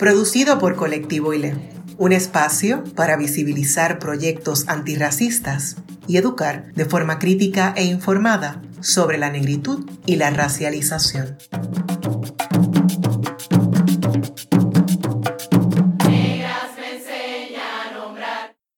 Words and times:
producido 0.00 0.58
por 0.58 0.76
Colectivo 0.76 1.34
ILE, 1.34 1.52
un 1.98 2.12
espacio 2.12 2.82
para 2.96 3.18
visibilizar 3.18 3.98
proyectos 3.98 4.66
antirracistas 4.66 5.76
y 6.08 6.16
educar 6.16 6.72
de 6.72 6.86
forma 6.86 7.18
crítica 7.18 7.74
e 7.76 7.84
informada 7.84 8.62
sobre 8.80 9.18
la 9.18 9.28
negritud 9.28 9.86
y 10.06 10.16
la 10.16 10.30
racialización. 10.30 11.36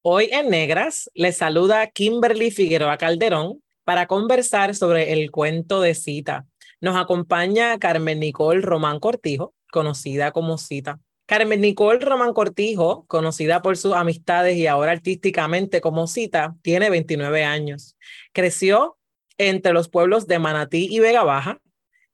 Hoy 0.02 0.28
en 0.32 0.50
Negras 0.50 1.08
les 1.14 1.36
saluda 1.36 1.86
Kimberly 1.86 2.50
Figueroa 2.50 2.96
Calderón 2.96 3.62
para 3.84 4.08
conversar 4.08 4.74
sobre 4.74 5.12
el 5.12 5.30
cuento 5.30 5.80
de 5.82 5.94
Cita. 5.94 6.46
Nos 6.80 6.96
acompaña 6.96 7.78
Carmen 7.78 8.18
Nicole 8.18 8.60
Román 8.60 8.98
Cortijo, 8.98 9.54
conocida 9.70 10.32
como 10.32 10.58
Cita. 10.58 10.98
Carmen 11.32 11.62
Nicole 11.62 11.98
Román 11.98 12.34
Cortijo, 12.34 13.06
conocida 13.06 13.62
por 13.62 13.78
sus 13.78 13.94
amistades 13.94 14.54
y 14.58 14.66
ahora 14.66 14.92
artísticamente 14.92 15.80
como 15.80 16.06
Cita, 16.06 16.56
tiene 16.60 16.90
29 16.90 17.42
años. 17.42 17.96
Creció 18.34 18.98
entre 19.38 19.72
los 19.72 19.88
pueblos 19.88 20.26
de 20.26 20.38
Manatí 20.38 20.88
y 20.90 21.00
Vega 21.00 21.24
Baja. 21.24 21.58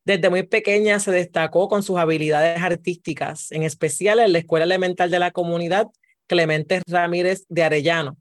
Desde 0.05 0.31
muy 0.31 0.45
pequeña 0.45 1.01
se 1.01 1.11
destacó 1.11 1.69
con 1.69 1.83
sus 1.83 1.99
habilidades 1.99 2.63
artísticas, 2.63 3.51
en 3.51 3.65
especial 3.65 4.21
en 4.21 4.33
la 4.33 4.39
Escuela 4.39 4.67
Elemental 4.67 5.11
de 5.11 5.19
la 5.19 5.33
Comunidad 5.33 5.89
Clemente 6.29 6.81
Ramírez 6.87 7.45
de 7.49 7.65
Arellano, 7.65 8.19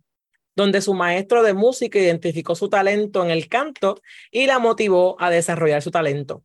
donde 0.55 0.81
su 0.81 0.95
maestro 0.95 1.43
de 1.43 1.53
música 1.53 1.99
identificó 1.99 2.55
su 2.55 2.69
talento 2.69 3.23
en 3.23 3.29
el 3.29 3.47
canto 3.49 4.01
y 4.31 4.47
la 4.47 4.57
motivó 4.57 5.15
a 5.19 5.29
desarrollar 5.29 5.83
su 5.83 5.91
talento. 5.91 6.43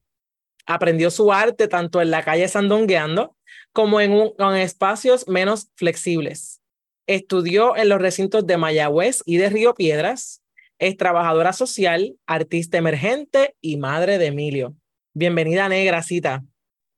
Aprendió 0.66 1.10
su 1.10 1.32
arte 1.32 1.68
tanto 1.68 2.02
en 2.02 2.10
la 2.10 2.22
calle 2.22 2.46
Sandongueando 2.48 3.34
como 3.72 4.00
en, 4.00 4.12
un, 4.12 4.56
espacios 4.56 5.28
menos 5.28 5.70
flexibles. 5.76 6.60
Estudió 7.06 7.76
en 7.76 7.88
los 7.88 8.00
recintos 8.00 8.46
de 8.46 8.56
Mayagüez 8.56 9.22
y 9.24 9.38
de 9.38 9.48
Río 9.48 9.74
Piedras. 9.74 10.42
Es 10.78 10.96
trabajadora 10.96 11.52
social, 11.52 12.16
artista 12.26 12.78
emergente 12.78 13.56
y 13.60 13.76
madre 13.76 14.18
de 14.18 14.26
Emilio. 14.26 14.74
Bienvenida, 15.14 15.68
Negra 15.68 16.02
Cita. 16.02 16.42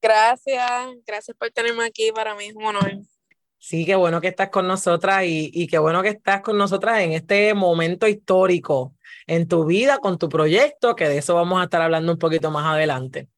Gracias, 0.03 0.89
gracias 1.07 1.37
por 1.37 1.51
tenerme 1.51 1.85
aquí. 1.85 2.13
Para 2.13 2.35
mí 2.35 2.47
es 2.47 2.55
un 2.55 2.65
honor. 2.65 2.99
Sí, 3.59 3.87
qué 3.87 3.95
bueno 3.95 4.21
que 4.21 4.29
estás 4.29 4.51
con 4.51 4.67
nosotras 4.67 5.25
y, 5.25 5.51
y 5.55 5.67
qué 5.67 5.79
bueno 5.79 6.03
que 6.03 6.11
estás 6.11 6.43
con 6.43 6.59
nosotras 6.59 7.01
en 7.01 7.13
este 7.13 7.55
momento 7.55 8.07
histórico 8.07 8.95
en 9.27 9.49
tu 9.49 9.65
vida, 9.65 9.99
con 9.99 10.19
tu 10.19 10.29
proyecto, 10.29 10.95
que 10.95 11.09
de 11.09 11.19
eso 11.19 11.35
vamos 11.35 11.61
a 11.61 11.65
estar 11.65 11.81
hablando 11.81 12.13
un 12.13 12.19
poquito 12.19 12.51
más 12.51 12.67
adelante. 12.67 13.29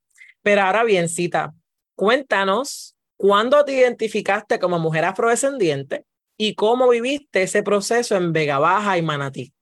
Pero 0.42 0.62
ahora 0.62 0.82
bien, 0.82 1.08
Cita, 1.08 1.54
cuéntanos 1.94 2.95
cuándo 3.16 3.64
te 3.64 3.72
identificaste 3.72 4.58
como 4.58 4.78
mujer 4.78 5.04
afrodescendiente 5.04 6.04
y 6.36 6.54
cómo 6.54 6.88
viviste 6.88 7.42
ese 7.42 7.62
proceso 7.62 8.16
en 8.16 8.32
Vega 8.32 8.58
Baja 8.58 8.98
y 8.98 9.02
Manatí. 9.02 9.52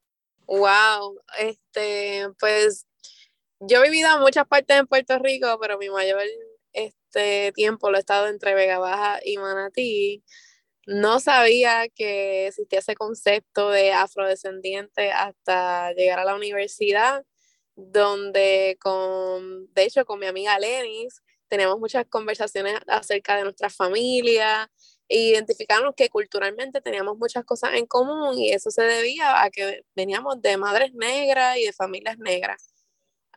Wow, 0.47 1.21
este, 1.39 2.29
pues 2.39 2.87
yo 3.61 3.83
he 3.83 3.91
vivido 3.91 4.15
en 4.15 4.21
muchas 4.21 4.47
partes 4.47 4.79
en 4.79 4.87
Puerto 4.87 5.19
Rico, 5.19 5.59
pero 5.61 5.79
mi 5.79 5.89
mayor 5.89 6.21
este 6.73 7.53
tiempo 7.53 7.91
lo 7.91 7.97
he 7.97 8.01
estado 8.01 8.27
entre 8.27 8.55
Vega 8.55 8.79
Baja 8.79 9.21
y 9.25 9.39
Manatí 9.39 10.25
no 10.87 11.21
sabía 11.21 11.89
que 11.89 12.49
existía 12.49 12.81
ese 12.81 12.95
concepto 12.95 13.71
de 13.71 13.93
afrodescendiente 13.93 15.13
hasta 15.13 15.93
llegar 15.95 16.19
a 16.19 16.25
la 16.25 16.35
universidad, 16.35 17.25
donde 17.75 18.77
con, 18.81 19.73
de 19.73 19.85
hecho, 19.85 20.05
con 20.05 20.21
mi 20.21 20.27
amiga 20.27 20.59
Lenis, 20.59 21.23
teníamos 21.49 21.79
muchas 21.79 22.07
conversaciones 22.07 22.79
acerca 22.87 23.37
de 23.37 23.45
nuestra 23.45 23.71
familia, 23.71 24.71
e 25.09 25.19
identificamos 25.19 25.95
que 25.97 26.09
culturalmente 26.09 26.81
teníamos 26.81 27.19
muchas 27.19 27.45
cosas 27.45 27.75
en 27.75 27.87
común 27.87 28.39
y 28.39 28.53
eso 28.53 28.71
se 28.71 28.83
debía 28.83 29.43
a 29.43 29.51
que 29.51 29.83
veníamos 29.95 30.41
de 30.41 30.57
madres 30.57 30.95
negras 30.95 31.59
y 31.59 31.67
de 31.67 31.73
familias 31.73 32.19
negras. 32.19 32.71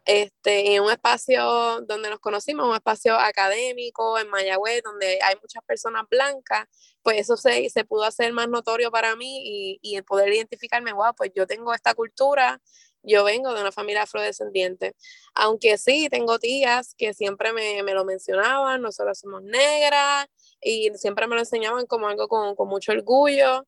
Este, 0.05 0.73
en 0.73 0.83
un 0.83 0.91
espacio 0.91 1.81
donde 1.81 2.09
nos 2.09 2.19
conocimos, 2.19 2.65
un 2.65 2.75
espacio 2.75 3.19
académico 3.19 4.17
en 4.17 4.29
Mayagüez, 4.29 4.81
donde 4.81 5.19
hay 5.21 5.35
muchas 5.41 5.61
personas 5.65 6.03
blancas, 6.09 6.65
pues 7.01 7.17
eso 7.19 7.35
se, 7.35 7.69
se 7.69 7.83
pudo 7.83 8.05
hacer 8.05 8.31
más 8.31 8.47
notorio 8.47 8.89
para 8.89 9.17
mí 9.17 9.41
y, 9.43 9.79
y 9.81 9.97
el 9.97 10.05
poder 10.05 10.31
identificarme, 10.31 10.93
wow, 10.93 11.13
pues 11.13 11.31
yo 11.35 11.45
tengo 11.45 11.73
esta 11.73 11.93
cultura, 11.93 12.61
yo 13.07 13.23
vengo 13.23 13.53
de 13.53 13.61
una 13.61 13.71
familia 13.71 14.03
afrodescendiente. 14.03 14.95
Aunque 15.33 15.77
sí, 15.77 16.09
tengo 16.09 16.39
tías 16.39 16.93
que 16.97 17.13
siempre 17.13 17.53
me, 17.53 17.81
me 17.83 17.93
lo 17.93 18.05
mencionaban, 18.05 18.81
nosotros 18.81 19.17
somos 19.19 19.41
negras 19.43 20.27
y 20.61 20.91
siempre 20.95 21.27
me 21.27 21.35
lo 21.35 21.41
enseñaban 21.41 21.85
como 21.85 22.07
algo 22.07 22.27
con, 22.27 22.55
con 22.55 22.67
mucho 22.67 22.91
orgullo. 22.91 23.65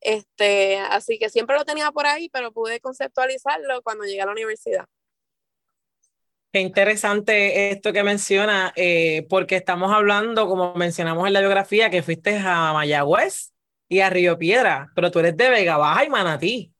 Este, 0.00 0.78
así 0.78 1.18
que 1.18 1.28
siempre 1.28 1.56
lo 1.56 1.64
tenía 1.64 1.90
por 1.92 2.06
ahí, 2.06 2.28
pero 2.30 2.52
pude 2.52 2.80
conceptualizarlo 2.80 3.82
cuando 3.82 4.04
llegué 4.04 4.22
a 4.22 4.26
la 4.26 4.32
universidad. 4.32 4.86
Qué 6.52 6.60
interesante 6.60 7.70
esto 7.70 7.92
que 7.92 8.02
menciona, 8.02 8.72
eh, 8.74 9.24
porque 9.28 9.54
estamos 9.54 9.92
hablando, 9.92 10.48
como 10.48 10.74
mencionamos 10.74 11.26
en 11.28 11.32
la 11.32 11.40
biografía, 11.40 11.90
que 11.90 12.02
fuiste 12.02 12.36
a 12.38 12.72
Mayagüez 12.72 13.52
y 13.88 14.00
a 14.00 14.10
Río 14.10 14.36
Piedra, 14.36 14.90
pero 14.96 15.12
tú 15.12 15.20
eres 15.20 15.36
de 15.36 15.48
Vega 15.48 15.76
Baja 15.76 16.04
y 16.04 16.08
Manatí. 16.08 16.74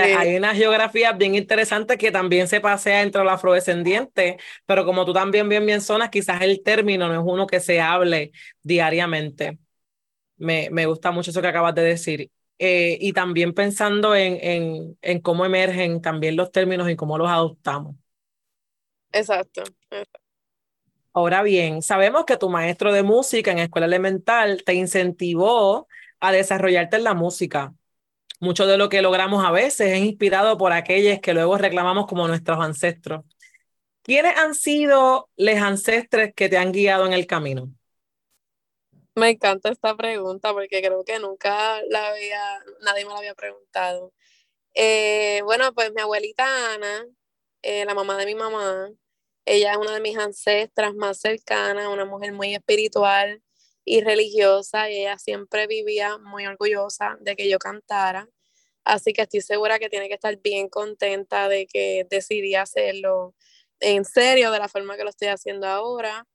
Hay 0.00 0.36
unas 0.36 0.56
geografías 0.56 1.16
bien 1.18 1.34
interesantes 1.34 1.98
que 1.98 2.10
también 2.10 2.48
se 2.48 2.60
pasea 2.60 3.02
entre 3.02 3.22
los 3.24 3.32
afrodescendientes, 3.32 4.36
pero 4.66 4.84
como 4.84 5.04
tú 5.04 5.12
también 5.12 5.48
bien 5.48 5.66
bien 5.66 5.80
zonas, 5.80 6.10
quizás 6.10 6.42
el 6.42 6.62
término 6.62 7.08
no 7.08 7.14
es 7.14 7.20
uno 7.24 7.46
que 7.46 7.60
se 7.60 7.80
hable 7.80 8.32
diariamente. 8.62 9.58
Me, 10.38 10.70
me 10.70 10.86
gusta 10.86 11.12
mucho 11.12 11.30
eso 11.32 11.42
que 11.42 11.48
acabas 11.48 11.74
de 11.74 11.82
decir. 11.82 12.30
Eh, 12.58 12.98
y 13.00 13.12
también 13.12 13.54
pensando 13.54 14.14
en, 14.16 14.38
en, 14.40 14.98
en 15.02 15.20
cómo 15.20 15.44
emergen 15.46 16.02
también 16.02 16.36
los 16.36 16.52
términos 16.52 16.90
y 16.90 16.96
cómo 16.96 17.18
los 17.18 17.28
adoptamos. 17.30 17.96
Exacto. 19.12 19.62
Ahora 21.14 21.42
bien, 21.42 21.82
sabemos 21.82 22.24
que 22.24 22.36
tu 22.38 22.48
maestro 22.48 22.92
de 22.92 23.02
música 23.02 23.50
en 23.52 23.58
escuela 23.58 23.86
elemental 23.86 24.62
te 24.64 24.74
incentivó 24.74 25.86
a 26.20 26.32
desarrollarte 26.32 26.96
en 26.96 27.04
la 27.04 27.14
música. 27.14 27.74
Mucho 28.42 28.66
de 28.66 28.76
lo 28.76 28.88
que 28.88 29.02
logramos 29.02 29.44
a 29.44 29.52
veces 29.52 29.92
es 29.92 30.00
inspirado 30.00 30.58
por 30.58 30.72
aquellos 30.72 31.20
que 31.20 31.32
luego 31.32 31.56
reclamamos 31.58 32.08
como 32.08 32.26
nuestros 32.26 32.58
ancestros. 32.58 33.24
¿Quiénes 34.02 34.36
han 34.36 34.56
sido 34.56 35.30
los 35.36 35.54
ancestres 35.58 36.34
que 36.34 36.48
te 36.48 36.56
han 36.56 36.72
guiado 36.72 37.06
en 37.06 37.12
el 37.12 37.28
camino? 37.28 37.72
Me 39.14 39.30
encanta 39.30 39.68
esta 39.68 39.96
pregunta 39.96 40.52
porque 40.52 40.82
creo 40.82 41.04
que 41.04 41.20
nunca 41.20 41.80
la 41.88 42.08
había, 42.08 42.40
nadie 42.80 43.04
me 43.04 43.12
la 43.12 43.18
había 43.18 43.34
preguntado. 43.36 44.12
Eh, 44.74 45.42
bueno, 45.44 45.72
pues 45.72 45.92
mi 45.94 46.00
abuelita 46.00 46.74
Ana, 46.74 47.06
eh, 47.62 47.84
la 47.84 47.94
mamá 47.94 48.16
de 48.16 48.26
mi 48.26 48.34
mamá, 48.34 48.90
ella 49.44 49.70
es 49.70 49.78
una 49.78 49.94
de 49.94 50.00
mis 50.00 50.18
ancestras 50.18 50.94
más 50.96 51.20
cercanas, 51.20 51.86
una 51.86 52.06
mujer 52.06 52.32
muy 52.32 52.56
espiritual 52.56 53.40
y 53.84 54.00
religiosa 54.02 54.90
y 54.90 55.00
ella 55.00 55.18
siempre 55.18 55.66
vivía 55.66 56.18
muy 56.18 56.46
orgullosa 56.46 57.16
de 57.20 57.36
que 57.36 57.48
yo 57.48 57.58
cantara. 57.58 58.28
Así 58.84 59.12
que 59.12 59.22
estoy 59.22 59.40
segura 59.42 59.78
que 59.78 59.88
tiene 59.90 60.08
que 60.08 60.14
estar 60.14 60.36
bien 60.40 60.68
contenta 60.68 61.48
de 61.48 61.66
que 61.66 62.06
decidí 62.10 62.54
hacerlo 62.54 63.34
en 63.80 64.04
serio, 64.04 64.50
de 64.50 64.58
la 64.58 64.68
forma 64.68 64.96
que 64.96 65.04
lo 65.04 65.10
estoy 65.10 65.28
haciendo 65.28 65.66
ahora. 65.68 66.26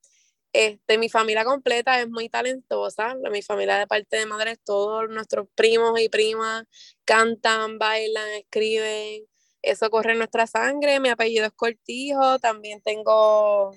Este, 0.53 0.97
mi 0.97 1.09
familia 1.09 1.45
completa 1.45 1.99
es 2.01 2.09
muy 2.09 2.29
talentosa, 2.29 3.15
mi 3.31 3.41
familia 3.41 3.77
de 3.77 3.87
parte 3.87 4.17
de 4.17 4.25
madre, 4.25 4.57
todos 4.57 5.09
nuestros 5.09 5.47
primos 5.55 5.99
y 5.99 6.09
primas 6.09 6.63
cantan, 7.05 7.77
bailan, 7.79 8.29
escriben, 8.29 9.25
eso 9.61 9.89
corre 9.89 10.13
en 10.13 10.19
nuestra 10.19 10.47
sangre, 10.47 10.99
mi 10.99 11.09
apellido 11.09 11.45
es 11.45 11.51
Cortijo, 11.53 12.39
también 12.39 12.81
tengo 12.81 13.71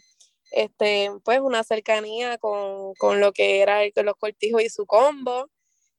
este, 0.51 1.11
pues 1.25 1.41
una 1.41 1.65
cercanía 1.65 2.39
con, 2.39 2.95
con 2.95 3.21
lo 3.21 3.33
que 3.33 3.61
era 3.63 3.83
el, 3.85 3.93
los 4.05 4.17
Cortijos 4.17 4.63
y 4.63 4.71
su 4.71 4.87
combo. 4.87 5.51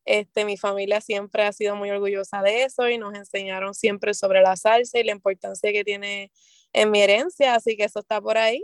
Este, 0.06 0.46
mi 0.46 0.58
familia 0.58 1.02
siempre 1.02 1.44
ha 1.44 1.54
sido 1.54 1.76
muy 1.76 1.90
orgullosa 1.92 2.42
de 2.42 2.64
eso 2.64 2.90
y 2.90 2.98
nos 2.98 3.14
enseñaron 3.16 3.74
siempre 3.74 4.14
sobre 4.14 4.42
la 4.42 4.56
salsa 4.56 5.00
y 5.00 5.04
la 5.04 5.12
importancia 5.12 5.72
que 5.72 5.84
tiene 5.84 6.32
en 6.74 6.92
mi 6.92 7.02
herencia, 7.02 7.56
así 7.56 7.78
que 7.78 7.84
eso 7.84 8.00
está 8.00 8.22
por 8.22 8.38
ahí. 8.38 8.64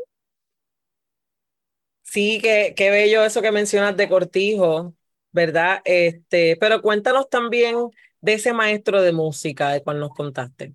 Sí, 2.03 2.39
qué, 2.41 2.73
qué 2.75 2.89
bello 2.89 3.23
eso 3.23 3.41
que 3.41 3.51
mencionas 3.51 3.97
de 3.97 4.09
Cortijo. 4.09 4.95
¿verdad? 5.37 5.81
Este, 5.85 6.57
pero 6.57 6.81
cuéntanos 6.81 7.29
también 7.29 7.75
de 8.21 8.33
ese 8.33 8.53
maestro 8.53 9.03
de 9.03 9.11
música 9.11 9.69
de 9.69 9.83
cual 9.83 9.99
nos 9.99 10.09
contaste. 10.09 10.73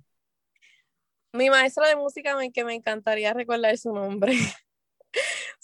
Mi 1.33 1.51
maestro 1.51 1.87
de 1.87 1.97
música, 1.97 2.37
que 2.55 2.65
me 2.65 2.75
encantaría 2.75 3.33
recordar 3.35 3.77
su 3.79 3.93
nombre. 3.93 4.33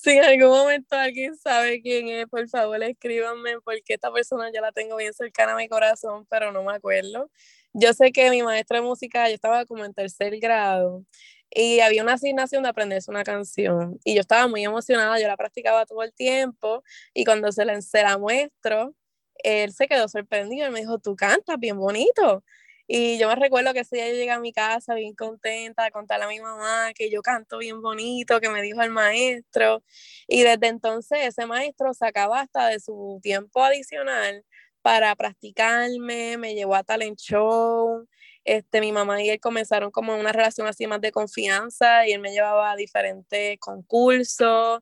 si 0.00 0.10
en 0.12 0.24
algún 0.24 0.50
momento 0.50 0.94
alguien 0.96 1.36
sabe 1.36 1.80
quién 1.82 2.08
es, 2.08 2.26
por 2.28 2.48
favor 2.48 2.80
escríbanme 2.84 3.60
porque 3.64 3.94
esta 3.94 4.12
persona 4.12 4.48
ya 4.52 4.60
la 4.60 4.70
tengo 4.72 4.96
bien 4.96 5.12
cercana 5.12 5.54
a 5.54 5.56
mi 5.56 5.68
corazón, 5.68 6.24
pero 6.30 6.52
no 6.52 6.62
me 6.62 6.72
acuerdo. 6.74 7.30
Yo 7.72 7.92
sé 7.94 8.12
que 8.12 8.30
mi 8.30 8.42
maestra 8.42 8.78
de 8.80 8.86
música, 8.86 9.28
yo 9.28 9.34
estaba 9.34 9.64
como 9.66 9.84
en 9.84 9.92
tercer 9.94 10.38
grado 10.38 11.04
y 11.50 11.80
había 11.80 12.02
una 12.04 12.12
asignación 12.14 12.62
de 12.62 12.68
aprenderse 12.70 13.10
una 13.10 13.24
canción 13.24 13.98
y 14.04 14.14
yo 14.14 14.20
estaba 14.20 14.46
muy 14.48 14.64
emocionada, 14.64 15.18
yo 15.20 15.26
la 15.28 15.36
practicaba 15.36 15.84
todo 15.86 16.02
el 16.04 16.12
tiempo 16.14 16.82
y 17.14 17.24
cuando 17.24 17.50
se 17.52 17.64
la, 17.64 17.80
se 17.82 18.02
la 18.02 18.18
muestro, 18.18 18.94
él 19.42 19.72
se 19.72 19.88
quedó 19.88 20.08
sorprendido 20.08 20.68
y 20.68 20.70
me 20.70 20.80
dijo, 20.80 20.98
tú 21.00 21.16
cantas 21.16 21.58
bien 21.58 21.76
bonito. 21.78 22.44
Y 22.90 23.18
yo 23.18 23.28
me 23.28 23.34
recuerdo 23.34 23.74
que 23.74 23.80
ese 23.80 23.96
día 23.96 24.08
yo 24.08 24.14
llegué 24.14 24.30
a 24.30 24.40
mi 24.40 24.50
casa 24.50 24.94
bien 24.94 25.14
contenta 25.14 25.84
de 25.84 25.90
contarle 25.90 26.24
a 26.24 26.28
mi 26.28 26.40
mamá 26.40 26.92
que 26.94 27.10
yo 27.10 27.20
canto 27.20 27.58
bien 27.58 27.82
bonito, 27.82 28.40
que 28.40 28.48
me 28.48 28.62
dijo 28.62 28.80
el 28.82 28.90
maestro. 28.90 29.82
Y 30.26 30.42
desde 30.42 30.68
entonces 30.68 31.18
ese 31.22 31.44
maestro 31.46 31.92
sacaba 31.92 32.40
hasta 32.40 32.68
de 32.68 32.80
su 32.80 33.20
tiempo 33.22 33.62
adicional 33.62 34.42
para 34.80 35.14
practicarme, 35.16 36.38
me 36.38 36.54
llevó 36.54 36.76
a 36.76 36.82
talent 36.82 37.18
show. 37.18 38.08
Este, 38.44 38.80
mi 38.80 38.92
mamá 38.92 39.22
y 39.22 39.28
él 39.28 39.40
comenzaron 39.40 39.90
como 39.90 40.16
una 40.16 40.32
relación 40.32 40.66
así 40.66 40.86
más 40.86 41.02
de 41.02 41.12
confianza 41.12 42.06
y 42.06 42.12
él 42.12 42.20
me 42.20 42.32
llevaba 42.32 42.72
a 42.72 42.76
diferentes 42.76 43.58
concursos. 43.60 44.80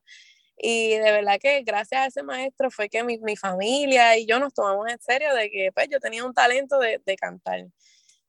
Y 0.57 0.91
de 0.91 1.11
verdad 1.11 1.39
que 1.41 1.61
gracias 1.63 2.01
a 2.01 2.05
ese 2.07 2.23
maestro 2.23 2.71
fue 2.71 2.89
que 2.89 3.03
mi, 3.03 3.17
mi 3.19 3.35
familia 3.35 4.17
y 4.17 4.25
yo 4.25 4.39
nos 4.39 4.53
tomamos 4.53 4.87
en 4.89 4.99
serio 5.01 5.33
de 5.35 5.49
que 5.51 5.71
pues 5.73 5.87
yo 5.91 5.99
tenía 5.99 6.23
un 6.25 6.33
talento 6.33 6.79
de, 6.79 7.01
de 7.05 7.15
cantar. 7.17 7.65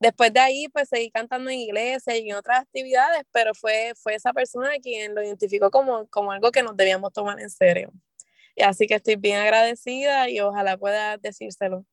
Después 0.00 0.32
de 0.32 0.40
ahí, 0.40 0.68
pues 0.68 0.88
seguí 0.88 1.10
cantando 1.10 1.50
en 1.50 1.58
iglesia 1.58 2.16
y 2.16 2.30
en 2.30 2.36
otras 2.36 2.60
actividades, 2.60 3.24
pero 3.32 3.52
fue, 3.54 3.92
fue 3.96 4.14
esa 4.14 4.32
persona 4.32 4.70
quien 4.80 5.14
lo 5.14 5.22
identificó 5.22 5.70
como, 5.70 6.06
como 6.08 6.30
algo 6.30 6.52
que 6.52 6.62
nos 6.62 6.76
debíamos 6.76 7.12
tomar 7.12 7.40
en 7.40 7.50
serio. 7.50 7.92
Y 8.54 8.62
así 8.62 8.86
que 8.86 8.94
estoy 8.94 9.16
bien 9.16 9.38
agradecida 9.38 10.28
y 10.30 10.40
ojalá 10.40 10.76
pueda 10.76 11.16
decírselo. 11.16 11.84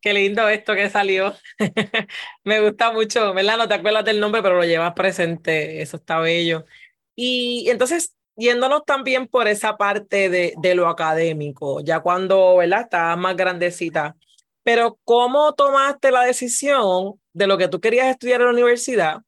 Qué 0.00 0.12
lindo 0.12 0.46
esto 0.48 0.74
que 0.74 0.90
salió. 0.90 1.34
Me 2.44 2.60
gusta 2.60 2.92
mucho, 2.92 3.32
¿verdad? 3.32 3.56
No 3.56 3.68
te 3.68 3.74
acuerdas 3.74 4.04
del 4.04 4.20
nombre, 4.20 4.42
pero 4.42 4.56
lo 4.56 4.64
llevas 4.64 4.92
presente. 4.92 5.80
Eso 5.80 5.96
está 5.96 6.20
bello. 6.20 6.66
Y 7.14 7.70
entonces, 7.70 8.14
yéndonos 8.36 8.84
también 8.84 9.26
por 9.26 9.48
esa 9.48 9.78
parte 9.78 10.28
de, 10.28 10.54
de 10.58 10.74
lo 10.74 10.88
académico, 10.88 11.80
ya 11.80 12.00
cuando, 12.00 12.56
¿verdad? 12.56 12.82
Estabas 12.82 13.16
más 13.16 13.36
grandecita, 13.36 14.16
pero 14.64 14.98
¿cómo 15.04 15.54
tomaste 15.54 16.10
la 16.10 16.22
decisión 16.22 17.20
de 17.32 17.46
lo 17.46 17.56
que 17.58 17.68
tú 17.68 17.80
querías 17.80 18.08
estudiar 18.08 18.40
en 18.40 18.46
la 18.46 18.52
universidad 18.52 19.18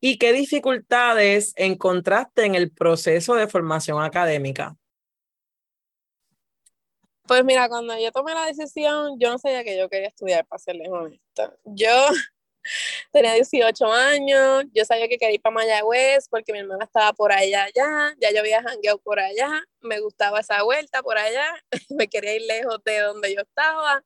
y 0.00 0.16
qué 0.16 0.32
dificultades 0.32 1.52
encontraste 1.56 2.44
en 2.44 2.54
el 2.54 2.70
proceso 2.70 3.34
de 3.34 3.48
formación 3.48 4.02
académica? 4.02 4.76
Pues 7.26 7.44
mira, 7.44 7.68
cuando 7.68 7.98
yo 7.98 8.12
tomé 8.12 8.34
la 8.34 8.46
decisión, 8.46 9.18
yo 9.18 9.30
no 9.30 9.38
sabía 9.38 9.64
que 9.64 9.76
yo 9.76 9.88
quería 9.88 10.08
estudiar, 10.08 10.46
para 10.46 10.60
serles 10.60 10.88
honesta. 10.88 11.56
Yo 11.64 11.90
tenía 13.12 13.32
18 13.34 13.84
años, 13.92 14.64
yo 14.72 14.84
sabía 14.84 15.08
que 15.08 15.18
quería 15.18 15.34
ir 15.34 15.42
para 15.42 15.54
Mayagüez 15.54 16.28
porque 16.28 16.52
mi 16.52 16.60
hermana 16.60 16.84
estaba 16.84 17.12
por 17.12 17.32
allá, 17.32 17.64
allá, 17.64 18.14
ya 18.20 18.30
yo 18.30 18.38
había 18.38 18.62
jangueado 18.62 18.98
por 18.98 19.18
allá, 19.18 19.50
me 19.80 19.98
gustaba 19.98 20.38
esa 20.38 20.62
vuelta 20.62 21.02
por 21.02 21.18
allá, 21.18 21.44
me 21.90 22.06
quería 22.06 22.36
ir 22.36 22.42
lejos 22.42 22.78
de 22.84 23.00
donde 23.00 23.34
yo 23.34 23.40
estaba 23.40 24.04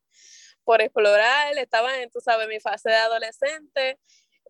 por 0.65 0.81
explorar, 0.83 1.57
estaba 1.59 2.01
en, 2.01 2.11
tú 2.11 2.21
sabes, 2.21 2.49
mi 2.49 2.61
fase 2.61 2.91
de 2.91 2.97
adolescente 2.97 3.99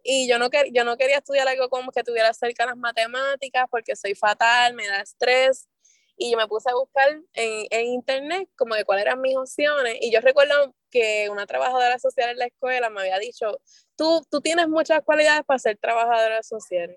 y 0.03 0.29
yo 0.29 0.39
no, 0.39 0.49
yo 0.73 0.85
no 0.85 0.97
quería 0.97 1.19
estudiar 1.19 1.49
algo 1.49 1.69
como 1.69 1.93
que 1.93 2.03
tuviera 2.03 2.33
cerca 2.33 2.67
las 2.67 2.77
matemáticas 2.77 3.67
porque 3.71 3.97
soy 3.97 4.15
fatal, 4.15 4.75
me 4.75 4.87
da 4.87 5.01
estrés 5.01 5.69
y 6.17 6.33
yo 6.33 6.37
me 6.37 6.47
puse 6.47 6.71
a 6.71 6.75
buscar 6.75 7.09
en, 7.35 7.67
en 7.71 7.87
internet 7.87 8.49
como 8.57 8.75
de 8.75 8.85
cuáles 8.85 9.07
eran 9.07 9.21
mis 9.21 9.37
opciones 9.37 9.97
y 10.01 10.13
yo 10.13 10.21
recuerdo 10.21 10.75
que 10.91 11.29
una 11.31 11.47
trabajadora 11.47 11.99
social 11.99 12.31
en 12.31 12.39
la 12.39 12.47
escuela 12.47 12.91
me 12.91 13.01
había 13.01 13.19
dicho, 13.19 13.61
tú, 13.97 14.23
tú 14.31 14.41
tienes 14.41 14.69
muchas 14.69 15.03
cualidades 15.03 15.45
para 15.45 15.59
ser 15.59 15.79
trabajadora 15.79 16.43
social. 16.43 16.97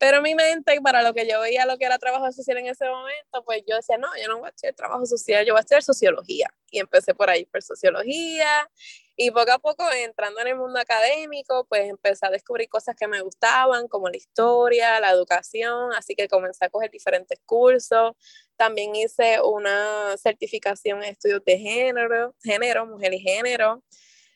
Pero 0.00 0.22
mi 0.22 0.34
mente, 0.34 0.80
para 0.80 1.02
lo 1.02 1.12
que 1.12 1.28
yo 1.28 1.40
veía 1.42 1.66
lo 1.66 1.76
que 1.76 1.84
era 1.84 1.98
trabajo 1.98 2.32
social 2.32 2.56
en 2.56 2.68
ese 2.68 2.88
momento, 2.88 3.44
pues 3.44 3.62
yo 3.68 3.76
decía, 3.76 3.98
no, 3.98 4.08
yo 4.16 4.28
no 4.28 4.38
voy 4.38 4.46
a 4.46 4.50
hacer 4.50 4.74
trabajo 4.74 5.04
social, 5.04 5.44
yo 5.44 5.52
voy 5.52 5.58
a 5.58 5.62
hacer 5.62 5.82
sociología. 5.82 6.48
Y 6.70 6.78
empecé 6.78 7.14
por 7.14 7.28
ahí, 7.28 7.44
por 7.44 7.62
sociología. 7.62 8.70
Y 9.14 9.30
poco 9.30 9.52
a 9.52 9.58
poco, 9.58 9.84
entrando 9.92 10.40
en 10.40 10.48
el 10.48 10.56
mundo 10.56 10.80
académico, 10.80 11.66
pues 11.68 11.82
empecé 11.90 12.24
a 12.24 12.30
descubrir 12.30 12.70
cosas 12.70 12.96
que 12.96 13.06
me 13.08 13.20
gustaban, 13.20 13.88
como 13.88 14.08
la 14.08 14.16
historia, 14.16 14.98
la 15.00 15.10
educación. 15.10 15.92
Así 15.92 16.14
que 16.14 16.28
comencé 16.28 16.64
a 16.64 16.70
coger 16.70 16.90
diferentes 16.90 17.38
cursos. 17.44 18.12
También 18.56 18.96
hice 18.96 19.42
una 19.42 20.16
certificación 20.16 21.04
en 21.04 21.10
estudios 21.10 21.44
de 21.44 21.58
género, 21.58 22.34
género, 22.42 22.86
mujer 22.86 23.12
y 23.12 23.20
género. 23.20 23.82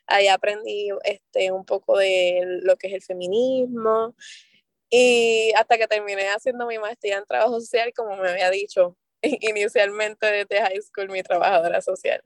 Ahí 0.07 0.29
aprendí 0.29 0.91
este, 1.05 1.53
un 1.53 1.65
poco 1.65 1.97
de 1.97 2.43
lo 2.63 2.77
que 2.77 2.89
es 2.89 2.93
el 2.93 3.03
feminismo. 3.03 4.15
Y 4.97 5.51
hasta 5.57 5.77
que 5.77 5.89
terminé 5.89 6.29
haciendo 6.29 6.69
mi 6.69 6.79
maestría 6.79 7.19
en 7.19 7.25
trabajo 7.25 7.61
social, 7.61 7.93
como 7.97 8.17
me 8.17 8.29
había 8.31 8.49
dicho 8.51 8.97
inicialmente 9.23 10.25
desde 10.25 10.63
high 10.63 10.81
school, 10.83 11.09
mi 11.09 11.21
trabajadora 11.21 11.81
social. 11.81 12.23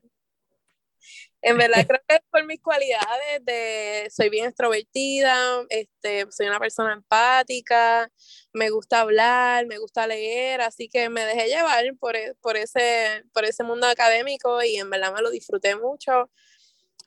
En 1.41 1.57
verdad 1.57 1.83
creo 1.87 1.99
que 2.07 2.19
por 2.29 2.45
mis 2.45 2.61
cualidades 2.61 3.43
de 3.43 4.07
soy 4.11 4.29
bien 4.29 4.45
extrovertida, 4.45 5.65
este, 5.69 6.27
soy 6.31 6.45
una 6.45 6.59
persona 6.59 6.93
empática, 6.93 8.11
me 8.53 8.69
gusta 8.69 9.01
hablar, 9.01 9.65
me 9.65 9.79
gusta 9.79 10.05
leer, 10.05 10.61
así 10.61 10.89
que 10.89 11.09
me 11.09 11.25
dejé 11.25 11.47
llevar 11.47 11.83
por, 11.99 12.15
e, 12.15 12.35
ese, 12.55 13.23
por 13.33 13.45
ese 13.45 13.63
mundo 13.63 13.87
académico 13.87 14.61
y 14.61 14.75
en 14.75 14.91
verdad 14.91 15.11
me 15.11 15.23
lo 15.23 15.31
disfruté 15.31 15.75
mucho, 15.75 16.29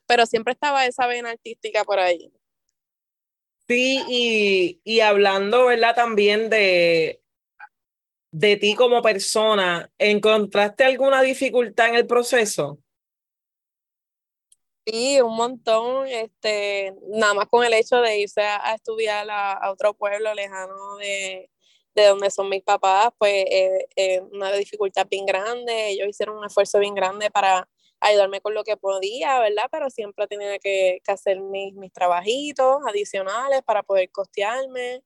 pero 0.07 0.25
siempre 0.25 0.51
estaba 0.51 0.85
esa 0.85 1.07
vena 1.07 1.29
artística 1.29 1.85
por 1.85 1.99
ahí. 1.99 2.33
Sí, 3.67 4.03
y, 4.09 4.81
y 4.83 4.99
hablando, 4.99 5.67
¿verdad? 5.67 5.95
También 5.95 6.49
de, 6.49 7.21
de 8.31 8.57
ti 8.57 8.75
como 8.75 9.01
persona, 9.01 9.91
¿encontraste 9.99 10.83
alguna 10.83 11.21
dificultad 11.21 11.89
en 11.89 11.95
el 11.95 12.07
proceso? 12.07 12.79
Sí, 14.85 15.21
un 15.21 15.35
montón, 15.35 16.07
este, 16.07 16.93
nada 17.07 17.35
más 17.35 17.47
con 17.47 17.63
el 17.63 17.73
hecho 17.73 18.01
de 18.01 18.19
irse 18.19 18.41
a, 18.41 18.73
estudiar 18.73 19.27
a, 19.29 19.71
otro 19.71 19.93
pueblo 19.93 20.33
lejano 20.33 20.97
de, 20.97 21.49
de, 21.95 22.05
donde 22.07 22.29
son 22.31 22.49
mis 22.49 22.63
papás, 22.63 23.13
pues 23.17 23.45
eh, 23.49 23.87
eh, 23.95 24.21
una 24.31 24.51
dificultad 24.51 25.07
bien 25.09 25.25
grande, 25.25 25.89
ellos 25.89 26.07
hicieron 26.09 26.37
un 26.37 26.45
esfuerzo 26.45 26.79
bien 26.79 26.95
grande 26.95 27.31
para 27.31 27.69
ayudarme 28.03 28.41
con 28.41 28.53
lo 28.53 28.63
que 28.63 28.77
podía, 28.77 29.39
¿verdad? 29.39 29.65
Pero 29.71 29.89
siempre 29.89 30.27
tenía 30.27 30.59
que, 30.59 30.99
que 31.03 31.11
hacer 31.11 31.39
mis, 31.41 31.73
mis 31.75 31.91
trabajitos 31.93 32.77
adicionales 32.87 33.63
para 33.63 33.83
poder 33.83 34.09
costearme. 34.11 35.01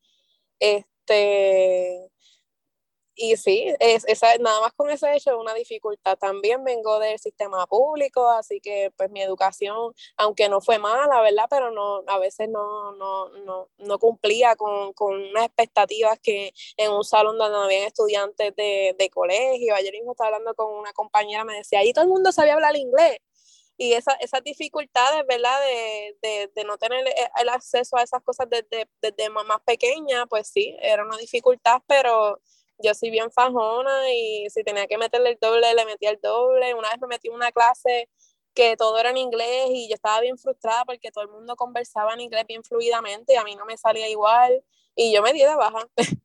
Este, 0.59 2.09
y 3.17 3.35
sí, 3.35 3.73
es, 3.79 4.05
esa, 4.07 4.37
nada 4.37 4.61
más 4.61 4.73
con 4.73 4.91
ese 4.91 5.15
hecho 5.15 5.31
es 5.31 5.37
una 5.37 5.55
dificultad. 5.55 6.17
También 6.19 6.63
vengo 6.63 6.99
del 6.99 7.17
sistema 7.17 7.65
público, 7.65 8.29
así 8.29 8.61
que 8.61 8.91
pues 8.95 9.09
mi 9.09 9.21
educación, 9.21 9.93
aunque 10.17 10.47
no 10.49 10.61
fue 10.61 10.77
mala, 10.77 11.19
¿verdad? 11.21 11.47
Pero 11.49 11.71
no, 11.71 12.03
a 12.05 12.19
veces 12.19 12.47
no, 12.47 12.91
no, 12.93 13.29
no, 13.29 13.69
no 13.79 13.99
cumplía 13.99 14.55
con, 14.55 14.93
con, 14.93 15.15
unas 15.15 15.45
expectativas 15.45 16.19
que 16.21 16.53
en 16.77 16.91
un 16.91 17.03
salón 17.03 17.39
donde 17.39 17.57
había 17.57 17.87
estudiantes 17.87 18.55
de, 18.55 18.95
de 18.97 19.09
colegio, 19.09 19.73
ayer 19.73 19.93
mismo 19.93 20.11
estaba 20.11 20.27
hablando 20.27 20.53
con 20.53 20.71
una 20.75 20.93
compañera, 20.93 21.43
me 21.43 21.55
decía, 21.55 21.79
ahí 21.79 21.93
todo 21.93 22.03
el 22.03 22.11
mundo 22.11 22.31
sabía 22.31 22.53
hablar 22.53 22.75
inglés 22.77 23.17
y 23.77 23.93
esa, 23.93 24.13
esas 24.13 24.43
dificultades, 24.43 25.25
¿verdad? 25.27 25.59
De, 25.61 26.17
de, 26.21 26.51
de, 26.53 26.63
no 26.65 26.77
tener 26.77 27.05
el 27.39 27.49
acceso 27.49 27.97
a 27.97 28.03
esas 28.03 28.21
cosas 28.23 28.47
desde, 28.49 28.89
desde 29.01 29.29
más 29.29 29.61
pequeña, 29.65 30.25
pues 30.25 30.47
sí, 30.49 30.75
era 30.81 31.05
una 31.05 31.17
dificultad, 31.17 31.81
pero 31.87 32.39
yo 32.79 32.93
soy 32.93 33.09
bien 33.09 33.31
fajona 33.31 34.11
y 34.11 34.49
si 34.49 34.63
tenía 34.63 34.87
que 34.87 34.97
meterle 34.97 35.31
el 35.31 35.37
doble, 35.39 35.73
le 35.73 35.85
metía 35.85 36.11
el 36.11 36.19
doble. 36.21 36.73
Una 36.73 36.89
vez 36.89 36.99
me 37.01 37.07
metí 37.07 37.27
en 37.27 37.33
una 37.35 37.51
clase 37.51 38.09
que 38.53 38.75
todo 38.77 38.97
era 38.97 39.11
en 39.11 39.17
inglés 39.17 39.67
y 39.69 39.87
yo 39.89 39.95
estaba 39.95 40.19
bien 40.21 40.37
frustrada 40.37 40.85
porque 40.85 41.11
todo 41.11 41.23
el 41.23 41.29
mundo 41.29 41.55
conversaba 41.55 42.13
en 42.13 42.21
inglés 42.21 42.45
bien 42.47 42.63
fluidamente 42.63 43.33
y 43.33 43.35
a 43.37 43.43
mí 43.43 43.55
no 43.55 43.65
me 43.65 43.77
salía 43.77 44.09
igual. 44.09 44.63
Y 44.95 45.13
yo 45.13 45.21
me 45.21 45.33
di 45.33 45.39
de 45.39 45.55
baja. 45.55 45.87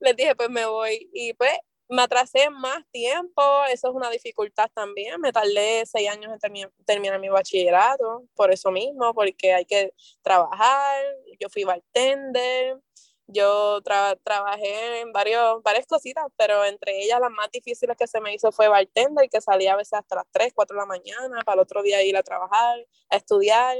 Les 0.00 0.16
dije, 0.16 0.34
pues 0.36 0.50
me 0.50 0.66
voy. 0.66 1.10
Y 1.12 1.34
pues 1.34 1.52
me 1.90 2.02
atrasé 2.02 2.50
más 2.50 2.84
tiempo, 2.92 3.42
eso 3.68 3.88
es 3.88 3.94
una 3.94 4.08
dificultad 4.10 4.70
también, 4.72 5.20
me 5.20 5.32
tardé 5.32 5.84
seis 5.86 6.08
años 6.08 6.32
en 6.32 6.70
terminar 6.86 7.18
mi 7.18 7.28
bachillerato, 7.28 8.22
por 8.36 8.52
eso 8.52 8.70
mismo, 8.70 9.12
porque 9.12 9.52
hay 9.52 9.64
que 9.64 9.92
trabajar, 10.22 11.02
yo 11.40 11.48
fui 11.48 11.64
bartender, 11.64 12.78
Yo 13.32 13.80
trabajé 13.82 15.00
en 15.00 15.12
varios, 15.12 15.62
varias 15.62 15.86
cositas, 15.86 16.24
pero 16.36 16.64
entre 16.64 17.02
ellas 17.02 17.20
las 17.20 17.30
más 17.30 17.50
difíciles 17.50 17.96
que 17.96 18.06
se 18.06 18.20
me 18.20 18.34
hizo 18.34 18.52
fue 18.52 18.68
bartender, 18.68 19.28
que 19.30 19.40
salía 19.40 19.74
a 19.74 19.76
veces 19.76 19.94
hasta 19.94 20.16
las 20.16 20.26
3, 20.32 20.52
4 20.54 20.74
de 20.76 20.80
la 20.82 20.86
mañana, 20.86 21.42
para 21.44 21.54
el 21.54 21.60
otro 21.60 21.82
día 21.82 22.02
ir 22.02 22.16
a 22.16 22.22
trabajar, 22.22 22.78
a 23.10 23.16
estudiar. 23.16 23.76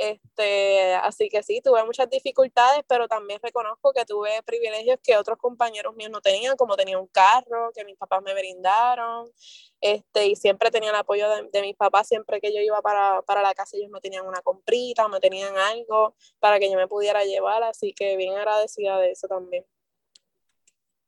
Este, 0.00 0.94
así 0.94 1.28
que 1.28 1.42
sí, 1.42 1.60
tuve 1.62 1.84
muchas 1.84 2.08
dificultades, 2.08 2.82
pero 2.88 3.06
también 3.06 3.38
reconozco 3.42 3.92
que 3.92 4.06
tuve 4.06 4.30
privilegios 4.46 4.98
que 5.02 5.14
otros 5.18 5.36
compañeros 5.36 5.94
míos 5.94 6.10
no 6.10 6.22
tenían, 6.22 6.56
como 6.56 6.74
tenía 6.74 6.98
un 6.98 7.06
carro 7.08 7.70
que 7.74 7.84
mis 7.84 7.98
papás 7.98 8.22
me 8.22 8.32
brindaron, 8.32 9.30
este, 9.78 10.28
y 10.28 10.36
siempre 10.36 10.70
tenía 10.70 10.88
el 10.88 10.96
apoyo 10.96 11.26
de, 11.52 11.60
mis 11.60 11.76
papás, 11.76 12.08
siempre 12.08 12.40
que 12.40 12.50
yo 12.50 12.62
iba 12.62 12.80
para, 12.80 13.20
para, 13.26 13.42
la 13.42 13.52
casa 13.52 13.76
ellos 13.76 13.90
me 13.90 14.00
tenían 14.00 14.26
una 14.26 14.40
comprita, 14.40 15.06
me 15.08 15.20
tenían 15.20 15.54
algo 15.58 16.14
para 16.38 16.58
que 16.58 16.70
yo 16.70 16.78
me 16.78 16.88
pudiera 16.88 17.22
llevar, 17.26 17.62
así 17.62 17.92
que 17.92 18.16
bien 18.16 18.34
agradecida 18.38 18.98
de 18.98 19.10
eso 19.10 19.28
también. 19.28 19.66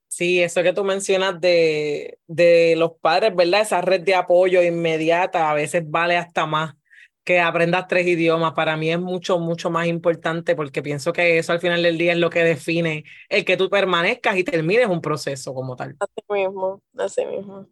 Sí, 0.07 0.43
eso 0.43 0.61
que 0.61 0.73
tú 0.73 0.83
mencionas 0.83 1.41
de, 1.41 2.19
de 2.27 2.75
los 2.77 2.91
padres, 3.01 3.35
¿verdad? 3.35 3.61
Esa 3.61 3.81
red 3.81 4.01
de 4.01 4.13
apoyo 4.13 4.61
inmediata 4.61 5.49
a 5.49 5.55
veces 5.55 5.81
vale 5.83 6.15
hasta 6.15 6.45
más 6.45 6.75
que 7.23 7.39
aprendas 7.39 7.87
tres 7.87 8.05
idiomas. 8.07 8.53
Para 8.53 8.77
mí 8.77 8.91
es 8.91 8.99
mucho, 8.99 9.39
mucho 9.39 9.69
más 9.69 9.87
importante 9.87 10.55
porque 10.55 10.81
pienso 10.81 11.13
que 11.13 11.37
eso 11.37 11.53
al 11.53 11.59
final 11.59 11.81
del 11.81 11.97
día 11.97 12.13
es 12.13 12.17
lo 12.17 12.29
que 12.29 12.43
define 12.43 13.05
el 13.29 13.45
que 13.45 13.57
tú 13.57 13.69
permanezcas 13.69 14.37
y 14.37 14.43
termines 14.43 14.87
un 14.87 15.01
proceso 15.01 15.53
como 15.53 15.75
tal. 15.75 15.95
Así 15.99 16.21
mismo, 16.29 16.81
así 16.97 17.25
mismo. 17.25 17.67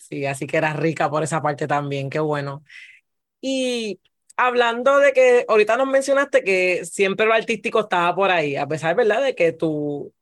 Sí, 0.00 0.24
así 0.24 0.46
que 0.46 0.56
eras 0.56 0.76
rica 0.76 1.10
por 1.10 1.22
esa 1.22 1.42
parte 1.42 1.66
también, 1.66 2.10
qué 2.10 2.20
bueno. 2.20 2.62
Y 3.40 4.00
hablando 4.36 4.98
de 4.98 5.12
que 5.12 5.44
ahorita 5.48 5.76
nos 5.76 5.88
mencionaste 5.88 6.44
que 6.44 6.84
siempre 6.84 7.26
lo 7.26 7.34
artístico 7.34 7.80
estaba 7.80 8.14
por 8.14 8.30
ahí, 8.30 8.56
a 8.56 8.68
pesar, 8.68 8.94
¿verdad?, 8.94 9.22
de 9.22 9.34
que 9.34 9.52
tu, 9.52 10.12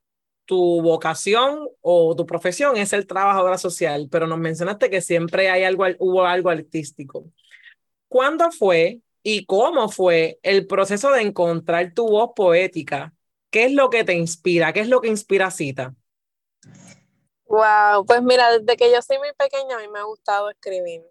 tu 0.47 0.83
vocación 0.83 1.69
o 1.81 2.15
tu 2.17 2.27
profesión 2.27 2.77
es 2.77 2.93
el 2.93 3.07
trabajadora 3.07 3.59
social, 3.59 4.09
pero 4.11 4.27
nos 4.27 4.39
mencionaste 4.39 4.91
que 4.91 5.01
siempre 5.01 5.51
hay 5.51 5.65
algo, 5.65 5.85
hubo 5.99 6.25
algo 6.25 6.51
artístico. 6.51 7.27
¿Cuándo 8.15 8.53
fue 8.53 9.01
y 9.25 9.45
cómo 9.45 9.89
fue 9.89 10.39
el 10.45 10.69
proceso 10.69 11.11
de 11.11 11.23
encontrar 11.23 11.95
tu 11.95 12.07
voz 12.07 12.31
poética? 12.37 13.13
¿Qué 13.51 13.65
es 13.65 13.73
lo 13.73 13.91
que 13.91 14.05
te 14.05 14.15
inspira? 14.15 14.73
¿Qué 14.73 14.79
es 14.79 14.89
lo 14.89 15.01
que 15.01 15.09
inspira 15.09 15.51
Cita? 15.51 15.97
Wow, 17.47 18.07
pues 18.07 18.23
mira, 18.23 18.57
desde 18.57 18.77
que 18.77 18.93
yo 18.93 19.03
soy 19.03 19.19
muy 19.19 19.33
pequeña 19.37 19.75
a 19.75 19.81
mí 19.81 19.89
me 19.89 19.99
ha 19.99 20.05
gustado 20.05 20.49
escribir. 20.49 21.03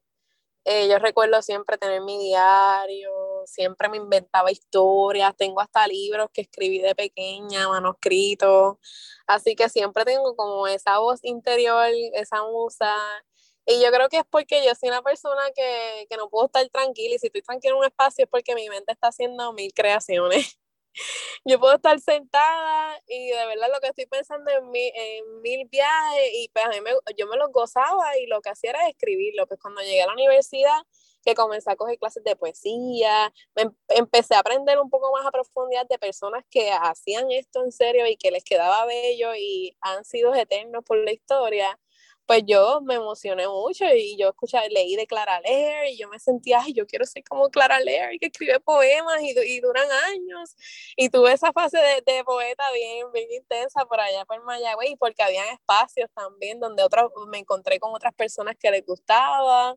Eh, 0.64 0.88
yo 0.88 0.98
recuerdo 0.98 1.42
siempre 1.42 1.78
tener 1.78 2.00
mi 2.00 2.18
diario, 2.18 3.12
siempre 3.48 3.90
me 3.90 3.98
inventaba 3.98 4.50
historias, 4.50 5.36
tengo 5.36 5.60
hasta 5.60 5.86
libros 5.86 6.30
que 6.32 6.40
escribí 6.44 6.80
de 6.80 6.96
pequeña, 6.96 7.68
manuscritos, 7.68 8.78
así 9.28 9.58
que 9.58 9.68
siempre 9.68 10.06
tengo 10.06 10.38
como 10.38 10.68
esa 10.68 11.00
voz 11.00 11.20
interior, 11.26 11.88
esa 12.14 12.44
musa, 12.44 12.96
y 13.66 13.82
yo 13.82 13.92
creo 13.92 14.10
que 14.10 14.18
es 14.18 14.26
porque 14.30 14.64
yo 14.66 14.74
soy 14.76 14.90
una 14.90 15.02
persona 15.02 15.42
que, 15.56 16.06
que 16.10 16.18
no 16.18 16.30
puedo 16.30 16.48
estar 16.48 16.68
tranquila 16.70 17.16
y 17.16 17.20
si 17.20 17.28
estoy 17.28 17.42
tranquila 17.42 17.74
en 17.74 17.80
un 17.80 17.86
espacio 17.86 18.26
es 18.26 18.30
porque 18.30 18.56
mi 18.56 18.70
mente 18.70 18.92
está 18.92 19.08
haciendo 19.08 19.54
mil 19.54 19.74
creaciones. 19.74 20.60
yo 21.46 21.60
puedo 21.60 21.76
estar 21.76 22.00
sentada 22.00 23.02
y 23.08 23.30
de 23.30 23.46
verdad 23.46 23.70
lo 23.74 23.80
que 23.80 23.88
estoy 23.88 24.06
pensando 24.06 24.52
en, 24.52 24.70
mi, 24.70 24.92
en 24.94 25.42
mil 25.42 25.68
viajes 25.70 26.30
y 26.34 26.50
pues 26.54 26.66
a 26.66 26.70
mí 26.70 26.82
me, 26.82 26.92
yo 27.18 27.28
me 27.28 27.38
los 27.38 27.52
gozaba 27.52 28.18
y 28.18 28.28
lo 28.28 28.42
que 28.42 28.50
hacía 28.50 28.72
era 28.72 28.88
escribirlo. 28.90 29.48
Pues 29.48 29.60
cuando 29.60 29.82
llegué 29.82 30.02
a 30.02 30.08
la 30.08 30.14
universidad, 30.14 30.82
que 31.24 31.36
comencé 31.36 31.72
a 31.72 31.76
coger 31.76 31.98
clases 31.98 32.24
de 32.24 32.36
poesía, 32.36 33.34
me 33.56 33.64
em, 33.64 33.72
empecé 33.90 34.36
a 34.36 34.40
aprender 34.40 34.80
un 34.80 34.90
poco 34.90 35.12
más 35.14 35.26
a 35.26 35.32
profundidad 35.32 35.88
de 35.88 35.98
personas 35.98 36.44
que 36.50 36.72
hacían 36.72 37.32
esto 37.32 37.64
en 37.64 37.72
serio 37.72 38.06
y 38.08 38.18
que 38.18 38.32
les 38.32 38.44
quedaba 38.44 38.86
bello 38.86 39.34
y 39.36 39.78
han 39.82 40.04
sido 40.04 40.34
eternos 40.36 40.84
por 40.84 40.98
la 40.98 41.14
historia 41.14 41.80
pues 42.26 42.44
yo 42.46 42.82
me 42.82 42.96
emocioné 42.96 43.48
mucho 43.48 43.86
y 43.94 44.18
yo 44.18 44.30
escuché, 44.30 44.58
leí 44.70 44.96
de 44.96 45.08
Clara 45.08 45.42
Leer 45.42 45.88
y 45.88 45.98
yo 45.98 46.08
me 46.08 46.20
sentía, 46.20 46.62
ay, 46.62 46.74
yo 46.74 46.88
quiero 46.88 47.06
ser 47.06 47.24
como 47.24 47.50
Clara 47.50 47.80
Leer, 47.80 48.18
que 48.20 48.28
escribe 48.28 48.60
poemas 48.62 49.22
y, 49.22 49.38
y 49.40 49.60
duran 49.60 49.88
años. 49.92 50.56
Y 50.96 51.10
tuve 51.10 51.34
esa 51.34 51.52
fase 51.52 51.78
de, 51.78 52.02
de, 52.06 52.24
poeta 52.24 52.64
bien, 52.72 53.12
bien 53.12 53.32
intensa 53.32 53.86
por 53.86 54.00
allá 54.00 54.26
por 54.26 54.42
Mayagüez 54.44 54.92
y 54.92 54.96
porque 54.96 55.24
habían 55.24 55.48
espacios 55.50 56.10
también 56.14 56.60
donde 56.60 56.84
otros, 56.84 57.12
me 57.28 57.40
encontré 57.40 57.80
con 57.80 57.94
otras 57.94 58.14
personas 58.14 58.56
que 58.60 58.72
les 58.72 58.86
gustaba 58.86 59.76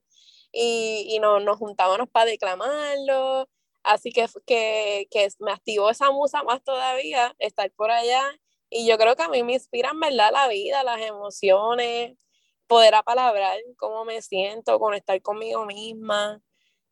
y, 0.53 1.07
y 1.11 1.19
nos, 1.19 1.43
nos 1.45 1.59
juntábamos 1.59 2.09
para 2.11 2.27
declamarlo. 2.31 3.49
Así 3.83 4.13
que, 4.13 4.27
que, 4.47 5.09
que 5.11 5.29
me 5.41 5.53
activó 5.53 5.91
esa 5.91 6.11
musa 6.11 6.43
más 6.43 6.63
todavía, 6.65 7.35
estar 7.39 7.71
por 7.73 7.91
allá. 7.91 8.23
Y 8.71 8.87
yo 8.87 8.99
creo 8.99 9.17
que 9.17 9.23
a 9.23 9.29
mí 9.29 9.43
me 9.45 9.55
inspiran, 9.55 9.99
¿verdad? 10.01 10.33
La 10.33 10.49
vida, 10.49 10.83
las 10.83 11.01
emociones, 11.01 12.17
poder 12.67 12.95
apalabrar 12.95 13.59
cómo 13.77 14.05
me 14.05 14.23
siento, 14.23 14.79
conectar 14.79 15.21
conmigo 15.23 15.67
misma. 15.67 16.41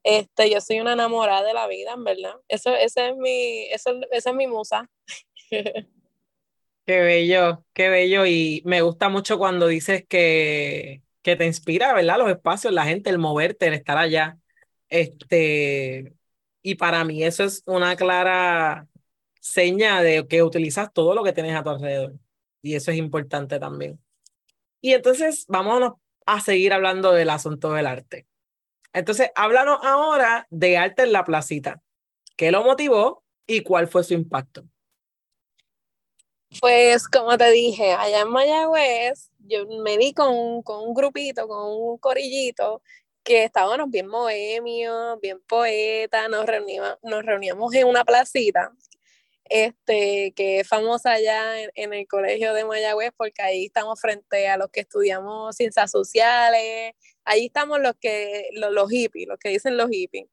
Este, 0.04 0.50
yo 0.50 0.60
soy 0.60 0.80
una 0.80 0.94
enamorada 0.94 1.42
de 1.44 1.54
la 1.54 1.66
vida, 1.68 1.92
en 1.94 2.04
verdad. 2.04 2.34
Eso, 2.48 2.74
ese 2.74 3.10
es 3.10 3.16
mi, 3.16 3.64
eso, 3.72 3.92
esa 4.12 4.30
es 4.30 4.36
mi 4.36 4.46
musa. 4.46 4.90
Qué 6.86 7.00
bello, 7.00 7.64
qué 7.72 7.88
bello. 7.88 8.26
Y 8.26 8.62
me 8.66 8.82
gusta 8.82 9.08
mucho 9.08 9.38
cuando 9.38 9.66
dices 9.68 10.04
que, 10.06 11.02
que 11.22 11.34
te 11.36 11.46
inspira, 11.46 11.94
¿verdad? 11.94 12.18
Los 12.18 12.30
espacios, 12.30 12.74
la 12.74 12.84
gente, 12.84 13.08
el 13.08 13.18
moverte, 13.18 13.68
el 13.68 13.74
estar 13.74 13.96
allá. 13.96 14.38
Este, 14.90 16.14
y 16.62 16.74
para 16.76 17.04
mí 17.04 17.24
eso 17.24 17.44
es 17.44 17.62
una 17.66 17.96
clara 17.96 18.88
seña 19.40 20.02
de 20.02 20.26
que 20.28 20.42
utilizas 20.42 20.92
todo 20.92 21.14
lo 21.14 21.24
que 21.24 21.32
tienes 21.32 21.56
a 21.56 21.62
tu 21.62 21.70
alrededor. 21.70 22.14
Y 22.62 22.74
eso 22.76 22.90
es 22.90 22.98
importante 22.98 23.58
también. 23.58 24.00
Y 24.84 24.92
entonces 24.92 25.46
vámonos 25.48 25.94
a 26.26 26.42
seguir 26.42 26.74
hablando 26.74 27.12
del 27.12 27.30
asunto 27.30 27.72
del 27.72 27.86
arte. 27.86 28.26
Entonces, 28.92 29.30
háblanos 29.34 29.78
ahora 29.82 30.46
de 30.50 30.76
arte 30.76 31.04
en 31.04 31.12
la 31.12 31.24
placita. 31.24 31.80
¿Qué 32.36 32.50
lo 32.50 32.62
motivó 32.62 33.24
y 33.46 33.62
cuál 33.62 33.88
fue 33.88 34.04
su 34.04 34.12
impacto? 34.12 34.62
Pues 36.60 37.08
como 37.08 37.38
te 37.38 37.50
dije, 37.50 37.92
allá 37.94 38.20
en 38.20 38.28
Mayagüez, 38.28 39.30
yo 39.38 39.64
me 39.82 39.96
di 39.96 40.12
con, 40.12 40.62
con 40.62 40.86
un 40.86 40.92
grupito, 40.92 41.48
con 41.48 41.64
un 41.66 41.96
corillito, 41.96 42.82
que 43.22 43.44
estábamos 43.44 43.88
bien 43.88 44.10
bohemios, 44.10 45.18
bien 45.18 45.40
poetas, 45.48 46.28
nos 46.28 46.44
reuníamos, 46.44 46.98
nos 47.02 47.24
reuníamos 47.24 47.72
en 47.72 47.86
una 47.86 48.04
placita 48.04 48.70
este, 49.46 50.32
que 50.34 50.60
es 50.60 50.68
famosa 50.68 51.12
allá 51.12 51.60
en, 51.74 51.92
el 51.92 52.06
colegio 52.08 52.54
de 52.54 52.64
Mayagüez, 52.64 53.12
porque 53.16 53.42
ahí 53.42 53.66
estamos 53.66 54.00
frente 54.00 54.48
a 54.48 54.56
los 54.56 54.70
que 54.70 54.80
estudiamos 54.80 55.54
ciencias 55.56 55.90
sociales, 55.90 56.94
ahí 57.24 57.46
estamos 57.46 57.80
los 57.80 57.94
que, 58.00 58.48
los, 58.52 58.90
hippies, 58.90 59.28
los 59.28 59.38
que 59.38 59.50
dicen 59.50 59.76
los 59.76 59.90
hippies, 59.90 60.26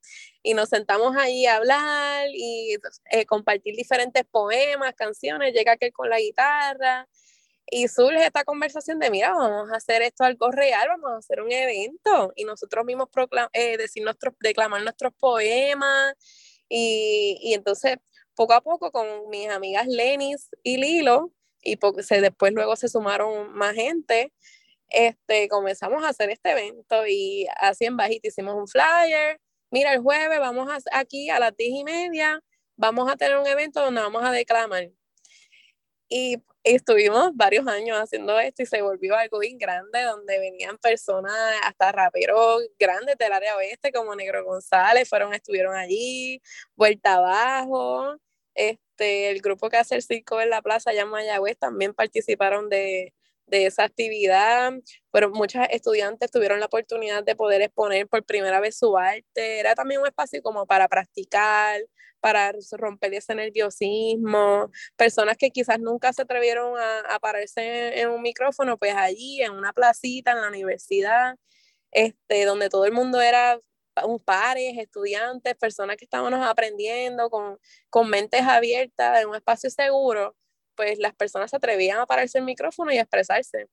y 0.43 0.53
nos 0.53 0.69
sentamos 0.69 1.15
ahí 1.17 1.45
a 1.45 1.57
hablar 1.57 2.27
y 2.33 2.77
eh, 3.11 3.25
compartir 3.25 3.75
diferentes 3.75 4.23
poemas, 4.31 4.93
canciones, 4.95 5.53
llega 5.53 5.73
aquel 5.73 5.91
con 5.91 6.09
la 6.09 6.19
guitarra, 6.19 7.07
y 7.73 7.87
surge 7.87 8.25
esta 8.25 8.43
conversación 8.43 8.99
de, 8.99 9.09
mira, 9.09 9.31
vamos 9.31 9.71
a 9.71 9.77
hacer 9.77 10.01
esto 10.01 10.23
algo 10.25 10.51
real, 10.51 10.87
vamos 10.89 11.11
a 11.11 11.17
hacer 11.17 11.41
un 11.41 11.51
evento, 11.51 12.33
y 12.35 12.45
nosotros 12.45 12.85
mismos 12.85 13.09
eh, 13.53 13.77
decir 13.77 14.03
nuestros, 14.03 14.33
declamar 14.39 14.81
nuestros 14.83 15.13
poemas, 15.13 16.15
y, 16.69 17.37
y 17.41 17.53
entonces 17.53 17.97
poco 18.35 18.53
a 18.53 18.61
poco 18.61 18.91
con 18.91 19.29
mis 19.29 19.49
amigas 19.49 19.87
Lenis 19.87 20.49
y 20.63 20.77
Lilo, 20.77 21.31
y 21.61 21.77
se, 22.01 22.21
después 22.21 22.53
luego 22.53 22.75
se 22.75 22.87
sumaron 22.87 23.53
más 23.53 23.73
gente, 23.75 24.33
este, 24.89 25.47
comenzamos 25.47 26.03
a 26.03 26.09
hacer 26.09 26.29
este 26.29 26.51
evento 26.51 27.07
y 27.07 27.47
así 27.57 27.85
en 27.85 27.97
bajito 27.97 28.27
hicimos 28.27 28.55
un 28.55 28.67
flyer. 28.67 29.39
Mira, 29.71 29.93
el 29.93 30.01
jueves 30.01 30.39
vamos 30.39 30.69
aquí 30.91 31.29
a 31.29 31.39
las 31.39 31.55
diez 31.55 31.71
y 31.71 31.83
media, 31.83 32.41
vamos 32.75 33.09
a 33.09 33.15
tener 33.15 33.37
un 33.37 33.47
evento 33.47 33.81
donde 33.81 34.01
vamos 34.01 34.23
a 34.23 34.31
declamar. 34.31 34.89
Y, 36.11 36.43
estuvimos 36.63 37.31
varios 37.35 37.65
años 37.67 37.97
haciendo 37.97 38.37
esto 38.39 38.61
y 38.61 38.65
se 38.67 38.81
volvió 38.81 39.15
algo 39.15 39.39
bien 39.39 39.57
grande, 39.57 40.03
donde 40.03 40.39
venían 40.39 40.77
personas, 40.77 41.33
hasta 41.63 41.91
raperos 41.91 42.61
grandes 42.77 43.17
del 43.17 43.33
área 43.33 43.55
oeste, 43.57 43.91
como 43.91 44.13
Negro 44.15 44.43
González, 44.45 45.09
fueron, 45.09 45.33
estuvieron 45.33 45.75
allí, 45.75 46.41
Vuelta 46.75 47.15
Abajo, 47.15 48.17
este, 48.53 49.31
el 49.31 49.41
grupo 49.41 49.69
que 49.69 49.77
hace 49.77 49.95
el 49.95 50.03
circo 50.03 50.41
en 50.41 50.51
la 50.51 50.61
plaza 50.61 50.93
en 50.93 51.07
Mayagüez 51.07 51.57
también 51.57 51.93
participaron 51.93 52.69
de, 52.69 53.13
de 53.47 53.65
esa 53.65 53.83
actividad, 53.83 54.73
pero 55.11 55.31
muchas 55.31 55.67
estudiantes 55.71 56.29
tuvieron 56.29 56.59
la 56.59 56.67
oportunidad 56.67 57.23
de 57.23 57.35
poder 57.35 57.61
exponer 57.61 58.07
por 58.07 58.23
primera 58.23 58.59
vez 58.59 58.77
su 58.77 58.97
arte, 58.97 59.59
era 59.59 59.75
también 59.75 60.01
un 60.01 60.07
espacio 60.07 60.41
como 60.43 60.67
para 60.67 60.87
practicar, 60.87 61.81
para 62.21 62.53
romper 62.73 63.13
ese 63.13 63.35
nerviosismo, 63.35 64.71
personas 64.95 65.37
que 65.37 65.51
quizás 65.51 65.79
nunca 65.79 66.13
se 66.13 66.21
atrevieron 66.21 66.77
a, 66.77 66.99
a 67.15 67.19
pararse 67.19 67.99
en, 67.99 68.09
un 68.09 68.21
micrófono, 68.21 68.77
pues 68.77 68.95
allí 68.95 69.41
en 69.41 69.51
una 69.51 69.73
placita 69.73 70.31
en 70.31 70.41
la 70.41 70.47
universidad, 70.47 71.35
este, 71.91 72.45
donde 72.45 72.69
todo 72.69 72.85
el 72.85 72.93
mundo 72.93 73.21
era 73.21 73.59
un 74.05 74.19
pares, 74.19 74.77
estudiantes, 74.77 75.55
personas 75.55 75.97
que 75.97 76.05
estábamos 76.05 76.39
aprendiendo 76.47 77.29
con, 77.29 77.57
con 77.89 78.09
mentes 78.09 78.41
abiertas 78.41 79.21
en 79.21 79.29
un 79.29 79.35
espacio 79.35 79.69
seguro, 79.69 80.35
pues 80.75 80.97
las 80.99 81.13
personas 81.13 81.51
se 81.51 81.57
atrevían 81.57 81.99
a 81.99 82.05
pararse 82.05 82.37
el 82.37 82.45
micrófono 82.45 82.91
y 82.91 82.97
expresarse. 82.97 83.67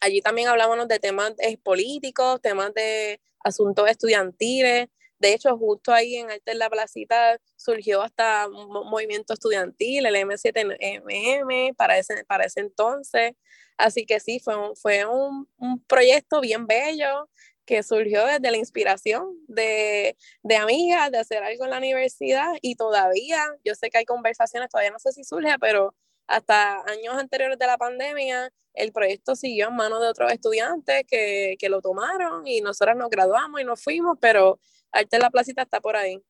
Allí 0.00 0.22
también 0.22 0.48
hablábamos 0.48 0.88
de 0.88 0.98
temas 0.98 1.34
eh, 1.38 1.58
políticos, 1.58 2.40
temas 2.40 2.72
de 2.74 3.20
asuntos 3.44 3.88
estudiantiles. 3.88 4.88
De 5.20 5.34
hecho, 5.34 5.56
justo 5.58 5.92
ahí 5.92 6.16
en 6.16 6.30
Arte 6.30 6.52
en 6.52 6.58
la 6.58 6.70
Placita 6.70 7.38
surgió 7.56 8.02
hasta 8.02 8.48
un 8.48 8.88
movimiento 8.88 9.34
estudiantil, 9.34 10.06
el 10.06 10.16
M7MM, 10.16 11.76
para 11.76 11.98
ese, 11.98 12.24
para 12.24 12.44
ese 12.44 12.60
entonces. 12.60 13.34
Así 13.76 14.06
que 14.06 14.18
sí, 14.18 14.40
fue 14.40 14.56
un, 14.56 14.76
fue 14.76 15.04
un, 15.06 15.48
un 15.58 15.84
proyecto 15.84 16.40
bien 16.40 16.66
bello 16.66 17.28
que 17.66 17.82
surgió 17.82 18.24
desde 18.26 18.50
la 18.50 18.56
inspiración 18.56 19.36
de, 19.46 20.16
de, 20.42 20.56
amigas, 20.56 21.10
de 21.12 21.18
hacer 21.18 21.42
algo 21.44 21.64
en 21.64 21.70
la 21.70 21.78
universidad 21.78 22.52
y 22.62 22.74
todavía, 22.74 23.44
yo 23.64 23.74
sé 23.74 23.90
que 23.90 23.98
hay 23.98 24.04
conversaciones, 24.04 24.70
todavía 24.70 24.90
no 24.90 24.98
sé 24.98 25.12
si 25.12 25.22
surge, 25.22 25.56
pero 25.60 25.94
hasta 26.26 26.82
años 26.90 27.14
anteriores 27.16 27.58
de 27.58 27.66
la 27.66 27.78
pandemia, 27.78 28.50
el 28.74 28.92
proyecto 28.92 29.36
siguió 29.36 29.68
en 29.68 29.76
manos 29.76 30.00
de 30.00 30.08
otros 30.08 30.32
estudiantes 30.32 31.04
que, 31.06 31.56
que 31.58 31.68
lo 31.68 31.80
tomaron 31.80 32.46
y 32.46 32.60
nosotros 32.60 32.96
nos 32.96 33.10
graduamos 33.10 33.60
y 33.60 33.64
nos 33.64 33.82
fuimos, 33.82 34.16
pero 34.20 34.58
Arte 34.92 35.16
en 35.16 35.22
la 35.22 35.30
Placita 35.30 35.62
está 35.62 35.80
por 35.80 35.96
ahí. 35.96 36.22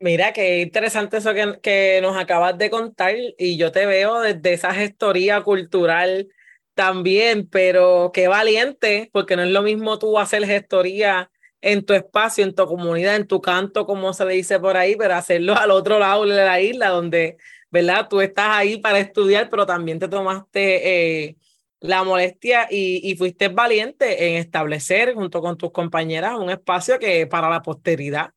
Mira, 0.00 0.32
qué 0.32 0.60
interesante 0.60 1.18
eso 1.18 1.32
que, 1.32 1.60
que, 1.62 2.00
nos 2.02 2.16
acabas 2.16 2.58
de 2.58 2.68
contar 2.68 3.14
y 3.38 3.56
yo 3.56 3.72
te 3.72 3.86
veo 3.86 4.20
desde 4.20 4.52
esa 4.52 4.74
gestoría 4.74 5.40
cultural 5.42 6.28
también, 6.74 7.48
pero 7.48 8.10
qué 8.12 8.28
valiente, 8.28 9.08
porque 9.12 9.36
no 9.36 9.42
es 9.42 9.50
lo 9.50 9.62
mismo 9.62 9.98
tú 9.98 10.18
hacer 10.18 10.44
gestoría 10.44 11.30
en 11.60 11.84
tu 11.86 11.94
espacio, 11.94 12.44
en 12.44 12.54
tu 12.54 12.66
comunidad, 12.66 13.16
en 13.16 13.26
tu 13.26 13.40
canto, 13.40 13.86
como 13.86 14.12
se 14.12 14.26
le 14.26 14.34
dice 14.34 14.60
por 14.60 14.76
ahí, 14.76 14.96
pero 14.96 15.14
hacerlo 15.14 15.56
al 15.56 15.70
otro 15.70 15.98
lado 15.98 16.26
de 16.26 16.36
la 16.36 16.60
isla, 16.60 16.88
donde, 16.88 17.38
¿verdad? 17.70 18.06
Tú 18.08 18.20
estás 18.20 18.48
ahí 18.50 18.78
para 18.78 18.98
estudiar, 18.98 19.48
pero 19.48 19.64
también 19.64 19.98
te 19.98 20.08
tomaste 20.08 21.24
eh, 21.24 21.36
la 21.84 22.02
molestia 22.02 22.66
y, 22.70 23.10
y, 23.10 23.16
fuiste 23.16 23.48
valiente 23.48 24.28
en 24.30 24.36
establecer 24.36 25.14
junto 25.14 25.42
con 25.42 25.58
tus 25.58 25.70
compañeras 25.72 26.38
un 26.38 26.48
espacio 26.50 26.98
que 26.98 27.26
para 27.26 27.50
la 27.50 27.62
posteridad. 27.62 28.32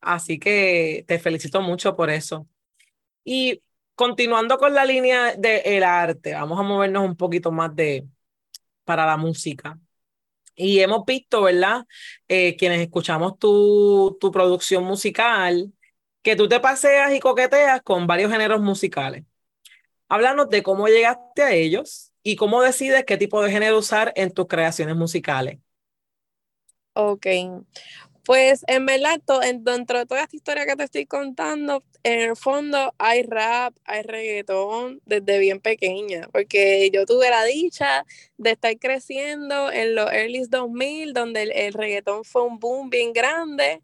Así 0.00 0.38
que 0.38 1.04
te 1.08 1.18
felicito 1.18 1.62
mucho 1.62 1.96
por 1.96 2.10
eso. 2.10 2.48
Y 3.24 3.62
continuando 3.94 4.58
con 4.58 4.74
la 4.74 4.84
línea 4.84 5.34
del 5.36 5.84
arte, 5.84 6.34
vamos 6.34 6.58
a 6.60 6.62
movernos 6.62 7.04
un 7.04 7.16
poquito 7.16 7.52
más 7.52 7.74
de 7.76 8.06
para 8.84 9.06
la 9.06 9.16
música. 9.16 9.78
Y 10.56 10.80
hemos 10.80 11.04
visto, 11.06 11.42
¿verdad? 11.42 11.86
Eh, 12.28 12.56
quienes 12.56 12.80
escuchamos 12.82 13.38
tu, 13.38 14.18
tu 14.20 14.30
producción 14.32 14.84
musical, 14.84 15.72
que 16.22 16.36
tú 16.36 16.48
te 16.48 16.60
paseas 16.60 17.14
y 17.14 17.20
coqueteas 17.20 17.82
con 17.82 18.06
varios 18.06 18.30
géneros 18.32 18.60
musicales. 18.60 19.24
Háblanos 20.08 20.50
de 20.50 20.62
cómo 20.62 20.88
llegaste 20.88 21.42
a 21.42 21.52
ellos 21.54 22.11
y 22.22 22.36
cómo 22.36 22.62
decides 22.62 23.04
qué 23.04 23.16
tipo 23.16 23.42
de 23.42 23.50
género 23.50 23.78
usar 23.78 24.12
en 24.16 24.30
tus 24.32 24.46
creaciones 24.46 24.96
musicales. 24.96 25.58
Ok, 26.94 27.26
pues 28.24 28.64
en 28.68 28.86
verdad, 28.86 29.20
dentro 29.60 29.98
de 29.98 30.06
toda 30.06 30.22
esta 30.22 30.36
historia 30.36 30.66
que 30.66 30.76
te 30.76 30.84
estoy 30.84 31.06
contando, 31.06 31.82
en 32.04 32.20
el 32.20 32.36
fondo 32.36 32.94
hay 32.98 33.22
rap, 33.24 33.74
hay 33.84 34.02
reggaetón 34.02 35.00
desde 35.06 35.38
bien 35.40 35.60
pequeña, 35.60 36.28
porque 36.32 36.90
yo 36.92 37.04
tuve 37.06 37.30
la 37.30 37.44
dicha 37.44 38.04
de 38.38 38.52
estar 38.52 38.78
creciendo 38.78 39.72
en 39.72 39.94
los 39.96 40.12
early 40.12 40.44
2000, 40.48 41.12
donde 41.14 41.42
el, 41.42 41.72
reggaetón 41.72 42.24
fue 42.24 42.42
un 42.42 42.58
boom 42.60 42.90
bien 42.90 43.12
grande. 43.12 43.82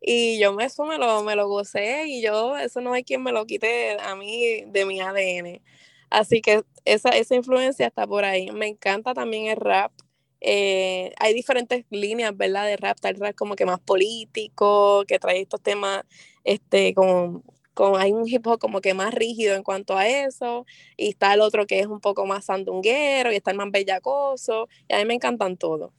Y 0.00 0.38
yo 0.40 0.58
eso 0.60 0.84
me 0.84 0.98
lo, 0.98 1.22
me 1.24 1.36
lo 1.36 1.48
gocé 1.48 2.06
y 2.06 2.22
yo, 2.22 2.56
eso 2.58 2.80
no 2.80 2.92
hay 2.94 3.04
quien 3.04 3.22
me 3.22 3.32
lo 3.32 3.46
quite 3.46 3.98
a 4.00 4.14
mí 4.16 4.64
de 4.66 4.84
mi 4.86 5.00
ADN. 5.00 5.62
Así 6.10 6.40
que 6.40 6.62
esa, 6.84 7.10
esa 7.10 7.34
influencia 7.34 7.86
está 7.86 8.06
por 8.06 8.24
ahí. 8.24 8.50
Me 8.52 8.66
encanta 8.68 9.14
también 9.14 9.46
el 9.46 9.56
rap. 9.56 9.92
Eh, 10.40 11.12
hay 11.18 11.34
diferentes 11.34 11.84
líneas, 11.90 12.36
¿verdad? 12.36 12.66
De 12.66 12.76
rap, 12.76 12.98
tal 13.00 13.16
rap 13.16 13.34
como 13.34 13.56
que 13.56 13.66
más 13.66 13.80
político, 13.80 15.04
que 15.06 15.18
trae 15.18 15.40
estos 15.40 15.60
temas, 15.62 16.04
este, 16.44 16.94
con, 16.94 17.42
con, 17.74 18.00
hay 18.00 18.12
un 18.12 18.26
hip 18.28 18.46
hop 18.46 18.58
como 18.60 18.80
que 18.80 18.94
más 18.94 19.12
rígido 19.14 19.56
en 19.56 19.64
cuanto 19.64 19.96
a 19.96 20.06
eso, 20.08 20.64
y 20.96 21.08
está 21.08 21.34
el 21.34 21.40
otro 21.40 21.66
que 21.66 21.80
es 21.80 21.86
un 21.88 22.00
poco 22.00 22.24
más 22.26 22.44
sandunguero, 22.46 23.32
y 23.32 23.36
está 23.36 23.50
el 23.50 23.56
más 23.56 23.70
bellacoso, 23.72 24.68
y 24.88 24.94
a 24.94 24.98
mí 24.98 25.04
me 25.06 25.14
encantan 25.14 25.56
todos. 25.56 25.92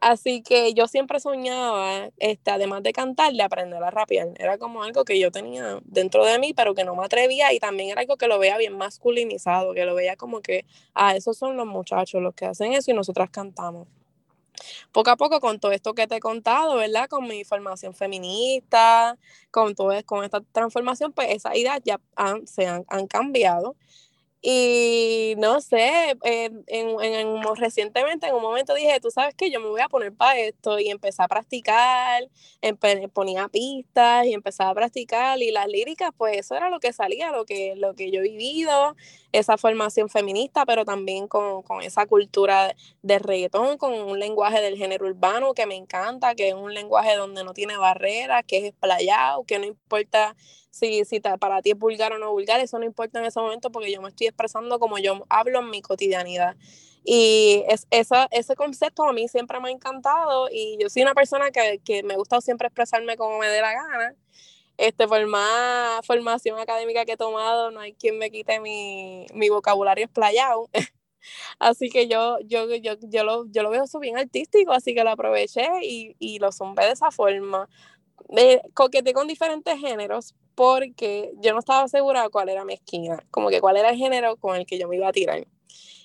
Así 0.00 0.42
que 0.42 0.74
yo 0.74 0.86
siempre 0.88 1.20
soñaba, 1.20 2.10
este, 2.18 2.50
además 2.50 2.82
de 2.82 2.92
cantar, 2.92 3.32
de 3.32 3.42
aprender 3.42 3.82
a 3.82 3.90
rapear. 3.90 4.28
Era 4.36 4.58
como 4.58 4.82
algo 4.82 5.04
que 5.04 5.18
yo 5.18 5.30
tenía 5.30 5.78
dentro 5.84 6.24
de 6.24 6.38
mí, 6.38 6.52
pero 6.54 6.74
que 6.74 6.84
no 6.84 6.94
me 6.94 7.04
atrevía 7.04 7.52
y 7.52 7.58
también 7.60 7.90
era 7.90 8.00
algo 8.00 8.16
que 8.16 8.28
lo 8.28 8.38
veía 8.38 8.58
bien 8.58 8.76
masculinizado, 8.76 9.72
que 9.74 9.84
lo 9.84 9.94
veía 9.94 10.16
como 10.16 10.40
que, 10.40 10.66
ah, 10.94 11.16
esos 11.16 11.38
son 11.38 11.56
los 11.56 11.66
muchachos 11.66 12.20
los 12.22 12.34
que 12.34 12.46
hacen 12.46 12.72
eso 12.74 12.90
y 12.90 12.94
nosotras 12.94 13.30
cantamos. 13.30 13.88
Poco 14.92 15.10
a 15.10 15.16
poco 15.16 15.40
con 15.40 15.58
todo 15.58 15.72
esto 15.72 15.94
que 15.94 16.06
te 16.06 16.16
he 16.16 16.20
contado, 16.20 16.76
¿verdad? 16.76 17.08
Con 17.08 17.26
mi 17.26 17.44
formación 17.44 17.94
feminista, 17.94 19.18
con 19.50 19.74
todo 19.74 19.92
con 20.06 20.24
esta 20.24 20.40
transformación, 20.52 21.12
pues 21.12 21.30
esas 21.30 21.56
ideas 21.56 21.80
ya 21.84 22.00
se 22.46 22.66
han, 22.66 22.84
han 22.88 23.06
cambiado 23.06 23.76
y 24.46 25.36
no 25.38 25.62
sé, 25.62 26.18
en, 26.22 26.64
en, 26.66 27.42
recientemente 27.56 28.26
en 28.26 28.34
un 28.34 28.42
momento 28.42 28.74
dije, 28.74 29.00
tú 29.00 29.10
sabes 29.10 29.34
que 29.34 29.50
yo 29.50 29.58
me 29.58 29.68
voy 29.68 29.80
a 29.80 29.88
poner 29.88 30.12
para 30.12 30.38
esto 30.38 30.78
y 30.78 30.90
empecé 30.90 31.22
a 31.22 31.28
practicar, 31.28 32.28
ponía 33.14 33.48
pistas 33.48 34.26
y 34.26 34.34
empecé 34.34 34.62
a 34.62 34.74
practicar 34.74 35.40
y 35.40 35.50
las 35.50 35.66
líricas, 35.66 36.10
pues 36.14 36.36
eso 36.36 36.54
era 36.56 36.68
lo 36.68 36.78
que 36.78 36.92
salía, 36.92 37.32
lo 37.32 37.46
que, 37.46 37.74
lo 37.76 37.94
que 37.94 38.10
yo 38.10 38.20
he 38.20 38.24
vivido, 38.24 38.94
esa 39.32 39.56
formación 39.56 40.10
feminista, 40.10 40.66
pero 40.66 40.84
también 40.84 41.26
con, 41.26 41.62
con 41.62 41.80
esa 41.80 42.04
cultura 42.04 42.74
de 43.00 43.18
reggaetón, 43.18 43.78
con 43.78 43.94
un 43.94 44.18
lenguaje 44.18 44.60
del 44.60 44.76
género 44.76 45.06
urbano 45.06 45.54
que 45.54 45.64
me 45.64 45.76
encanta, 45.76 46.34
que 46.34 46.48
es 46.48 46.54
un 46.54 46.74
lenguaje 46.74 47.16
donde 47.16 47.44
no 47.44 47.54
tiene 47.54 47.78
barreras, 47.78 48.44
que 48.46 48.58
es 48.58 48.64
explayado, 48.64 49.44
que 49.44 49.58
no 49.58 49.64
importa 49.64 50.36
si, 50.74 51.04
si 51.04 51.20
para 51.20 51.62
ti 51.62 51.70
es 51.70 51.78
vulgar 51.78 52.12
o 52.12 52.18
no 52.18 52.32
vulgar, 52.32 52.58
eso 52.60 52.78
no 52.78 52.84
importa 52.84 53.20
en 53.20 53.26
ese 53.26 53.38
momento 53.40 53.70
porque 53.70 53.92
yo 53.92 54.02
me 54.02 54.08
estoy 54.08 54.26
expresando 54.26 54.80
como 54.80 54.98
yo 54.98 55.24
hablo 55.28 55.60
en 55.60 55.70
mi 55.70 55.80
cotidianidad. 55.82 56.56
Y 57.04 57.62
es, 57.68 57.86
esa, 57.90 58.26
ese 58.32 58.56
concepto 58.56 59.04
a 59.04 59.12
mí 59.12 59.28
siempre 59.28 59.60
me 59.60 59.68
ha 59.68 59.72
encantado 59.72 60.48
y 60.50 60.76
yo 60.80 60.88
soy 60.90 61.02
una 61.02 61.14
persona 61.14 61.50
que, 61.52 61.80
que 61.84 62.02
me 62.02 62.16
gusta 62.16 62.40
siempre 62.40 62.66
expresarme 62.66 63.16
como 63.16 63.38
me 63.38 63.46
dé 63.48 63.60
la 63.60 63.72
gana. 63.72 64.16
Este, 64.76 65.06
por 65.06 65.24
más 65.26 66.04
formación 66.06 66.58
académica 66.58 67.04
que 67.04 67.12
he 67.12 67.16
tomado, 67.16 67.70
no 67.70 67.80
hay 67.80 67.94
quien 67.94 68.18
me 68.18 68.30
quite 68.32 68.58
mi, 68.60 69.26
mi 69.34 69.48
vocabulario 69.50 70.04
explayado. 70.06 70.68
Así 71.58 71.90
que 71.90 72.08
yo, 72.08 72.38
yo, 72.44 72.66
yo, 72.76 72.94
yo, 73.02 73.24
lo, 73.24 73.46
yo 73.50 73.62
lo 73.62 73.70
veo 73.70 73.84
eso 73.84 73.98
bien 73.98 74.18
artístico, 74.18 74.72
así 74.72 74.94
que 74.94 75.04
lo 75.04 75.10
aproveché 75.10 75.66
y, 75.82 76.16
y 76.18 76.38
lo 76.38 76.52
zumbé 76.52 76.84
de 76.84 76.92
esa 76.92 77.10
forma. 77.10 77.68
Me 78.28 78.62
coqueteé 78.74 79.12
con 79.12 79.28
diferentes 79.28 79.78
géneros, 79.78 80.34
porque 80.54 81.32
yo 81.40 81.52
no 81.52 81.58
estaba 81.58 81.88
segura 81.88 82.28
cuál 82.28 82.48
era 82.48 82.64
mi 82.64 82.74
esquina, 82.74 83.24
como 83.30 83.48
que 83.48 83.60
cuál 83.60 83.76
era 83.76 83.90
el 83.90 83.96
género 83.96 84.36
con 84.36 84.56
el 84.56 84.66
que 84.66 84.78
yo 84.78 84.88
me 84.88 84.96
iba 84.96 85.08
a 85.08 85.12
tirar. 85.12 85.46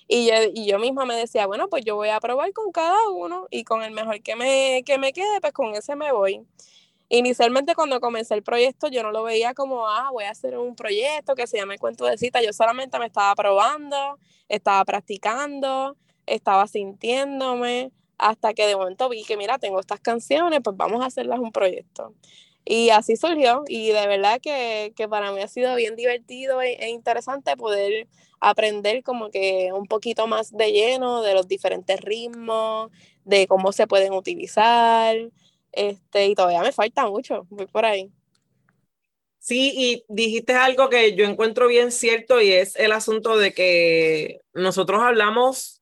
Y 0.08 0.26
yo, 0.26 0.34
y 0.52 0.66
yo 0.66 0.78
misma 0.78 1.04
me 1.04 1.14
decía, 1.14 1.46
bueno, 1.46 1.68
pues 1.68 1.84
yo 1.84 1.94
voy 1.94 2.08
a 2.08 2.18
probar 2.18 2.52
con 2.52 2.72
cada 2.72 3.08
uno 3.10 3.46
y 3.50 3.62
con 3.62 3.82
el 3.82 3.92
mejor 3.92 4.20
que 4.22 4.34
me, 4.34 4.82
que 4.84 4.98
me 4.98 5.12
quede, 5.12 5.40
pues 5.40 5.52
con 5.52 5.74
ese 5.74 5.94
me 5.94 6.12
voy. 6.12 6.44
Inicialmente 7.08 7.74
cuando 7.74 8.00
comencé 8.00 8.34
el 8.34 8.42
proyecto 8.42 8.88
yo 8.88 9.02
no 9.02 9.10
lo 9.10 9.24
veía 9.24 9.54
como, 9.54 9.88
ah, 9.88 10.10
voy 10.12 10.24
a 10.24 10.30
hacer 10.30 10.56
un 10.58 10.76
proyecto 10.76 11.34
que 11.34 11.46
se 11.46 11.58
llame 11.58 11.78
Cuento 11.78 12.04
de 12.06 12.16
Cita, 12.18 12.42
yo 12.42 12.52
solamente 12.52 12.98
me 12.98 13.06
estaba 13.06 13.34
probando, 13.34 14.18
estaba 14.48 14.84
practicando, 14.84 15.96
estaba 16.26 16.66
sintiéndome, 16.66 17.90
hasta 18.20 18.54
que 18.54 18.66
de 18.66 18.76
momento 18.76 19.08
vi 19.08 19.24
que, 19.24 19.36
mira, 19.36 19.58
tengo 19.58 19.80
estas 19.80 20.00
canciones, 20.00 20.60
pues 20.62 20.76
vamos 20.76 21.02
a 21.02 21.06
hacerlas 21.06 21.40
un 21.40 21.52
proyecto. 21.52 22.14
Y 22.64 22.90
así 22.90 23.16
surgió 23.16 23.64
y 23.68 23.88
de 23.88 24.06
verdad 24.06 24.40
que, 24.40 24.92
que 24.94 25.08
para 25.08 25.32
mí 25.32 25.40
ha 25.40 25.48
sido 25.48 25.74
bien 25.76 25.96
divertido 25.96 26.60
e, 26.62 26.74
e, 26.74 26.90
interesante 26.90 27.56
poder 27.56 28.06
aprender 28.38 29.02
como 29.02 29.30
que 29.30 29.70
un 29.72 29.86
poquito 29.86 30.26
más 30.26 30.52
de 30.52 30.72
lleno 30.72 31.22
de 31.22 31.34
los 31.34 31.48
diferentes 31.48 32.00
ritmos, 32.00 32.90
de 33.24 33.46
cómo 33.46 33.72
se 33.72 33.86
pueden 33.86 34.12
utilizar, 34.12 35.16
este, 35.72 36.26
y 36.26 36.34
todavía 36.34 36.62
me 36.62 36.72
falta 36.72 37.08
mucho, 37.08 37.46
voy 37.50 37.66
por 37.66 37.84
ahí. 37.84 38.10
Sí, 39.38 39.72
y 39.74 40.04
dijiste 40.08 40.54
algo 40.54 40.90
que 40.90 41.16
yo 41.16 41.24
encuentro 41.24 41.66
bien 41.66 41.92
cierto 41.92 42.42
y 42.42 42.52
es 42.52 42.76
el 42.76 42.92
asunto 42.92 43.38
de 43.38 43.54
que 43.54 44.42
nosotros 44.52 45.00
hablamos 45.02 45.79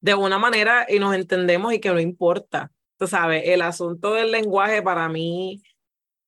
de 0.00 0.14
una 0.14 0.38
manera 0.38 0.86
y 0.88 0.98
nos 0.98 1.14
entendemos 1.14 1.72
y 1.72 1.80
que 1.80 1.90
no 1.90 2.00
importa. 2.00 2.72
Tú 2.98 3.06
sabes, 3.06 3.42
el 3.46 3.62
asunto 3.62 4.14
del 4.14 4.30
lenguaje 4.30 4.82
para 4.82 5.08
mí 5.08 5.62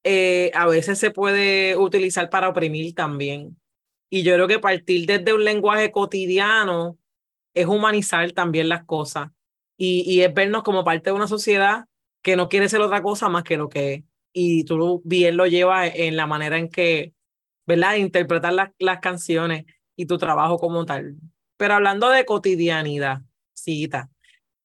eh, 0.05 0.51
a 0.55 0.67
veces 0.67 0.99
se 0.99 1.11
puede 1.11 1.77
utilizar 1.77 2.31
para 2.31 2.49
oprimir 2.49 2.95
también. 2.95 3.59
Y 4.11 4.23
yo 4.23 4.35
creo 4.35 4.49
que 4.49 4.59
partir 4.59 5.07
desde 5.07 5.33
un 5.33 5.45
lenguaje 5.45 5.91
cotidiano 5.91 6.99
es 7.55 7.67
humanizar 7.67 8.33
también 8.33 8.69
las 8.69 8.85
cosas 8.85 9.31
y, 9.77 10.03
y 10.07 10.23
es 10.23 10.33
vernos 10.35 10.63
como 10.63 10.85
parte 10.85 11.11
de 11.11 11.17
una 11.17 11.29
sociedad 11.29 11.87
que 12.23 12.37
no 12.37 12.49
quiere 12.49 12.69
ser 12.69 12.81
otra 12.81 13.03
cosa 13.03 13.29
más 13.29 13.45
que 13.45 13.57
lo 13.57 13.69
que 13.69 13.95
es. 13.95 14.05
Y 14.33 14.65
tú 14.65 15.03
bien 15.05 15.37
lo 15.37 15.47
llevas 15.47 15.93
en 15.95 16.17
la 16.17 16.27
manera 16.27 16.59
en 16.59 16.69
que, 16.71 17.15
¿verdad? 17.67 17.97
Interpretar 17.97 18.55
las 18.79 19.01
canciones 19.01 19.67
y 19.97 20.07
tu 20.07 20.19
trabajo 20.19 20.59
como 20.59 20.87
tal. 20.87 21.17
Pero 21.57 21.75
hablando 21.75 22.09
de 22.09 22.25
cotidianidad, 22.25 23.23
cita, 23.55 24.11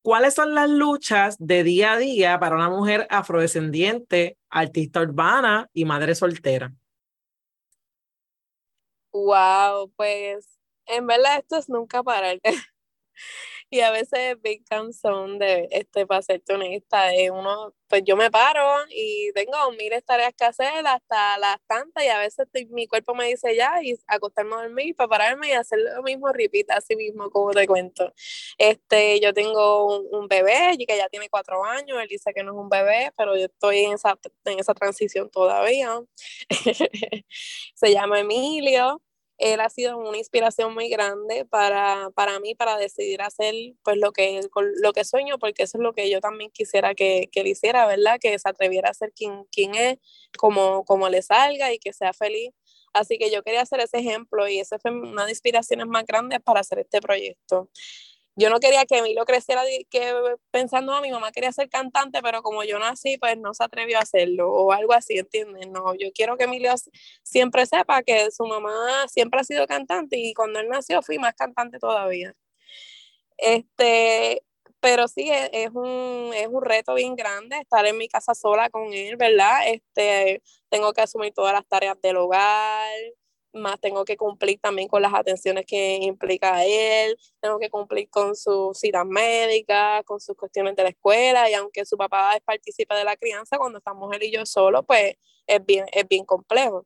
¿cuáles 0.02 0.34
son 0.34 0.56
las 0.56 0.70
luchas 0.70 1.38
de 1.40 1.64
día 1.64 1.94
a 1.94 1.98
día 1.98 2.40
para 2.40 2.56
una 2.56 2.70
mujer 2.70 3.08
afrodescendiente, 3.10 4.38
artista 4.50 5.02
urbana 5.02 5.70
y 5.74 5.86
madre 5.86 6.16
soltera? 6.16 6.74
Wow, 9.12 9.92
pues 9.96 10.48
en 10.86 11.08
verdad 11.08 11.40
esto 11.40 11.58
es 11.58 11.70
nunca 11.70 12.04
parar. 12.04 12.40
y 13.70 13.82
a 13.82 13.92
veces 13.92 14.20
es 14.20 14.42
bien 14.42 14.64
cansón 14.64 15.40
de, 15.40 15.68
este, 15.72 16.06
para 16.08 16.22
serte 16.22 16.54
honesta, 16.54 17.06
de 17.08 17.32
uno, 17.32 17.74
pues 17.88 18.04
yo 18.06 18.16
me 18.16 18.32
paro 18.32 18.62
y 18.90 19.32
tengo 19.34 19.72
miles 19.72 20.04
tareas 20.06 20.34
que 20.38 20.46
hacer 20.46 20.86
hasta 20.86 21.38
las 21.38 21.58
tantas 21.68 22.04
y 22.04 22.08
a 22.08 22.20
veces 22.20 22.48
mi 22.70 22.88
cuerpo 22.88 23.16
me 23.16 23.28
dice 23.28 23.56
ya 23.56 23.82
y 23.82 23.98
acostarme 24.08 24.56
a 24.56 24.62
dormir, 24.64 24.96
para 24.96 25.10
pararme 25.10 25.50
y 25.50 25.52
hacer 25.52 25.80
lo 25.80 26.04
mismo, 26.04 26.32
repita 26.32 26.76
así 26.78 26.96
mismo, 26.96 27.30
como 27.30 27.52
te 27.52 27.68
cuento. 27.68 28.14
Este, 28.58 29.20
yo 29.20 29.34
tengo 29.34 30.00
un, 30.00 30.28
bebé 30.28 30.76
y 30.78 30.86
que 30.86 30.98
ya 30.98 31.08
tiene 31.10 31.30
cuatro 31.30 31.64
años, 31.64 31.98
él 32.02 32.08
dice 32.10 32.34
que 32.34 32.44
no 32.44 32.52
es 32.52 32.58
un 32.58 32.70
bebé, 32.70 33.12
pero 33.18 33.38
yo 33.38 33.46
estoy 33.46 33.80
en 33.80 33.94
esa, 33.94 34.18
en 34.46 34.60
esa 34.60 34.74
transición 34.74 35.30
todavía. 35.30 36.02
Se 37.76 37.92
llama 37.94 38.20
Emilio 38.20 39.02
él 39.38 39.60
ha 39.60 39.70
sido 39.70 39.98
una 39.98 40.18
inspiración 40.18 40.74
muy 40.74 40.90
grande 40.90 41.46
para, 41.46 42.10
para 42.16 42.40
mí, 42.40 42.56
para 42.56 42.78
decidir 42.78 43.22
hacer 43.22 43.54
pues 43.84 43.98
lo 43.98 44.12
que, 44.12 44.42
lo 44.82 44.94
que 44.94 45.04
sueño, 45.04 45.38
porque 45.38 45.64
eso 45.64 45.78
es 45.78 45.84
lo 45.84 45.94
que 45.94 46.10
yo 46.10 46.22
también 46.22 46.50
quisiera 46.52 46.96
que, 46.96 47.30
que 47.32 47.42
él 47.42 47.48
hiciera, 47.48 47.86
¿verdad? 47.86 48.18
Que 48.20 48.38
se 48.40 48.50
atreviera 48.50 48.90
a 48.90 48.94
ser 48.94 49.14
quien, 49.14 49.46
quien 49.52 49.76
es, 49.76 49.98
como, 50.38 50.84
como 50.86 51.10
le 51.10 51.22
salga 51.22 51.72
y 51.74 51.80
que 51.80 51.94
sea 51.94 52.14
feliz. 52.14 52.52
Así 52.94 53.18
que 53.20 53.30
yo 53.30 53.44
quería 53.44 53.62
hacer 53.62 53.80
ese 53.80 54.00
ejemplo 54.00 54.48
y 54.48 54.60
esa 54.60 54.80
fue 54.80 54.92
una 54.92 55.10
de 55.10 55.16
las 55.16 55.30
inspiraciones 55.30 55.86
más 55.88 56.06
grandes 56.06 56.40
para 56.42 56.62
hacer 56.62 56.80
este 56.80 57.00
proyecto 57.00 57.70
yo 58.38 58.52
no 58.52 58.60
quería 58.60 58.86
que 58.86 59.00
Emilio 59.00 59.26
creciera 59.26 59.64
que 59.90 60.14
pensando, 60.52 60.94
a 60.94 61.00
ah, 61.00 61.02
mi 61.02 61.12
mamá 61.12 61.32
quería 61.32 61.52
ser 61.52 61.70
cantante, 61.70 62.22
pero 62.22 62.44
como 62.44 62.64
yo 62.64 62.78
nací, 62.78 63.18
pues 63.18 63.36
no 63.38 63.54
se 63.56 63.64
atrevió 63.64 63.98
a 63.98 64.02
hacerlo 64.02 64.52
o 64.54 64.72
algo 64.72 64.94
así, 64.94 65.18
¿entiendes? 65.18 65.68
No, 65.68 65.96
yo 65.96 66.10
quiero 66.14 66.38
que 66.38 66.44
Emilio 66.44 66.72
siempre 67.24 67.66
sepa 67.66 68.04
que 68.04 68.30
su 68.30 68.46
mamá 68.46 69.08
siempre 69.08 69.40
ha 69.40 69.44
sido 69.44 69.66
cantante 69.66 70.18
y 70.20 70.36
cuando 70.36 70.60
él 70.60 70.70
nació 70.70 71.02
fui 71.02 71.18
más 71.18 71.34
cantante 71.34 71.80
todavía. 71.80 72.36
Este, 73.38 74.44
pero 74.80 75.08
sí, 75.08 75.30
es, 75.32 75.50
es, 75.54 75.70
un, 75.74 76.32
es 76.36 76.48
un 76.48 76.62
reto 76.64 76.94
bien 76.94 77.16
grande 77.16 77.58
estar 77.60 77.86
en 77.88 77.98
mi 77.98 78.08
casa 78.08 78.36
sola 78.36 78.70
con 78.70 78.94
él, 78.94 79.18
¿verdad? 79.18 79.68
Este, 79.68 80.44
tengo 80.70 80.94
que 80.94 81.02
asumir 81.02 81.34
todas 81.34 81.54
las 81.54 81.68
tareas 81.68 82.00
del 82.02 82.18
hogar, 82.18 82.92
más 83.54 83.80
tengo 83.80 84.06
que 84.06 84.18
cumplir 84.18 84.60
también 84.60 84.88
con 84.88 85.02
las 85.02 85.14
atenciones 85.14 85.66
que 85.66 85.98
implica 86.02 86.64
él, 86.66 87.18
tengo 87.40 87.60
que 87.60 87.70
cumplir 87.70 88.10
con 88.10 88.36
sus 88.36 88.78
citas 88.80 89.06
médicas, 89.06 90.04
con 90.06 90.20
sus 90.20 90.36
cuestiones 90.36 90.76
de 90.76 90.84
la 90.84 90.90
escuela, 90.90 91.50
y 91.50 91.54
aunque 91.54 91.86
su 91.86 91.98
papá 91.98 92.36
es 92.36 92.42
participa 92.42 92.96
de 92.96 93.04
la 93.04 93.18
crianza, 93.18 93.58
cuando 93.58 93.80
estamos 93.80 94.14
él 94.16 94.24
y 94.24 94.32
yo 94.32 94.46
solo, 94.46 94.84
pues 94.84 95.16
es 95.48 95.66
bien, 95.66 95.86
es 95.92 96.08
bien 96.08 96.26
complejo. 96.26 96.86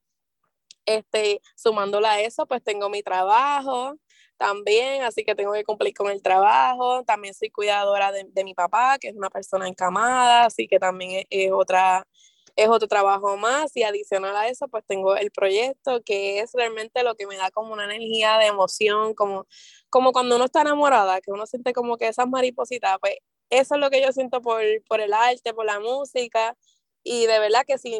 Este, 0.85 1.41
sumándola 1.55 2.13
a 2.13 2.21
eso, 2.21 2.47
pues 2.47 2.63
tengo 2.63 2.89
mi 2.89 3.03
trabajo 3.03 3.95
también, 4.37 5.03
así 5.03 5.23
que 5.23 5.35
tengo 5.35 5.53
que 5.53 5.63
cumplir 5.63 5.93
con 5.93 6.09
el 6.09 6.23
trabajo, 6.23 7.03
también 7.03 7.33
soy 7.35 7.51
cuidadora 7.51 8.11
de, 8.11 8.25
de 8.27 8.43
mi 8.43 8.55
papá, 8.55 8.97
que 8.99 9.09
es 9.09 9.15
una 9.15 9.29
persona 9.29 9.67
encamada, 9.67 10.45
así 10.45 10.67
que 10.67 10.79
también 10.79 11.25
es 11.29 11.51
otra 11.51 12.07
es 12.55 12.69
otro 12.69 12.87
trabajo 12.87 13.37
más 13.37 13.75
y 13.75 13.83
adicional 13.83 14.35
a 14.35 14.47
eso 14.47 14.67
pues 14.67 14.83
tengo 14.87 15.15
el 15.15 15.31
proyecto 15.31 16.01
que 16.03 16.39
es 16.39 16.51
realmente 16.53 17.03
lo 17.03 17.15
que 17.15 17.27
me 17.27 17.37
da 17.37 17.51
como 17.51 17.73
una 17.73 17.85
energía 17.85 18.37
de 18.37 18.47
emoción, 18.47 19.13
como, 19.13 19.47
como 19.89 20.11
cuando 20.11 20.35
uno 20.35 20.45
está 20.45 20.61
enamorada, 20.61 21.21
que 21.21 21.31
uno 21.31 21.45
siente 21.45 21.73
como 21.73 21.97
que 21.97 22.07
esas 22.07 22.27
maripositas, 22.27 22.97
pues 22.99 23.15
eso 23.49 23.75
es 23.75 23.81
lo 23.81 23.89
que 23.89 24.01
yo 24.01 24.11
siento 24.13 24.41
por, 24.41 24.61
por 24.87 25.01
el 25.01 25.13
arte, 25.13 25.53
por 25.53 25.65
la 25.65 25.79
música. 25.79 26.57
Y 27.03 27.25
de 27.25 27.39
verdad 27.39 27.63
que 27.67 27.77
sí, 27.77 27.99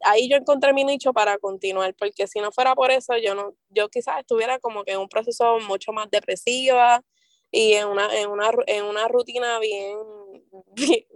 ahí 0.00 0.28
yo 0.28 0.36
encontré 0.36 0.72
mi 0.72 0.84
nicho 0.84 1.12
para 1.12 1.38
continuar, 1.38 1.94
porque 1.98 2.26
si 2.26 2.40
no 2.40 2.52
fuera 2.52 2.74
por 2.74 2.90
eso 2.90 3.16
yo 3.18 3.34
no, 3.34 3.54
yo 3.70 3.88
quizás 3.88 4.20
estuviera 4.20 4.58
como 4.58 4.84
que 4.84 4.92
en 4.92 5.00
un 5.00 5.08
proceso 5.08 5.58
mucho 5.60 5.92
más 5.92 6.10
depresiva 6.10 7.02
y 7.50 7.74
en 7.74 7.88
una, 7.88 8.14
en 8.18 8.30
una, 8.30 8.50
en 8.66 8.84
una 8.84 9.08
rutina 9.08 9.58
bien 9.60 9.98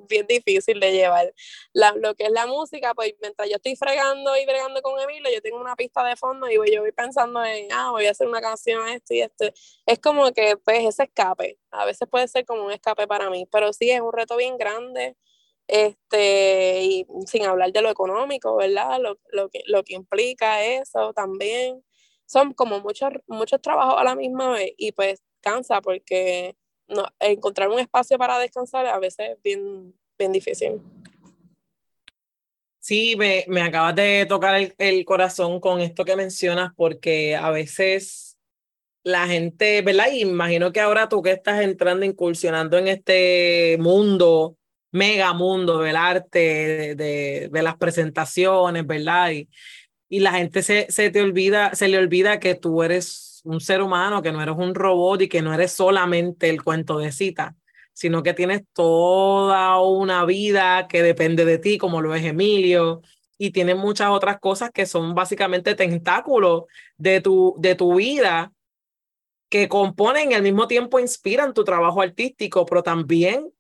bien, 0.09 0.27
difícil 0.27 0.81
de 0.81 0.93
llevar. 0.93 1.33
La, 1.73 1.93
lo 1.97 2.15
que 2.15 2.25
es 2.25 2.31
la 2.33 2.47
música, 2.47 2.95
pues 2.95 3.15
mientras 3.21 3.49
yo 3.49 3.57
estoy 3.57 3.77
fregando 3.77 4.37
y 4.37 4.45
bregando 4.47 4.83
con 4.83 5.01
Emilio, 5.01 5.31
yo 5.33 5.41
tengo 5.41 5.61
una 5.61 5.77
pista 5.77 6.05
de 6.05 6.17
fondo 6.17 6.51
y 6.51 6.57
voy, 6.57 6.73
yo 6.73 6.83
voy 6.83 6.93
pensando 6.93 7.45
en, 7.45 7.69
ah, 7.73 7.91
voy 7.91 8.07
a 8.07 8.11
hacer 8.13 8.27
una 8.29 8.41
canción, 8.41 8.89
esto 8.89 9.15
y 9.15 9.21
esto. 9.23 9.47
Es 9.87 9.99
como 9.99 10.33
que, 10.33 10.57
pues, 10.57 10.87
ese 10.87 11.05
escape. 11.05 11.59
A 11.71 11.85
veces 11.85 12.09
puede 12.11 12.29
ser 12.29 12.45
como 12.45 12.65
un 12.65 12.73
escape 12.73 13.07
para 13.07 13.31
mí, 13.31 13.47
pero 13.51 13.73
sí 13.73 13.91
es 13.91 14.01
un 14.01 14.13
reto 14.13 14.37
bien 14.37 14.57
grande. 14.59 15.17
Este, 15.69 16.83
y 16.83 17.07
sin 17.27 17.45
hablar 17.45 17.73
de 17.73 17.81
lo 17.83 17.91
económico, 17.91 18.57
¿verdad? 18.57 18.99
Lo, 19.01 19.19
lo, 19.31 19.49
que, 19.51 19.63
lo 19.67 19.85
que 19.85 19.95
implica 19.95 20.65
eso 20.65 21.13
también. 21.15 21.85
Son 22.27 22.55
como 22.55 22.81
muchos, 22.81 23.11
muchos 23.29 23.61
trabajos 23.63 23.95
a 24.01 24.05
la 24.05 24.15
misma 24.17 24.51
vez 24.51 24.73
y 24.77 24.93
pues 24.93 25.23
cansa 25.41 25.81
porque 25.81 26.57
no, 26.91 27.07
encontrar 27.21 27.69
un 27.69 27.79
espacio 27.79 28.19
para 28.19 28.39
descansar 28.39 28.87
a 28.87 28.99
veces 28.99 29.31
es 29.31 29.43
bien, 29.43 29.95
bien 30.19 30.33
difícil. 30.33 30.81
Sí, 32.79 33.15
me, 33.17 33.45
me 33.49 33.63
acabas 33.63 33.95
de 33.95 34.27
tocar 34.27 34.57
el, 34.57 34.75
el, 34.79 35.05
corazón 35.05 35.61
con 35.61 35.81
esto 35.81 36.05
que 36.05 36.17
mencionas, 36.17 36.73
porque 36.75 37.37
a 37.37 37.51
veces 37.51 38.39
la 39.03 39.27
gente, 39.27 39.83
¿verdad? 39.83 40.07
Y 40.13 40.23
imagino 40.23 40.73
que 40.73 40.81
ahora 40.81 41.09
tú 41.09 41.23
que 41.23 41.33
estás 41.33 41.63
entrando, 41.63 42.07
incursionando 42.07 42.79
en 42.79 42.89
este 42.89 43.77
mundo, 43.81 44.57
mega 44.93 45.33
mundo 45.35 45.81
del 45.81 45.97
arte, 45.97 46.39
de, 46.39 46.95
de, 46.95 47.49
de 47.53 47.63
las 47.63 47.77
presentaciones, 47.77 48.87
¿verdad? 48.87 49.31
Y, 49.33 49.49
y 50.09 50.21
la 50.21 50.33
gente 50.33 50.63
se, 50.63 50.91
se 50.91 51.11
te 51.11 51.23
olvida, 51.23 51.75
se 51.75 51.89
le 51.89 51.97
olvida 51.97 52.41
que 52.41 52.57
tú 52.57 52.83
eres 52.83 53.30
un 53.45 53.61
ser 53.61 53.83
humano, 53.83 54.23
que 54.23 54.33
no 54.33 54.43
eres 54.43 54.57
un 54.57 54.75
robot 54.75 55.23
y 55.23 55.29
que 55.29 55.43
no 55.43 55.53
eres 55.55 55.73
solamente 55.73 56.49
el 56.49 56.63
cuento 56.63 56.99
de 56.99 57.13
cita, 57.13 57.57
sino 57.93 58.23
que 58.23 58.35
tienes 58.35 58.63
toda 58.73 59.81
una 59.81 60.25
vida 60.25 60.87
que 60.89 61.03
depende 61.03 61.45
de 61.45 61.59
ti, 61.59 61.79
como 61.79 62.01
lo 62.01 62.15
es 62.15 62.25
Emilio, 62.25 63.03
y 63.39 63.51
tienes 63.51 63.77
muchas 63.77 64.11
otras 64.11 64.39
cosas 64.39 64.71
que 64.71 64.87
son 64.87 65.15
básicamente 65.15 65.75
tentáculos 65.75 66.65
de 66.99 67.21
tu, 67.21 67.55
de 67.59 67.75
tu 67.75 67.95
vida 67.95 68.53
que 69.49 69.69
componen 69.69 70.31
y 70.31 70.35
al 70.35 70.43
mismo 70.43 70.69
tiempo 70.69 71.01
inspiran 71.01 71.55
tu 71.55 71.65
trabajo 71.65 72.03
artístico, 72.03 72.65
pero 72.67 72.83
también 72.83 73.51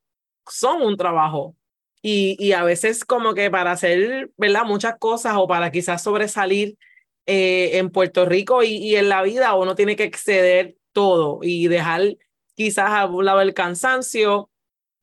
son 0.47 0.83
un 0.83 0.97
trabajo. 0.97 1.57
Y, 2.03 2.37
y 2.38 2.53
a 2.53 2.62
veces 2.62 3.05
como 3.05 3.35
que 3.35 3.51
para 3.51 3.73
hacer, 3.73 4.31
¿verdad? 4.37 4.64
Muchas 4.64 4.97
cosas 4.99 5.35
o 5.37 5.49
para 5.49 5.71
quizás 5.71 6.03
sobresalir 6.03 6.79
eh, 7.26 7.78
en 7.78 7.90
Puerto 7.90 8.24
Rico 8.24 8.62
y, 8.62 8.76
y, 8.76 8.96
en 8.96 9.09
la 9.09 9.22
vida 9.22 9.54
uno 9.54 9.74
tiene 9.74 9.96
que 9.96 10.04
exceder 10.04 10.76
todo 10.92 11.40
y 11.42 11.68
dejar 11.68 12.16
quizás 12.54 12.90
a 12.90 13.06
un 13.06 13.24
lado 13.24 13.40
el 13.40 13.54
cansancio 13.54 14.50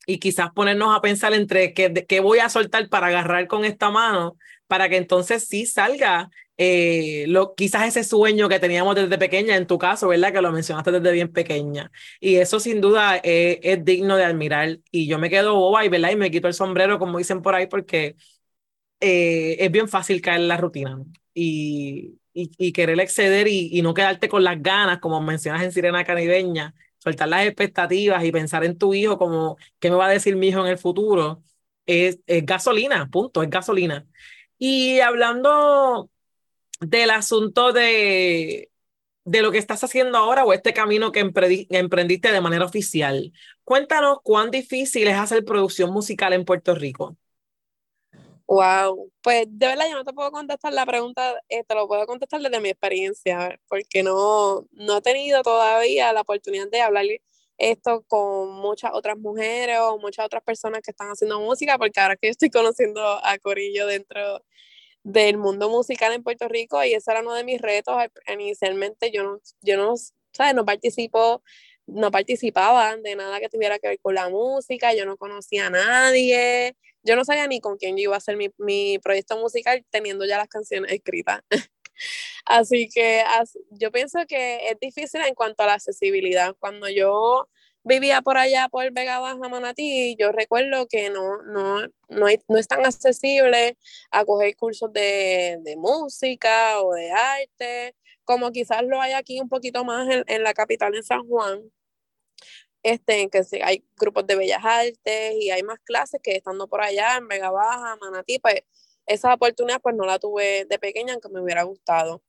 y 0.05 0.19
quizás 0.19 0.51
ponernos 0.51 0.95
a 0.95 1.01
pensar 1.01 1.33
entre 1.33 1.73
qué, 1.73 2.05
qué 2.07 2.19
voy 2.19 2.39
a 2.39 2.49
soltar 2.49 2.89
para 2.89 3.07
agarrar 3.07 3.47
con 3.47 3.65
esta 3.65 3.89
mano 3.91 4.37
para 4.67 4.89
que 4.89 4.97
entonces 4.97 5.47
sí 5.47 5.65
salga 5.65 6.29
eh, 6.57 7.25
lo, 7.27 7.53
quizás 7.55 7.87
ese 7.87 8.03
sueño 8.03 8.49
que 8.49 8.59
teníamos 8.59 8.95
desde 8.95 9.17
pequeña, 9.17 9.55
en 9.55 9.67
tu 9.67 9.77
caso, 9.77 10.07
¿verdad? 10.07 10.33
Que 10.33 10.41
lo 10.41 10.51
mencionaste 10.51 10.91
desde 10.91 11.11
bien 11.11 11.31
pequeña. 11.31 11.91
Y 12.19 12.37
eso 12.37 12.59
sin 12.59 12.81
duda 12.81 13.17
es, 13.17 13.85
digno 13.85 14.17
de 14.17 14.25
admirar. 14.25 14.79
Y 14.91 15.07
yo 15.07 15.19
me 15.19 15.29
quedo 15.29 15.55
boba 15.55 15.85
y, 15.85 15.89
¿verdad? 15.89 16.11
Y 16.11 16.15
me 16.15 16.31
quito 16.31 16.47
el 16.47 16.53
sombrero, 16.53 16.99
como 16.99 17.17
dicen 17.19 17.41
por 17.41 17.55
ahí, 17.55 17.67
porque 17.67 18.15
eh, 18.99 19.57
es 19.59 19.71
bien 19.71 19.87
fácil 19.89 20.21
caer 20.21 20.41
en 20.41 20.47
la 20.47 20.57
rutina 20.57 20.99
y, 21.39 22.19
y, 22.33 22.71
querer 22.71 22.99
exceder 22.99 23.47
y, 23.47 23.81
no 23.83 23.93
quedarte 23.93 24.27
con 24.27 24.43
las 24.43 24.61
ganas, 24.61 24.99
como 24.99 25.21
mencionas 25.21 25.61
en 25.63 25.71
Sirena 25.71 26.03
Caribeña, 26.03 26.73
soltar 26.97 27.29
las 27.29 27.45
expectativas 27.45 28.23
y 28.23 28.31
pensar 28.31 28.63
en 28.63 28.77
tu 28.77 28.93
hijo 28.95 29.19
como 29.19 29.57
qué 29.79 29.91
me 29.91 29.97
va 29.97 30.07
a 30.07 30.09
decir 30.09 30.35
mi 30.35 30.47
hijo 30.47 30.61
en 30.61 30.67
el 30.67 30.79
futuro, 30.79 31.43
es, 31.85 32.19
es 32.25 32.45
gasolina, 32.45 33.07
punto, 33.11 33.43
es 33.43 33.49
gasolina. 33.51 34.07
Y 34.57 34.99
hablando 34.99 36.09
del 36.79 37.11
asunto 37.11 37.71
de, 37.71 38.71
de 39.23 39.41
lo 39.43 39.51
que 39.51 39.59
estás 39.59 39.83
haciendo 39.83 40.17
ahora 40.17 40.43
o 40.43 40.53
este 40.53 40.73
camino 40.73 41.11
que 41.11 41.19
emprendiste 41.69 42.31
de 42.31 42.41
manera 42.41 42.65
oficial, 42.65 43.31
cuéntanos 43.63 44.19
cuán 44.23 44.49
difícil 44.51 45.07
es 45.07 45.17
hacer 45.17 45.45
producción 45.45 45.91
musical 45.91 46.33
en 46.33 46.45
Puerto 46.45 46.73
Rico. 46.73 47.15
Wow, 48.49 49.11
pues 49.21 49.45
de 49.49 49.67
verdad 49.67 49.89
yo 49.89 49.95
no 49.95 50.05
te 50.05 50.13
puedo 50.13 50.31
contestar 50.31 50.71
la 50.71 50.85
pregunta, 50.85 51.35
eh, 51.49 51.65
te 51.65 51.75
lo 51.75 51.85
puedo 51.85 52.05
contestar 52.07 52.39
desde 52.41 52.61
mi 52.61 52.69
experiencia, 52.69 53.59
porque 53.67 54.03
no, 54.03 54.65
no 54.71 54.97
he 54.97 55.01
tenido 55.01 55.41
todavía 55.43 56.13
la 56.13 56.21
oportunidad 56.21 56.69
de 56.69 56.79
hablar 56.79 57.03
esto 57.57 58.05
con 58.07 58.53
muchas 58.53 58.91
otras 58.93 59.17
mujeres 59.17 59.79
o 59.81 59.97
muchas 59.99 60.25
otras 60.25 60.43
personas 60.43 60.79
que 60.81 60.91
están 60.91 61.09
haciendo 61.09 61.41
música, 61.41 61.77
porque 61.77 61.99
ahora 61.99 62.15
que 62.15 62.29
estoy 62.29 62.49
conociendo 62.49 63.01
a 63.21 63.37
Corillo 63.39 63.85
dentro 63.85 64.41
del 65.03 65.37
mundo 65.37 65.69
musical 65.69 66.13
en 66.13 66.23
Puerto 66.23 66.47
Rico 66.49 66.83
y 66.83 66.93
ese 66.93 67.11
era 67.11 67.21
uno 67.21 67.33
de 67.35 67.43
mis 67.45 67.61
retos. 67.61 67.95
Inicialmente 68.27 69.11
yo 69.11 69.23
no, 69.23 69.39
yo 69.61 69.77
no, 69.77 69.95
¿sabes? 70.33 70.55
No 70.55 70.65
participo, 70.65 71.43
no 71.87 72.11
participaba 72.11 72.97
de 72.97 73.15
nada 73.15 73.39
que 73.39 73.49
tuviera 73.49 73.79
que 73.79 73.89
ver 73.89 73.99
con 74.01 74.15
la 74.15 74.29
música, 74.29 74.93
yo 74.95 75.05
no 75.05 75.17
conocía 75.17 75.67
a 75.67 75.69
nadie, 75.71 76.75
yo 77.07 77.15
no 77.15 77.25
sabía 77.25 77.47
ni 77.47 77.61
con 77.61 77.77
quién 77.77 77.97
iba 77.97 78.15
a 78.15 78.17
hacer 78.17 78.37
mi, 78.37 78.49
mi 78.57 78.99
proyecto 78.99 79.37
musical 79.37 79.85
teniendo 79.89 80.25
ya 80.25 80.37
las 80.37 80.49
canciones 80.49 80.91
escritas. 80.91 81.41
Así 82.45 82.89
que 82.93 83.23
yo 83.71 83.91
pienso 83.91 84.19
que 84.27 84.69
es 84.69 84.79
difícil 84.79 85.21
en 85.21 85.33
cuanto 85.33 85.63
a 85.63 85.67
la 85.67 85.73
accesibilidad. 85.73 86.55
Cuando 86.59 86.89
yo 86.89 87.47
vivía 87.83 88.21
por 88.21 88.37
allá 88.37 88.67
por 88.69 88.91
Vega 88.91 89.19
Baja, 89.19 89.49
Manatí, 89.49 90.15
yo 90.19 90.31
recuerdo 90.31 90.87
que 90.87 91.09
no, 91.09 91.41
no, 91.43 91.87
no, 92.09 92.27
es 92.27 92.67
tan 92.67 92.85
accesible 92.85 93.77
a 94.11 94.25
coger 94.25 94.55
cursos 94.55 94.91
de, 94.91 95.57
de, 95.61 95.77
música 95.77 96.81
o 96.81 96.93
de 96.93 97.11
arte, 97.11 97.95
como 98.25 98.51
quizás 98.51 98.83
lo 98.83 99.01
hay 99.01 99.13
aquí 99.13 99.39
un 99.39 99.49
poquito 99.49 99.85
más 99.85 100.07
en, 100.09 100.23
en 100.27 100.43
la 100.43 100.53
capital, 100.53 100.95
en 100.95 101.03
San 101.03 101.25
Juan. 101.27 101.61
Este, 102.87 103.29
que 103.29 103.41
hay 103.63 103.83
grupos 103.97 104.25
de 104.27 104.37
bellas 104.37 104.63
artes 104.63 105.33
y 105.37 105.51
hay 105.51 105.61
más 105.61 105.77
clases 105.79 106.21
que 106.23 106.37
estando 106.37 106.69
por 106.69 106.81
allá 106.81 107.17
en 107.17 107.27
Vega 107.27 107.51
Baja, 107.51 107.97
Manatí, 107.99 108.39
pues 108.39 108.61
esa 109.05 109.33
oportunidad 109.33 109.81
pues 109.81 109.93
no 109.93 110.05
la 110.05 110.19
tuve 110.19 110.63
de 110.63 110.79
pequeña, 110.79 111.11
aunque 111.11 111.27
me 111.27 111.41
hubiera 111.41 111.63
gustado. 111.63 112.23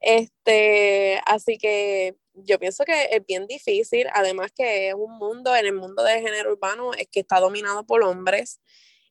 Este, 0.00 1.18
así 1.24 1.56
que 1.56 2.14
yo 2.34 2.58
pienso 2.58 2.84
que 2.84 3.04
es 3.10 3.24
bien 3.24 3.46
difícil, 3.46 4.06
además 4.12 4.52
que 4.54 4.88
es 4.88 4.94
un 4.94 5.16
mundo, 5.16 5.56
en 5.56 5.64
el 5.64 5.72
mundo 5.72 6.02
del 6.02 6.20
género 6.20 6.52
urbano, 6.52 6.92
es 6.92 7.08
que 7.10 7.20
está 7.20 7.40
dominado 7.40 7.86
por 7.86 8.02
hombres. 8.02 8.60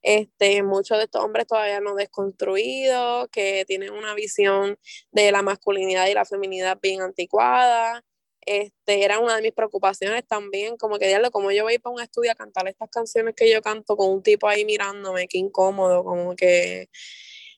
Este, 0.03 0.61
muchos 0.61 0.99
de 0.99 1.05
estos 1.05 1.23
hombres 1.23 1.47
todavía 1.47 1.79
no 1.79 1.95
desconstruidos, 1.95 3.27
que 3.31 3.65
tienen 3.65 3.91
una 3.91 4.13
visión 4.13 4.77
de 5.11 5.31
la 5.31 5.41
masculinidad 5.41 6.05
y 6.05 6.13
la 6.13 6.25
feminidad 6.25 6.77
bien 6.79 7.01
anticuada. 7.01 8.03
Este, 8.45 9.03
era 9.03 9.19
una 9.19 9.35
de 9.35 9.41
mis 9.41 9.51
preocupaciones 9.53 10.25
también, 10.27 10.77
como 10.77 10.97
que 10.97 11.07
diablo, 11.07 11.31
como 11.31 11.51
yo 11.51 11.63
voy 11.63 11.77
para 11.79 11.93
un 11.93 12.01
estudio 12.01 12.31
a 12.31 12.35
cantar 12.35 12.67
estas 12.67 12.89
canciones 12.89 13.35
que 13.35 13.51
yo 13.51 13.61
canto 13.61 13.95
con 13.95 14.09
un 14.09 14.23
tipo 14.23 14.47
ahí 14.47 14.65
mirándome, 14.65 15.27
qué 15.27 15.37
incómodo, 15.37 16.03
como 16.03 16.35
que 16.35 16.89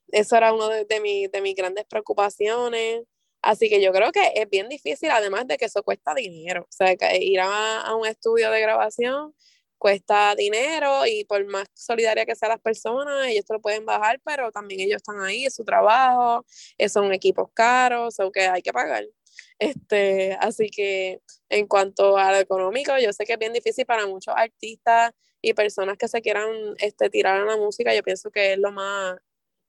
eso 0.10 0.36
era 0.36 0.54
una 0.54 0.70
de, 0.70 0.86
de, 0.86 1.30
de 1.32 1.42
mis 1.42 1.56
grandes 1.56 1.86
preocupaciones. 1.86 3.04
Así 3.42 3.70
que 3.70 3.82
yo 3.82 3.92
creo 3.92 4.12
que 4.12 4.32
es 4.36 4.50
bien 4.50 4.70
difícil, 4.70 5.10
además 5.12 5.48
de 5.48 5.58
que 5.58 5.66
eso 5.66 5.84
cuesta 5.84 6.14
dinero. 6.16 6.64
O 6.64 6.72
sea, 6.72 6.96
que 6.96 7.18
ir 7.18 7.40
a, 7.42 7.82
a, 7.82 7.96
un 7.96 8.08
estudio 8.08 8.52
de 8.52 8.62
grabación 8.62 9.34
cuesta 9.84 10.34
dinero 10.36 11.06
y 11.06 11.26
por 11.26 11.46
más 11.46 11.68
solidaria 11.74 12.26
que 12.26 12.36
sean 12.36 12.52
las 12.52 12.62
personas, 12.62 13.28
ellos 13.28 13.44
te 13.46 13.54
lo 13.54 13.60
pueden 13.60 13.86
bajar, 13.86 14.22
pero 14.24 14.50
también 14.50 14.80
ellos 14.80 14.98
están 14.98 15.20
ahí, 15.20 15.46
es 15.46 15.56
su 15.56 15.66
trabajo, 15.66 16.46
son 16.88 17.12
equipos 17.12 17.50
caros, 17.54 18.18
o 18.22 18.32
que 18.32 18.48
hay 18.48 18.62
que 18.62 18.72
pagar. 18.72 19.06
Este, 19.60 20.34
así 20.42 20.70
que 20.70 21.22
en 21.50 21.68
cuanto 21.68 22.18
a 22.18 22.32
lo 22.32 22.38
económico, 22.40 22.94
yo 23.00 23.14
sé 23.14 23.26
que 23.26 23.34
es 23.34 23.40
bien 23.40 23.54
difícil 23.54 23.86
para 23.86 24.08
muchos 24.08 24.34
artistas 24.38 25.12
y 25.42 25.54
personas 25.54 25.98
que 25.98 26.08
se 26.08 26.22
quieran 26.22 26.50
este, 26.80 27.10
tirar 27.10 27.42
a 27.42 27.46
la 27.46 27.58
música, 27.58 27.94
yo 27.96 28.04
pienso 28.04 28.32
que 28.32 28.54
es 28.54 28.60
lo 28.60 28.72
más, 28.72 29.18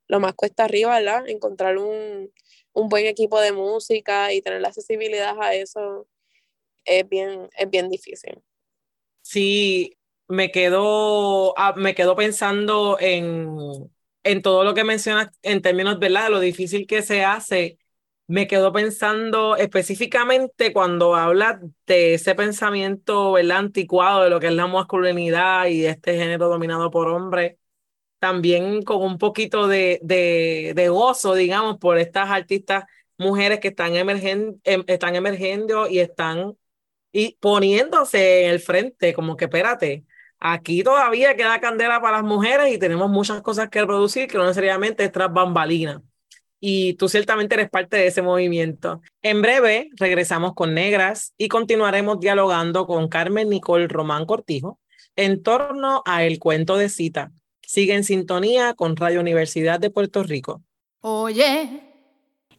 lo 0.08 0.20
más 0.20 0.34
cuesta 0.34 0.64
arriba, 0.64 0.94
¿verdad? 1.00 1.28
Encontrar 1.28 1.78
un, 1.78 2.32
un 2.72 2.88
buen 2.88 3.06
equipo 3.06 3.40
de 3.40 3.52
música 3.52 4.32
y 4.32 4.42
tener 4.42 4.60
la 4.62 4.68
accesibilidad 4.68 5.37
a 5.42 5.54
eso 5.54 6.08
es 6.84 7.08
bien, 7.08 7.48
es 7.58 7.70
bien 7.70 7.90
difícil. 7.90 8.42
Sí, 9.22 9.98
me 10.28 10.50
quedo, 10.50 11.58
ah, 11.58 11.74
me 11.76 11.94
quedo 11.94 12.14
pensando 12.16 12.98
en, 13.00 13.56
en 14.22 14.42
todo 14.42 14.64
lo 14.64 14.74
que 14.74 14.84
mencionas 14.84 15.30
en 15.42 15.62
términos, 15.62 15.98
¿verdad? 15.98 16.30
Lo 16.30 16.40
difícil 16.40 16.87
que 16.87 17.02
se 17.02 17.24
hace. 17.24 17.78
Me 18.26 18.46
quedo 18.46 18.72
pensando 18.72 19.56
específicamente 19.56 20.72
cuando 20.72 21.14
habla 21.14 21.60
de 21.87 22.14
ese 22.14 22.34
pensamiento, 22.34 23.32
¿verdad? 23.32 23.58
Anticuado 23.58 24.22
de 24.24 24.30
lo 24.30 24.40
que 24.40 24.46
es 24.46 24.54
la 24.54 24.66
masculinidad 24.66 25.66
y 25.66 25.84
este 25.84 26.16
género 26.16 26.48
dominado 26.48 26.90
por 26.90 27.08
hombres 27.08 27.56
también 28.24 28.82
con 28.84 29.02
un 29.02 29.18
poquito 29.18 29.68
de, 29.68 30.00
de, 30.02 30.88
gozo, 30.88 31.34
digamos, 31.34 31.78
por 31.78 31.98
estas 31.98 32.30
artistas 32.30 32.84
mujeres 33.18 33.60
que 33.60 33.68
están, 33.68 33.96
emergen, 33.96 34.60
em, 34.64 34.82
están 34.87 35.14
emergiendo 35.16 35.88
y 35.88 35.98
están 36.00 36.56
y 37.12 37.37
poniéndose 37.40 38.46
en 38.46 38.52
el 38.52 38.60
frente, 38.60 39.14
como 39.14 39.37
que 39.37 39.46
espérate, 39.46 40.06
aquí 40.38 40.82
todavía 40.82 41.37
queda 41.37 41.60
candela 41.60 42.00
para 42.00 42.18
las 42.18 42.26
mujeres 42.26 42.72
y 42.72 42.78
tenemos 42.78 43.10
muchas 43.10 43.42
cosas 43.42 43.68
que 43.70 43.84
producir 43.87 44.28
que 44.28 44.38
no 44.38 44.44
necesariamente 44.46 45.04
es 45.04 45.12
tras 45.12 45.32
bambalina. 45.32 46.02
Y 46.66 46.94
tú 46.94 47.11
ciertamente 47.11 47.57
eres 47.57 47.68
parte 47.68 47.98
de 47.98 48.07
ese 48.07 48.22
movimiento. 48.22 49.03
En 49.20 49.42
breve 49.42 49.90
regresamos 49.96 50.55
con 50.55 50.72
Negras 50.72 51.35
y 51.37 51.48
continuaremos 51.48 52.20
dialogando 52.20 52.87
con 52.87 53.09
Carmen 53.09 53.50
Nicole 53.50 53.87
Román 53.87 54.24
Cortijo 54.24 54.79
en 55.14 55.42
torno 55.42 56.03
a 56.07 56.24
El 56.24 56.38
Cuento 56.38 56.79
de 56.79 56.88
Cita, 56.88 57.33
Sigue 57.66 57.94
en 57.94 58.03
sintonía 58.05 58.72
con 58.72 58.96
Radio 58.96 59.20
Universidad 59.20 59.79
de 59.79 59.90
Puerto 59.90 60.22
Rico. 60.22 60.62
Oye. 61.00 61.93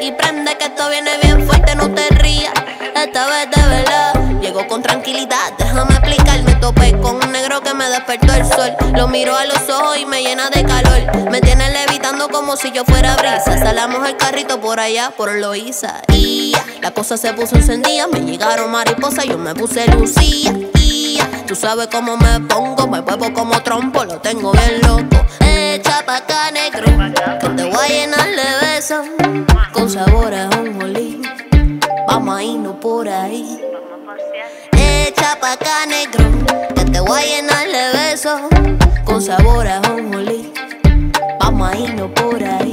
Y 0.00 0.12
prende 0.12 0.56
que 0.58 0.64
esto 0.66 0.88
viene 0.88 1.10
bien 1.22 1.46
fuerte, 1.46 1.74
no 1.74 1.92
te 1.92 2.08
rías. 2.16 2.52
Esta 2.94 3.26
vez 3.26 3.48
de 3.54 3.62
verdad, 3.68 4.40
llego 4.40 4.66
con 4.66 4.82
tranquilidad, 4.82 5.52
déjame 5.58 5.92
explicarme. 5.94 6.54
Topé 6.56 6.92
con 6.98 7.16
un 7.16 7.32
negro 7.32 7.60
que 7.60 7.72
me 7.74 7.88
despertó 7.88 8.32
el 8.32 8.44
sol. 8.44 8.72
Lo 8.94 9.08
miro 9.08 9.36
a 9.36 9.44
los 9.44 9.68
ojos 9.68 9.98
y 9.98 10.04
me 10.04 10.22
llena 10.22 10.50
de 10.50 10.64
calor. 10.64 11.30
Me 11.30 11.40
tiene 11.40 11.70
levitando 11.70 12.28
como 12.28 12.56
si 12.56 12.72
yo 12.72 12.84
fuera 12.84 13.16
brisa. 13.16 13.58
Salamos 13.58 14.06
el 14.08 14.16
carrito 14.16 14.60
por 14.60 14.80
allá, 14.80 15.12
por 15.16 15.32
Loíza. 15.34 16.02
Y 16.12 16.52
la 16.82 16.90
cosa 16.90 17.16
se 17.16 17.32
puso 17.32 17.56
encendida, 17.56 18.06
me 18.08 18.20
llegaron 18.20 18.70
mariposas, 18.70 19.24
yo 19.26 19.38
me 19.38 19.54
puse 19.54 19.86
lucía. 19.88 20.52
Tú 21.46 21.54
sabes 21.54 21.88
cómo 21.90 22.16
me 22.16 22.40
pongo, 22.40 22.86
me 22.88 23.00
muevo 23.00 23.32
como 23.32 23.62
trompo, 23.62 24.04
lo 24.04 24.18
tengo 24.20 24.52
bien 24.52 24.80
loco. 24.82 25.24
Echa 25.40 26.04
pa' 26.04 26.16
acá, 26.16 26.50
negro, 26.50 26.86
que 27.40 27.48
te 27.48 27.64
voy 27.64 27.84
a 27.84 27.88
llenar 27.88 28.28
de 28.28 28.66
besos 28.66 29.47
con 29.78 29.88
sabor 29.88 30.34
a 30.34 30.50
un 30.58 30.76
Vamos 32.08 32.36
a 32.36 32.42
irnos 32.42 32.76
por 32.76 33.08
ahí. 33.08 33.60
Echa 34.72 35.38
pa' 35.40 35.52
acá, 35.52 35.86
negro, 35.86 36.24
que 36.74 36.84
te 36.84 37.00
voy 37.00 37.20
a 37.20 37.24
llenar 37.24 37.66
de 37.68 37.98
besos 37.98 38.40
con 39.04 39.22
sabor 39.22 39.68
a 39.68 39.80
un 39.92 40.10
Vamos 41.38 41.70
a 41.70 41.76
irnos 41.76 42.10
por 42.10 42.42
ahí. 42.42 42.67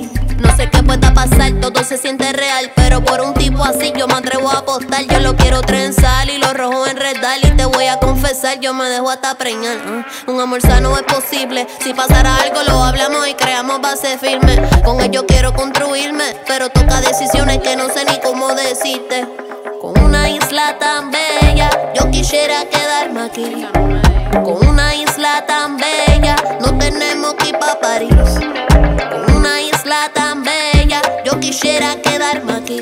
Sé 0.65 0.71
qué 0.71 0.81
pueda 0.81 1.13
pasar, 1.13 1.51
todo 1.61 1.83
se 1.83 1.95
siente 1.95 2.33
real. 2.33 2.71
Pero 2.75 3.03
por 3.03 3.21
un 3.21 3.35
tipo 3.35 3.63
así 3.63 3.93
yo 3.95 4.07
me 4.07 4.15
atrevo 4.15 4.49
a 4.49 4.59
apostar. 4.59 5.03
Yo 5.05 5.19
lo 5.19 5.35
quiero 5.35 5.61
trenzar 5.61 6.27
y 6.27 6.39
lo 6.39 6.53
rojo 6.55 6.87
enredar. 6.87 7.37
Y 7.43 7.51
te 7.51 7.65
voy 7.65 7.85
a 7.85 7.99
confesar, 7.99 8.59
yo 8.59 8.73
me 8.73 8.85
dejo 8.85 9.11
hasta 9.11 9.35
preñar. 9.35 9.77
Un 10.25 10.41
amor 10.41 10.61
sano 10.61 10.97
es 10.97 11.03
posible. 11.03 11.67
Si 11.83 11.93
pasara 11.93 12.37
algo, 12.37 12.63
lo 12.63 12.83
hablamos 12.83 13.27
y 13.27 13.35
creamos 13.35 13.79
base 13.79 14.17
firme. 14.17 14.59
Con 14.83 15.01
ello 15.01 15.27
quiero 15.27 15.53
construirme, 15.53 16.35
pero 16.47 16.69
toca 16.69 16.99
decisiones 16.99 17.59
que 17.59 17.75
no 17.75 17.87
sé 17.89 18.03
ni 18.05 18.19
cómo 18.21 18.47
decirte. 18.55 19.27
Con 19.79 20.03
una 20.03 20.29
isla 20.29 20.79
tan 20.79 21.11
bella, 21.11 21.69
yo 21.93 22.09
quisiera 22.09 22.65
quedarme 22.65 23.21
aquí. 23.21 23.67
Con 24.43 24.67
una 24.67 24.95
isla 24.95 25.45
tan 25.45 25.77
bella, 25.77 26.35
no 26.59 26.75
tenemos 26.79 27.35
que 27.35 27.49
ir 27.49 27.59
para 27.59 27.79
París. 27.79 28.74
Quisiera 31.55 31.95
quedarme 32.01 32.51
aquí. 32.51 32.81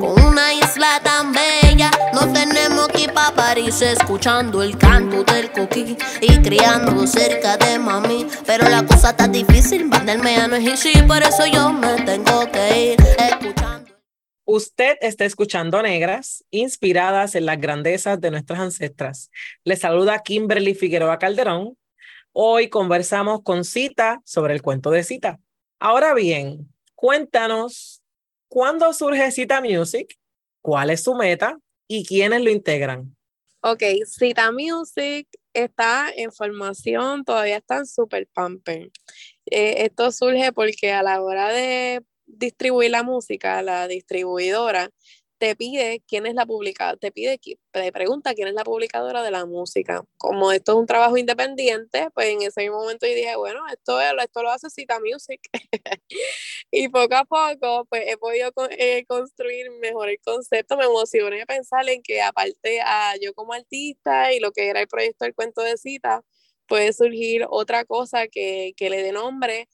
Con 0.00 0.20
una 0.20 0.52
isla 0.52 1.00
tan 1.04 1.32
bella, 1.32 1.92
no 2.12 2.32
tenemos 2.32 2.88
que 2.88 3.02
ir 3.02 3.12
para 3.12 3.32
París 3.36 3.80
escuchando 3.82 4.64
el 4.64 4.76
canto 4.76 5.22
del 5.22 5.52
coquí 5.52 5.96
y 6.20 6.42
criando 6.42 7.06
cerca 7.06 7.56
de 7.56 7.78
mami. 7.78 8.26
Pero 8.44 8.68
la 8.68 8.84
cosa 8.84 9.10
está 9.10 9.28
difícil, 9.28 9.86
mandarme 9.86 10.36
a 10.38 10.48
no 10.48 10.56
es 10.56 10.66
easy, 10.66 11.02
por 11.02 11.22
eso 11.22 11.46
yo 11.46 11.72
me 11.72 12.02
tengo 12.02 12.50
que 12.50 12.94
ir 12.94 12.96
escuchando. 13.16 13.92
Usted 14.44 14.96
está 15.00 15.24
escuchando 15.24 15.80
Negras, 15.80 16.44
inspiradas 16.50 17.36
en 17.36 17.46
las 17.46 17.60
grandezas 17.60 18.20
de 18.20 18.32
nuestras 18.32 18.58
ancestras. 18.58 19.30
Le 19.62 19.76
saluda 19.76 20.18
Kimberly 20.24 20.74
Figueroa 20.74 21.20
Calderón. 21.20 21.78
Hoy 22.32 22.70
conversamos 22.70 23.42
con 23.44 23.64
Cita 23.64 24.20
sobre 24.24 24.54
el 24.54 24.62
cuento 24.62 24.90
de 24.90 25.04
Cita. 25.04 25.38
Ahora 25.78 26.12
bien, 26.14 26.72
cuéntanos, 26.98 28.02
¿cuándo 28.48 28.92
surge 28.92 29.30
Cita 29.30 29.60
Music? 29.60 30.18
¿Cuál 30.60 30.90
es 30.90 31.04
su 31.04 31.14
meta? 31.14 31.56
¿Y 31.86 32.04
quiénes 32.04 32.42
lo 32.42 32.50
integran? 32.50 33.16
Ok, 33.60 33.84
Cita 34.04 34.50
Music 34.50 35.28
está 35.52 36.10
en 36.16 36.32
formación, 36.32 37.24
todavía 37.24 37.58
está 37.58 37.76
en 37.76 37.86
super 37.86 38.26
pamper. 38.26 38.90
Eh, 39.46 39.84
esto 39.84 40.10
surge 40.10 40.52
porque 40.52 40.90
a 40.90 41.04
la 41.04 41.22
hora 41.22 41.52
de 41.52 42.02
distribuir 42.26 42.90
la 42.90 43.04
música, 43.04 43.62
la 43.62 43.86
distribuidora 43.86 44.90
te 45.38 45.56
pide 45.56 46.02
quién 46.06 46.26
es 46.26 46.34
la 46.34 46.44
publicadora, 46.46 46.96
te 46.96 47.12
pide, 47.12 47.38
te 47.70 47.92
pregunta 47.92 48.34
quién 48.34 48.48
es 48.48 48.54
la 48.54 48.64
publicadora 48.64 49.22
de 49.22 49.30
la 49.30 49.46
música. 49.46 50.04
Como 50.16 50.52
esto 50.52 50.72
es 50.72 50.78
un 50.78 50.86
trabajo 50.86 51.16
independiente, 51.16 52.08
pues 52.14 52.28
en 52.28 52.42
ese 52.42 52.62
mismo 52.62 52.78
momento 52.78 53.06
yo 53.06 53.14
dije, 53.14 53.36
bueno, 53.36 53.60
esto, 53.72 54.00
esto 54.00 54.42
lo 54.42 54.50
hace 54.50 54.68
Cita 54.70 54.98
Music. 55.00 55.40
y 56.70 56.88
poco 56.88 57.14
a 57.14 57.24
poco, 57.24 57.86
pues 57.88 58.02
he 58.06 58.16
podido 58.16 58.50
eh, 58.70 59.04
construir 59.06 59.70
mejor 59.80 60.08
el 60.08 60.18
concepto. 60.20 60.76
Me 60.76 60.84
emocioné 60.84 61.46
pensar 61.46 61.88
en 61.88 62.02
que 62.02 62.20
aparte 62.20 62.80
a 62.80 63.14
yo 63.20 63.32
como 63.34 63.52
artista 63.52 64.32
y 64.32 64.40
lo 64.40 64.52
que 64.52 64.68
era 64.68 64.80
el 64.80 64.88
proyecto 64.88 65.24
del 65.24 65.34
cuento 65.34 65.62
de 65.62 65.76
Cita, 65.78 66.22
puede 66.66 66.92
surgir 66.92 67.46
otra 67.48 67.84
cosa 67.84 68.28
que, 68.28 68.74
que 68.76 68.90
le 68.90 69.02
dé 69.02 69.12
nombre 69.12 69.68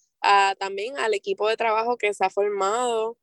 también 0.58 0.96
al 0.98 1.14
equipo 1.14 1.48
de 1.48 1.56
trabajo 1.56 1.96
que 1.96 2.14
se 2.14 2.24
ha 2.24 2.30
formado 2.30 3.18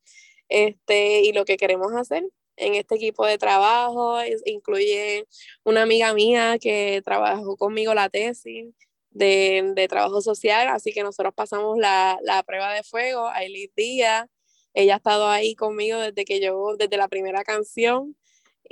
este, 0.52 1.22
y 1.22 1.32
lo 1.32 1.46
que 1.46 1.58
queremos 1.58 1.94
hacer 1.96 2.26
en 2.58 2.76
este 2.76 2.96
equipo 2.96 3.26
de 3.26 3.38
trabajo. 3.38 4.20
incluye 4.46 5.28
una 5.64 5.84
amiga 5.84 6.14
mía 6.14 6.58
que 6.60 7.02
trabajó 7.04 7.58
conmigo 7.58 7.94
la 7.94 8.10
tesis 8.10 8.68
de, 9.12 9.72
de 9.76 9.88
trabajo 9.88 10.22
social, 10.22 10.68
así 10.68 10.94
que 10.94 11.04
nosotros 11.04 11.34
pasamos 11.34 11.78
la, 11.78 12.20
la 12.24 12.44
prueba 12.44 12.74
de 12.74 12.84
fuego, 12.84 13.28
Aileen 13.30 13.72
Díaz. 13.76 14.28
Ella 14.74 14.96
ha 14.96 14.98
estado 14.98 15.28
ahí 15.30 15.56
conmigo 15.56 16.00
desde 16.00 16.26
que 16.26 16.40
yo, 16.42 16.76
desde 16.78 16.98
la 16.98 17.08
primera 17.08 17.44
canción 17.44 18.16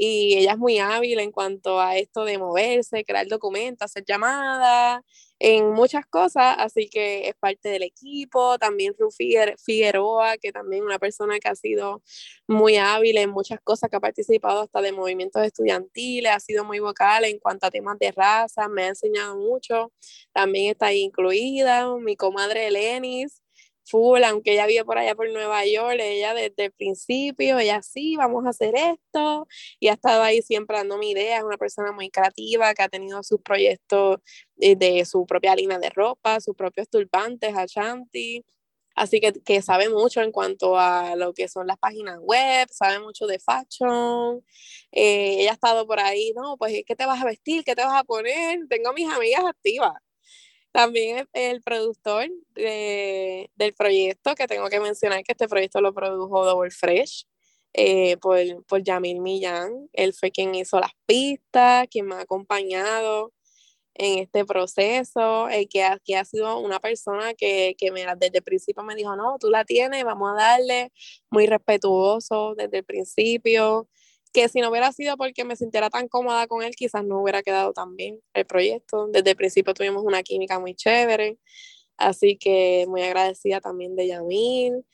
y 0.01 0.37
ella 0.37 0.53
es 0.53 0.57
muy 0.57 0.79
hábil 0.79 1.19
en 1.19 1.31
cuanto 1.31 1.81
a 1.81 1.97
esto 1.97 2.23
de 2.23 2.37
moverse, 2.37 3.03
crear 3.03 3.27
documentos, 3.27 3.83
hacer 3.85 4.05
llamadas, 4.07 5.01
en 5.39 5.71
muchas 5.71 6.05
cosas, 6.05 6.55
así 6.57 6.89
que 6.89 7.27
es 7.27 7.35
parte 7.39 7.67
del 7.69 7.83
equipo, 7.83 8.57
también 8.57 8.93
Rufi 8.97 9.35
Figueroa, 9.63 10.37
que 10.37 10.53
también 10.53 10.83
es 10.83 10.85
una 10.85 10.99
persona 10.99 11.39
que 11.39 11.49
ha 11.49 11.55
sido 11.55 12.01
muy 12.47 12.77
hábil 12.77 13.17
en 13.17 13.29
muchas 13.29 13.59
cosas, 13.61 13.89
que 13.89 13.97
ha 13.97 13.99
participado 14.01 14.61
hasta 14.61 14.81
de 14.81 14.93
movimientos 14.93 15.43
estudiantiles, 15.43 16.31
ha 16.31 16.39
sido 16.39 16.63
muy 16.63 16.79
vocal 16.79 17.25
en 17.25 17.39
cuanto 17.39 17.67
a 17.67 17.71
temas 17.71 17.99
de 17.99 18.11
raza, 18.11 18.69
me 18.69 18.83
ha 18.83 18.87
enseñado 18.89 19.37
mucho, 19.37 19.91
también 20.33 20.71
está 20.71 20.87
ahí 20.87 21.01
incluida 21.01 21.93
mi 21.97 22.15
comadre 22.15 22.67
Elenis, 22.67 23.41
full, 23.89 24.23
aunque 24.23 24.53
ella 24.53 24.65
vive 24.67 24.85
por 24.85 24.97
allá 24.97 25.15
por 25.15 25.29
Nueva 25.31 25.65
York, 25.65 25.97
ella 25.99 26.33
desde 26.33 26.65
el 26.65 26.71
principio, 26.71 27.59
ella 27.59 27.81
sí, 27.81 28.15
vamos 28.15 28.45
a 28.45 28.49
hacer 28.49 28.75
esto, 28.75 29.47
y 29.79 29.87
ha 29.89 29.93
estado 29.93 30.23
ahí 30.23 30.41
siempre 30.41 30.77
dándome 30.77 31.07
ideas, 31.09 31.39
es 31.39 31.45
una 31.45 31.57
persona 31.57 31.91
muy 31.91 32.09
creativa 32.09 32.73
que 32.73 32.83
ha 32.83 32.89
tenido 32.89 33.23
sus 33.23 33.41
proyectos 33.41 34.17
de, 34.55 34.75
de 34.75 35.05
su 35.05 35.25
propia 35.25 35.55
línea 35.55 35.79
de 35.79 35.89
ropa, 35.89 36.39
sus 36.39 36.55
propios 36.55 36.89
turbantes, 36.89 37.55
Ashanti, 37.55 38.45
así 38.95 39.19
que, 39.21 39.33
que 39.33 39.61
sabe 39.61 39.89
mucho 39.89 40.21
en 40.21 40.31
cuanto 40.31 40.77
a 40.77 41.15
lo 41.15 41.33
que 41.33 41.47
son 41.47 41.67
las 41.67 41.77
páginas 41.77 42.19
web, 42.21 42.67
sabe 42.71 42.99
mucho 42.99 43.27
de 43.27 43.39
fashion, 43.39 44.43
eh, 44.91 45.37
ella 45.41 45.51
ha 45.51 45.53
estado 45.53 45.87
por 45.87 45.99
ahí, 45.99 46.33
no, 46.35 46.57
pues, 46.57 46.83
¿qué 46.85 46.95
te 46.95 47.05
vas 47.05 47.21
a 47.21 47.25
vestir? 47.25 47.63
¿Qué 47.63 47.75
te 47.75 47.83
vas 47.83 47.99
a 47.99 48.03
poner? 48.03 48.59
Tengo 48.69 48.93
mis 48.93 49.09
amigas 49.11 49.43
activas 49.45 49.93
también 50.79 51.27
el 51.33 51.61
productor 51.61 52.29
del 52.55 53.73
proyecto, 53.77 54.33
que 54.33 54.47
tengo 54.47 54.69
que 54.69 54.79
mencionar 54.79 55.23
que 55.23 55.33
este 55.33 55.49
proyecto 55.49 55.81
lo 55.81 55.93
produjo 55.93 56.45
Double 56.45 56.71
Fresh 56.71 57.25
eh, 57.73 58.15
por, 58.17 58.37
por 58.65 58.81
Yamil 58.81 59.19
Millán. 59.19 59.89
Él 59.91 60.13
fue 60.13 60.31
quien 60.31 60.55
hizo 60.55 60.79
las 60.79 60.91
pistas, 61.05 61.85
quien 61.91 62.05
me 62.05 62.15
ha 62.15 62.21
acompañado 62.21 63.33
en 63.93 64.19
este 64.19 64.45
proceso, 64.45 65.49
eh, 65.49 65.67
que, 65.67 65.85
que 66.05 66.15
ha 66.15 66.23
sido 66.23 66.57
una 66.59 66.79
persona 66.79 67.33
que, 67.33 67.75
que 67.77 67.91
me, 67.91 68.05
desde 68.15 68.37
el 68.37 68.43
principio 68.43 68.81
me 68.81 68.95
dijo, 68.95 69.17
no, 69.17 69.37
tú 69.37 69.49
la 69.49 69.65
tienes, 69.65 70.05
vamos 70.05 70.31
a 70.31 70.41
darle, 70.41 70.93
muy 71.29 71.45
respetuoso 71.45 72.55
desde 72.55 72.77
el 72.77 72.85
principio, 72.85 73.89
que 74.33 74.47
si 74.49 74.61
no 74.61 74.69
hubiera 74.69 74.91
sido 74.91 75.17
porque 75.17 75.43
me 75.43 75.55
sintiera 75.55 75.89
tan 75.89 76.07
cómoda 76.07 76.47
con 76.47 76.63
él, 76.63 76.75
quizás 76.75 77.03
no 77.05 77.21
hubiera 77.21 77.41
quedado 77.43 77.73
tan 77.73 77.95
bien 77.95 78.19
el 78.33 78.45
proyecto. 78.45 79.07
Desde 79.07 79.31
el 79.31 79.35
principio 79.35 79.73
tuvimos 79.73 80.03
una 80.03 80.23
química 80.23 80.59
muy 80.59 80.75
chévere, 80.75 81.37
así 81.97 82.37
que 82.37 82.85
muy 82.87 83.01
agradecida 83.03 83.61
también 83.61 83.95
de 83.95 84.07
Yamil. 84.07 84.85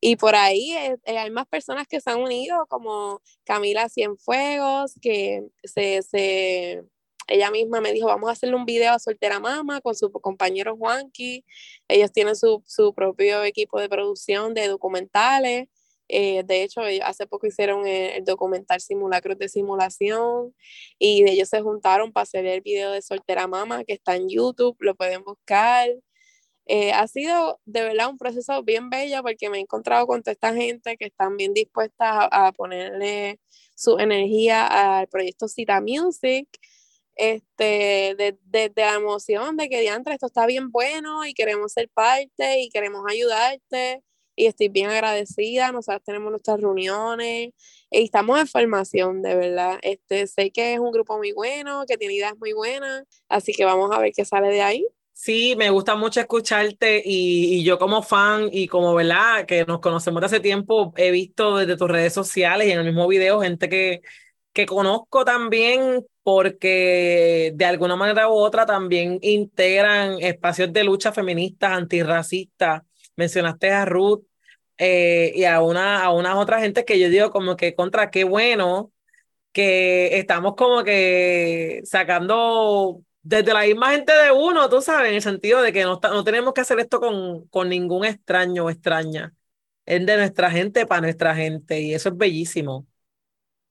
Y 0.00 0.16
por 0.16 0.34
ahí 0.36 0.72
eh, 0.74 0.96
eh, 1.06 1.18
hay 1.18 1.30
más 1.30 1.46
personas 1.46 1.86
que 1.88 2.00
se 2.00 2.10
han 2.10 2.20
unido, 2.20 2.66
como 2.68 3.22
Camila 3.44 3.88
Cienfuegos, 3.88 4.94
que 5.00 5.42
se, 5.64 6.02
se, 6.02 6.84
ella 7.28 7.50
misma 7.50 7.80
me 7.80 7.92
dijo, 7.92 8.08
vamos 8.08 8.28
a 8.28 8.32
hacerle 8.32 8.56
un 8.56 8.66
video 8.66 8.92
a 8.92 8.98
Soltera 8.98 9.40
Mama 9.40 9.80
con 9.80 9.94
su 9.94 10.12
compañero 10.12 10.76
Juanqui. 10.76 11.44
Ellos 11.88 12.12
tienen 12.12 12.36
su, 12.36 12.62
su 12.66 12.94
propio 12.94 13.44
equipo 13.44 13.80
de 13.80 13.88
producción 13.88 14.54
de 14.54 14.68
documentales 14.68 15.68
eh, 16.08 16.42
de 16.44 16.62
hecho, 16.62 16.82
hace 17.02 17.26
poco 17.26 17.46
hicieron 17.46 17.86
el, 17.86 18.24
documental 18.24 18.80
Simulacros 18.80 19.38
de 19.38 19.48
Simulación 19.48 20.54
y 20.98 21.28
ellos 21.28 21.48
se 21.48 21.62
juntaron 21.62 22.12
para 22.12 22.22
hacer 22.24 22.46
el 22.46 22.60
video 22.60 22.90
de 22.92 23.02
Soltera 23.02 23.46
Mama 23.46 23.84
que 23.84 23.94
está 23.94 24.16
en 24.16 24.28
YouTube, 24.28 24.76
lo 24.80 24.94
pueden 24.94 25.24
buscar. 25.24 25.88
Eh, 26.66 26.92
ha 26.92 27.06
sido 27.08 27.60
de 27.66 27.82
verdad 27.82 28.08
un 28.10 28.18
proceso 28.18 28.62
bien 28.62 28.88
bello 28.90 29.22
porque 29.22 29.50
me 29.50 29.58
he 29.58 29.60
encontrado 29.60 30.06
con 30.06 30.22
toda 30.22 30.32
esta 30.32 30.54
gente 30.54 30.96
que 30.96 31.06
están 31.06 31.36
bien 31.36 31.52
dispuestas 31.54 32.28
a, 32.30 32.52
ponerle 32.52 33.38
su 33.74 33.98
energía 33.98 34.66
al 34.98 35.08
proyecto 35.08 35.48
Cita 35.48 35.80
Music. 35.80 36.48
Este, 37.16 38.16
desde 38.18 38.38
de, 38.46 38.68
de 38.70 38.82
la 38.82 38.94
emoción 38.94 39.56
de 39.56 39.68
que 39.68 39.80
diantre 39.80 40.14
esto 40.14 40.26
está 40.26 40.46
bien 40.46 40.72
bueno 40.72 41.24
y 41.24 41.32
queremos 41.32 41.72
ser 41.72 41.88
parte 41.90 42.60
y 42.60 42.70
queremos 42.70 43.04
ayudarte 43.08 44.02
y 44.36 44.46
estoy 44.46 44.68
bien 44.68 44.90
agradecida. 44.90 45.72
Nosotros 45.72 46.02
tenemos 46.04 46.30
nuestras 46.30 46.60
reuniones 46.60 47.50
y 47.90 48.04
estamos 48.04 48.38
en 48.40 48.46
formación, 48.46 49.22
de 49.22 49.34
verdad. 49.34 49.78
Este, 49.82 50.26
sé 50.26 50.50
que 50.50 50.74
es 50.74 50.80
un 50.80 50.92
grupo 50.92 51.16
muy 51.16 51.32
bueno, 51.32 51.84
que 51.86 51.96
tiene 51.96 52.14
ideas 52.14 52.34
muy 52.38 52.52
buenas, 52.52 53.04
así 53.28 53.52
que 53.52 53.64
vamos 53.64 53.90
a 53.92 53.98
ver 53.98 54.12
qué 54.14 54.24
sale 54.24 54.48
de 54.48 54.62
ahí. 54.62 54.86
Sí, 55.12 55.54
me 55.56 55.70
gusta 55.70 55.94
mucho 55.94 56.20
escucharte 56.20 57.00
y, 57.04 57.60
y, 57.60 57.64
yo 57.64 57.78
como 57.78 58.02
fan 58.02 58.48
y 58.50 58.66
como, 58.66 58.94
¿verdad? 58.94 59.46
Que 59.46 59.64
nos 59.64 59.78
conocemos 59.78 60.20
de 60.20 60.26
hace 60.26 60.40
tiempo, 60.40 60.92
he 60.96 61.12
visto 61.12 61.56
desde 61.56 61.76
tus 61.76 61.88
redes 61.88 62.12
sociales 62.12 62.66
y 62.66 62.72
en 62.72 62.80
el 62.80 62.86
mismo 62.86 63.06
video 63.06 63.40
gente 63.40 63.68
que, 63.68 64.02
que 64.52 64.66
conozco 64.66 65.24
también 65.24 66.04
porque 66.24 67.52
de 67.54 67.64
alguna 67.64 67.94
manera 67.94 68.28
u 68.28 68.32
otra 68.32 68.66
también 68.66 69.20
integran 69.22 70.18
espacios 70.20 70.72
de 70.72 70.82
lucha 70.82 71.12
feministas, 71.12 71.72
antirracistas 71.72 72.82
mencionaste 73.16 73.70
a 73.72 73.84
Ruth 73.84 74.24
eh, 74.78 75.32
y 75.34 75.44
a 75.44 75.60
una 75.62 76.04
a 76.04 76.60
gente 76.60 76.84
que 76.84 76.98
yo 76.98 77.08
digo 77.08 77.30
como 77.30 77.56
que 77.56 77.74
contra 77.74 78.10
qué 78.10 78.24
bueno 78.24 78.92
que 79.52 80.18
estamos 80.18 80.54
como 80.56 80.84
que 80.84 81.80
sacando 81.84 83.02
desde 83.22 83.54
la 83.54 83.62
misma 83.62 83.92
gente 83.92 84.12
de 84.12 84.32
uno, 84.32 84.68
tú 84.68 84.82
sabes, 84.82 85.08
en 85.08 85.14
el 85.16 85.22
sentido 85.22 85.62
de 85.62 85.72
que 85.72 85.84
no, 85.84 86.00
no 86.02 86.24
tenemos 86.24 86.52
que 86.52 86.60
hacer 86.60 86.78
esto 86.80 87.00
con, 87.00 87.46
con 87.48 87.68
ningún 87.68 88.04
extraño 88.04 88.66
o 88.66 88.70
extraña. 88.70 89.34
Es 89.86 90.04
de 90.04 90.16
nuestra 90.16 90.50
gente 90.50 90.86
para 90.86 91.02
nuestra 91.02 91.34
gente 91.34 91.80
y 91.80 91.94
eso 91.94 92.10
es 92.10 92.16
bellísimo. 92.16 92.86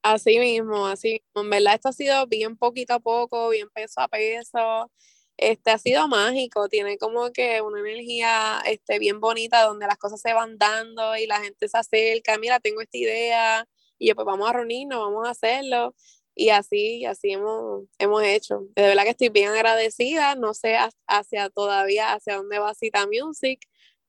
Así 0.01 0.37
mismo, 0.39 0.87
así 0.87 1.23
En 1.33 1.49
verdad 1.49 1.75
esto 1.75 1.89
ha 1.89 1.93
sido 1.93 2.27
bien 2.27 2.57
poquito 2.57 2.93
a 2.93 2.99
poco, 2.99 3.49
bien 3.49 3.69
peso 3.73 4.01
a 4.01 4.07
peso 4.07 4.91
este 5.37 5.71
ha 5.71 5.77
sido 5.77 6.07
mágico, 6.07 6.69
tiene 6.69 6.97
como 6.97 7.31
que 7.31 7.61
una 7.61 7.79
energía 7.79 8.61
este, 8.65 8.99
bien 8.99 9.19
bonita 9.19 9.63
donde 9.63 9.87
las 9.87 9.97
cosas 9.97 10.21
se 10.21 10.33
van 10.33 10.57
dando 10.57 11.15
y 11.17 11.27
la 11.27 11.41
gente 11.41 11.67
se 11.67 11.77
acerca, 11.77 12.37
mira, 12.37 12.59
tengo 12.59 12.81
esta 12.81 12.97
idea, 12.97 13.67
y 13.97 14.07
yo 14.09 14.15
pues 14.15 14.25
vamos 14.25 14.49
a 14.49 14.53
reunirnos, 14.53 14.99
vamos 14.99 15.27
a 15.27 15.31
hacerlo, 15.31 15.95
y 16.35 16.49
así, 16.49 17.05
así 17.05 17.31
hemos, 17.31 17.83
hemos 17.99 18.23
hecho. 18.23 18.61
De 18.75 18.83
verdad 18.83 19.03
que 19.03 19.11
estoy 19.11 19.29
bien 19.29 19.49
agradecida, 19.49 20.35
no 20.35 20.53
sé 20.53 20.77
hacia 21.07 21.49
todavía 21.49 22.13
hacia 22.13 22.37
dónde 22.37 22.59
va 22.59 22.73
Cita 22.75 23.07
Music, 23.07 23.59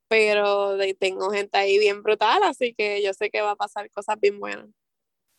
pero 0.09 0.77
tengo 0.99 1.31
gente 1.31 1.59
ahí 1.59 1.79
bien 1.79 2.03
brutal, 2.03 2.43
así 2.45 2.75
que 2.75 3.03
yo 3.03 3.13
sé 3.15 3.31
que 3.31 3.43
va 3.43 3.53
a 3.53 3.57
pasar 3.57 3.91
cosas 3.91 4.19
bien 4.21 4.39
buenas. 4.41 4.69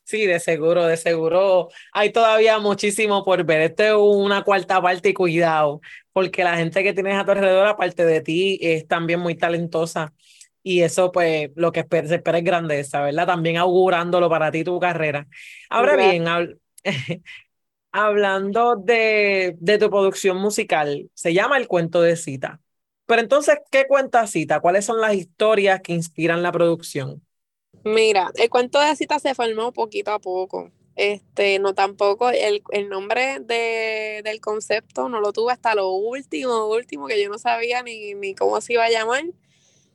Sí, 0.06 0.28
de 0.28 0.40
seguro, 0.40 0.86
de 0.86 0.98
seguro. 0.98 1.70
Hay 1.92 2.12
todavía 2.12 2.60
muchísimo 2.60 3.26
por 3.26 3.44
ver. 3.44 3.62
Esto 3.62 3.84
es 3.84 3.94
una 3.96 4.44
cuarta 4.44 4.80
parte 4.82 5.10
y 5.10 5.14
cuidado, 5.16 5.82
porque 6.14 6.44
la 6.44 6.58
gente 6.58 6.84
que 6.84 6.94
tienes 6.94 7.18
a 7.18 7.26
tu 7.26 7.32
alrededor, 7.32 7.68
aparte 7.68 8.06
de 8.06 8.22
ti, 8.22 8.60
es 8.62 8.88
también 8.88 9.20
muy 9.20 9.36
talentosa. 9.36 10.14
y 10.64 10.82
eso 10.82 11.12
pues 11.12 11.52
lo 11.56 11.72
que 11.72 11.86
se 12.08 12.16
espera 12.16 12.40
es 12.40 12.44
grandeza, 12.44 13.02
¿verdad? 13.04 13.28
También 13.28 13.58
augurándolo 13.58 14.30
para 14.30 14.52
ti 14.52 14.64
tu 14.64 14.80
carrera. 14.80 15.28
Ahora 15.70 15.96
bien, 15.98 16.26
hablando 17.92 18.76
de, 18.78 19.56
de 19.60 19.78
tu 19.80 19.90
producción 19.90 20.38
musical, 20.38 21.10
se 21.16 21.34
llama 21.34 21.58
El 21.58 21.68
Cuento 21.68 22.02
de 22.02 22.16
Cita. 22.18 22.62
Pero 23.08 23.22
entonces, 23.22 23.58
¿qué 23.72 23.88
cuenta 23.88 24.28
Cita? 24.28 24.60
¿Cuáles 24.62 24.86
son 24.86 25.02
las 25.02 25.16
historias 25.16 25.82
que 25.82 25.94
inspiran 25.94 26.44
la 26.44 26.52
producción? 26.54 27.25
Mira, 27.86 28.32
el 28.36 28.50
cuento 28.50 28.80
de 28.80 28.96
cita 28.96 29.20
se 29.20 29.36
formó 29.36 29.72
poquito 29.72 30.12
a 30.12 30.20
poco. 30.20 30.72
Este, 30.96 31.60
no 31.60 31.76
tampoco, 31.76 32.30
el, 32.32 32.64
el 32.72 32.90
nombre 32.90 33.40
de, 33.42 34.22
del 34.24 34.42
concepto 34.42 35.08
no 35.08 35.20
lo 35.22 35.34
tuve 35.34 35.52
hasta 35.54 35.76
lo 35.76 35.92
último, 35.92 36.68
último, 36.68 37.06
que 37.06 37.22
yo 37.22 37.30
no 37.30 37.38
sabía 37.38 37.84
ni, 37.84 38.16
ni 38.16 38.34
cómo 38.34 38.60
se 38.60 38.74
iba 38.74 38.86
a 38.86 38.90
llamar. 38.90 39.24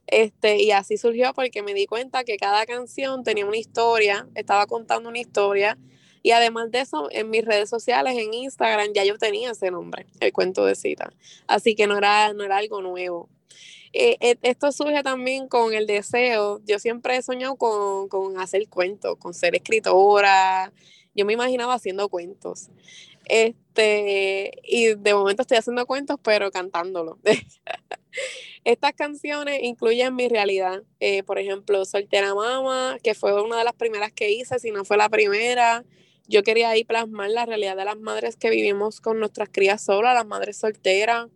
Este, 0.06 0.62
y 0.62 0.72
así 0.72 0.98
surgió 0.98 1.34
porque 1.34 1.62
me 1.62 1.74
di 1.74 1.86
cuenta 1.86 2.24
que 2.24 2.36
cada 2.36 2.66
canción 2.66 3.24
tenía 3.24 3.46
una 3.46 3.56
historia, 3.58 4.28
estaba 4.36 4.66
contando 4.66 5.08
una 5.08 5.18
historia. 5.20 5.76
Y 6.22 6.32
además 6.32 6.70
de 6.70 6.80
eso, 6.80 7.08
en 7.10 7.30
mis 7.30 7.44
redes 7.44 7.70
sociales, 7.70 8.16
en 8.18 8.34
Instagram, 8.34 8.92
ya 8.94 9.04
yo 9.04 9.18
tenía 9.18 9.52
ese 9.52 9.70
nombre, 9.72 10.06
el 10.20 10.32
cuento 10.32 10.64
de 10.66 10.76
cita. 10.76 11.12
Así 11.48 11.74
que 11.74 11.86
no 11.88 11.98
era, 11.98 12.32
no 12.34 12.44
era 12.44 12.58
algo 12.58 12.82
nuevo. 12.82 13.28
Eh, 13.92 14.16
eh, 14.20 14.36
esto 14.42 14.70
surge 14.72 15.02
también 15.02 15.48
con 15.48 15.74
el 15.74 15.86
deseo. 15.86 16.60
Yo 16.64 16.78
siempre 16.78 17.16
he 17.16 17.22
soñado 17.22 17.56
con, 17.56 18.08
con 18.08 18.38
hacer 18.38 18.68
cuentos, 18.68 19.16
con 19.18 19.34
ser 19.34 19.56
escritora. 19.56 20.72
Yo 21.14 21.24
me 21.24 21.32
imaginaba 21.32 21.74
haciendo 21.74 22.08
cuentos. 22.08 22.70
Este, 23.26 24.52
y 24.64 24.94
de 24.94 25.14
momento 25.14 25.42
estoy 25.42 25.58
haciendo 25.58 25.86
cuentos, 25.86 26.18
pero 26.22 26.50
cantándolo. 26.50 27.18
Estas 28.64 28.92
canciones 28.92 29.60
incluyen 29.62 30.14
mi 30.14 30.28
realidad. 30.28 30.82
Eh, 31.00 31.22
por 31.24 31.38
ejemplo, 31.38 31.84
Soltera 31.84 32.34
Mama, 32.34 32.98
que 33.02 33.14
fue 33.14 33.40
una 33.42 33.58
de 33.58 33.64
las 33.64 33.74
primeras 33.74 34.12
que 34.12 34.30
hice, 34.30 34.58
si 34.58 34.70
no 34.70 34.84
fue 34.84 34.96
la 34.96 35.08
primera. 35.08 35.84
Yo 36.28 36.42
quería 36.44 36.70
ahí 36.70 36.84
plasmar 36.84 37.30
la 37.30 37.46
realidad 37.46 37.76
de 37.76 37.84
las 37.84 37.98
madres 37.98 38.36
que 38.36 38.50
vivimos 38.50 39.00
con 39.00 39.18
nuestras 39.18 39.48
crías 39.50 39.82
solas, 39.82 40.14
las 40.14 40.26
madres 40.26 40.58
solteras 40.58 41.26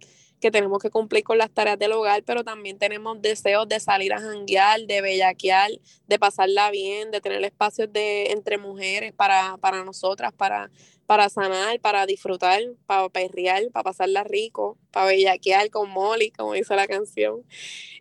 que 0.45 0.51
tenemos 0.51 0.79
que 0.79 0.91
cumplir 0.91 1.25
con 1.25 1.39
las 1.39 1.51
tareas 1.51 1.79
del 1.79 1.93
hogar, 1.93 2.23
pero 2.23 2.45
también 2.45 2.79
tenemos 2.79 3.23
deseos 3.23 3.67
de 3.67 3.81
salir 3.81 4.13
a 4.13 4.21
janguear, 4.21 4.83
de 4.83 5.01
bellaquear, 5.01 5.71
de 6.07 6.19
pasarla 6.19 6.71
bien, 6.71 7.11
de 7.11 7.23
tener 7.23 7.43
espacios 7.43 7.91
de, 7.91 8.31
entre 8.31 8.59
mujeres 8.59 9.15
para, 9.15 9.57
para 9.57 9.83
nosotras, 9.85 10.35
para, 10.35 10.71
para 11.07 11.31
sanar, 11.31 11.81
para 11.81 12.05
disfrutar, 12.05 12.61
para 12.85 13.09
perrear, 13.09 13.63
para 13.73 13.85
pasarla 13.85 14.23
rico, 14.23 14.77
para 14.91 15.07
bellaquear 15.07 15.71
con 15.71 15.89
Molly, 15.89 16.31
como 16.31 16.53
dice 16.53 16.77
la 16.77 16.87
canción. 16.87 17.43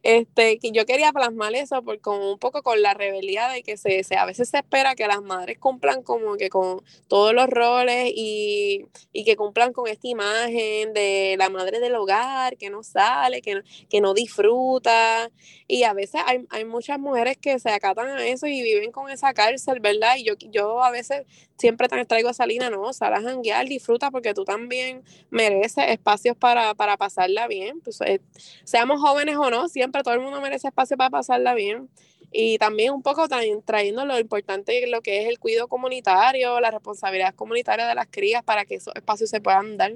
Este, 0.04 0.60
que 0.60 0.72
yo 0.72 0.86
quería 0.86 1.14
plasmar 1.14 1.56
eso 1.56 1.82
por, 1.82 2.02
con 2.02 2.22
un 2.22 2.38
poco 2.38 2.62
con 2.62 2.82
la 2.82 2.94
rebeldía 2.94 3.48
de 3.48 3.64
que 3.64 3.78
se, 3.78 4.04
a 4.18 4.26
veces 4.26 4.50
se 4.50 4.58
espera 4.58 4.96
que 4.96 5.08
las 5.08 5.22
madres 5.22 5.58
cumplan 5.60 6.04
como 6.04 6.36
que 6.36 6.50
con 6.50 6.82
todos 7.08 7.34
los 7.34 7.48
roles 7.48 8.12
y, 8.14 8.86
y, 9.14 9.24
que 9.24 9.38
cumplan 9.38 9.72
con 9.72 9.88
esta 9.88 10.08
imagen 10.10 10.94
de 10.94 11.36
la 11.38 11.50
madre 11.50 11.80
del 11.80 11.96
hogar, 11.96 12.58
que 12.58 12.70
no 12.70 12.84
sale, 12.84 13.42
que 13.42 13.64
que 13.90 14.02
no 14.02 14.14
disfruta. 14.14 15.32
Y 15.68 15.84
a 15.84 15.94
veces 15.94 16.22
hay, 16.26 16.46
hay 16.50 16.66
muchas 16.66 17.00
mujeres 17.00 17.38
que 17.38 17.58
se 17.60 17.70
acatan 17.70 18.10
a 18.10 18.26
eso 18.26 18.48
y 18.48 18.62
viven 18.62 18.92
con 18.92 19.10
esa 19.10 19.34
cárcel, 19.34 19.80
¿verdad? 19.80 20.16
Y 20.18 20.26
yo, 20.26 20.34
yo 20.52 20.84
a 20.84 20.92
veces 20.92 21.26
siempre 21.58 21.88
traigo 21.88 22.30
esa 22.30 22.46
línea, 22.46 22.70
no, 22.70 22.92
sal 22.94 23.14
a 23.14 23.64
disfruta 23.64 24.12
porque 24.12 24.34
tú 24.34 24.44
también 24.44 25.04
mereces 25.30 25.86
espacios 25.88 26.36
para 26.36 26.74
para 26.76 26.98
pasarla 26.98 27.48
bien. 27.48 27.80
Pues, 27.82 28.02
eh, 28.02 28.20
seamos 28.64 29.00
jóvenes 29.02 29.38
o 29.38 29.50
no, 29.50 29.70
siempre 29.70 29.93
todo 30.02 30.14
el 30.14 30.22
mundo 30.22 30.42
merece 30.42 30.70
espacio 30.70 30.98
para 30.98 31.10
pasarla 31.10 31.54
bien. 31.54 31.90
Y 32.32 32.58
también 32.58 32.94
un 32.94 33.04
poco 33.04 33.28
trayendo 33.28 34.06
lo 34.06 34.18
importante, 34.18 34.88
lo 34.88 35.02
que 35.02 35.22
es 35.22 35.28
el 35.28 35.38
cuidado 35.38 35.68
comunitario, 35.68 36.60
la 36.60 36.72
responsabilidad 36.72 37.36
comunitaria 37.36 37.86
de 37.86 37.94
las 37.94 38.08
crías 38.10 38.44
para 38.44 38.66
que 38.66 38.76
esos 38.76 38.96
espacios 38.96 39.30
se 39.30 39.40
puedan 39.40 39.78
dar. 39.78 39.94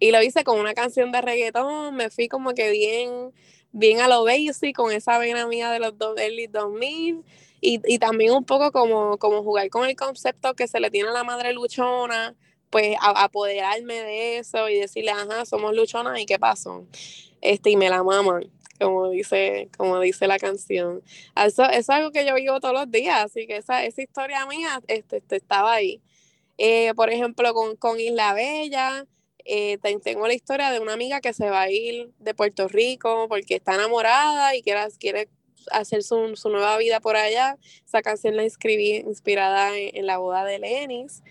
Y 0.00 0.10
lo 0.10 0.22
hice 0.22 0.42
con 0.42 0.58
una 0.58 0.74
canción 0.74 1.12
de 1.12 1.20
reggaetón, 1.20 1.94
me 1.94 2.10
fui 2.10 2.28
como 2.28 2.52
que 2.54 2.70
bien, 2.70 3.32
bien 3.70 4.00
a 4.00 4.08
lo 4.08 4.24
basic, 4.24 4.74
con 4.74 4.90
esa 4.90 5.18
vena 5.18 5.46
mía 5.46 5.70
de 5.70 5.78
los 5.78 5.94
early 6.16 6.48
2000. 6.48 7.22
Y, 7.60 7.80
y 7.86 7.98
también 7.98 8.32
un 8.32 8.44
poco 8.44 8.72
como, 8.72 9.16
como 9.18 9.42
jugar 9.42 9.70
con 9.70 9.88
el 9.88 9.94
concepto 9.96 10.54
que 10.54 10.66
se 10.66 10.80
le 10.80 10.90
tiene 10.90 11.08
a 11.10 11.12
la 11.12 11.24
madre 11.24 11.52
luchona, 11.52 12.34
pues 12.70 12.96
apoderarme 13.00 13.94
de 13.94 14.38
eso 14.38 14.68
y 14.68 14.80
decirle, 14.80 15.12
ajá, 15.12 15.44
somos 15.46 15.74
luchonas 15.74 16.18
y 16.20 16.26
qué 16.26 16.38
pasó. 16.38 16.84
Este, 17.40 17.70
y 17.70 17.76
me 17.76 17.88
la 17.88 18.02
maman, 18.02 18.50
como 18.78 19.10
dice, 19.10 19.68
como 19.76 20.00
dice 20.00 20.26
la 20.26 20.38
canción. 20.38 21.02
Eso, 21.36 21.64
es 21.64 21.90
algo 21.90 22.10
que 22.12 22.26
yo 22.26 22.34
vivo 22.34 22.60
todos 22.60 22.74
los 22.74 22.90
días, 22.90 23.24
así 23.24 23.46
que 23.46 23.58
esa, 23.58 23.84
esa 23.84 24.02
historia 24.02 24.46
mía 24.46 24.80
este, 24.88 25.18
este 25.18 25.36
estaba 25.36 25.74
ahí. 25.74 26.00
Eh, 26.58 26.94
por 26.94 27.10
ejemplo, 27.10 27.52
con, 27.54 27.76
con 27.76 28.00
Isla 28.00 28.32
Bella, 28.34 29.06
eh, 29.44 29.78
tengo 30.02 30.26
la 30.26 30.34
historia 30.34 30.70
de 30.70 30.80
una 30.80 30.94
amiga 30.94 31.20
que 31.20 31.32
se 31.32 31.50
va 31.50 31.62
a 31.62 31.70
ir 31.70 32.10
de 32.18 32.34
Puerto 32.34 32.68
Rico 32.68 33.26
porque 33.28 33.56
está 33.56 33.74
enamorada 33.74 34.56
y 34.56 34.62
quiere, 34.62 34.80
quiere 34.98 35.28
hacer 35.70 36.02
su, 36.02 36.34
su 36.36 36.48
nueva 36.50 36.76
vida 36.78 37.00
por 37.00 37.16
allá. 37.16 37.58
Esa 37.84 38.02
canción 38.02 38.36
la 38.36 38.44
escribí 38.44 38.96
inspirada 38.96 39.76
en, 39.76 39.96
en 39.96 40.06
la 40.06 40.18
boda 40.18 40.44
de 40.44 40.58
Lenis 40.58 41.22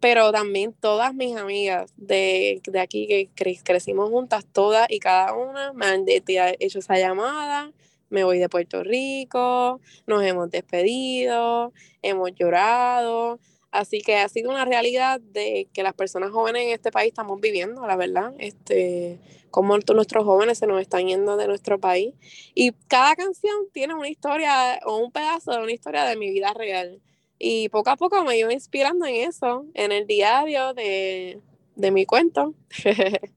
pero 0.00 0.32
también 0.32 0.72
todas 0.72 1.14
mis 1.14 1.36
amigas 1.36 1.92
de, 1.96 2.60
de 2.64 2.80
aquí 2.80 3.06
que 3.06 3.28
crecimos 3.62 4.10
juntas, 4.10 4.44
todas 4.52 4.86
y 4.90 4.98
cada 4.98 5.34
una 5.34 5.72
me 5.72 5.86
han 5.86 6.04
hecho 6.06 6.78
esa 6.78 6.98
llamada, 6.98 7.72
me 8.08 8.24
voy 8.24 8.38
de 8.38 8.48
Puerto 8.48 8.82
Rico, 8.82 9.80
nos 10.06 10.22
hemos 10.24 10.50
despedido, 10.50 11.72
hemos 12.02 12.32
llorado, 12.34 13.38
así 13.70 14.00
que 14.00 14.16
ha 14.16 14.28
sido 14.28 14.50
una 14.50 14.64
realidad 14.64 15.20
de 15.20 15.68
que 15.72 15.82
las 15.82 15.94
personas 15.94 16.30
jóvenes 16.30 16.64
en 16.64 16.70
este 16.70 16.90
país 16.90 17.08
estamos 17.08 17.40
viviendo, 17.40 17.86
la 17.86 17.96
verdad, 17.96 18.32
este, 18.38 19.20
como 19.50 19.76
nuestros 19.78 20.24
jóvenes 20.24 20.58
se 20.58 20.66
nos 20.66 20.80
están 20.80 21.06
yendo 21.06 21.36
de 21.36 21.46
nuestro 21.46 21.78
país 21.78 22.14
y 22.54 22.72
cada 22.88 23.14
canción 23.16 23.54
tiene 23.72 23.94
una 23.94 24.08
historia 24.08 24.80
o 24.84 24.96
un 24.96 25.12
pedazo 25.12 25.52
de 25.52 25.58
una 25.58 25.72
historia 25.72 26.04
de 26.04 26.16
mi 26.16 26.30
vida 26.30 26.52
real. 26.54 27.00
Y 27.42 27.70
poco 27.70 27.88
a 27.88 27.96
poco 27.96 28.22
me 28.22 28.36
iba 28.36 28.52
inspirando 28.52 29.06
en 29.06 29.14
eso, 29.14 29.64
en 29.72 29.92
el 29.92 30.06
diario 30.06 30.74
de, 30.74 31.40
mi 31.74 32.04
cuento. 32.04 32.54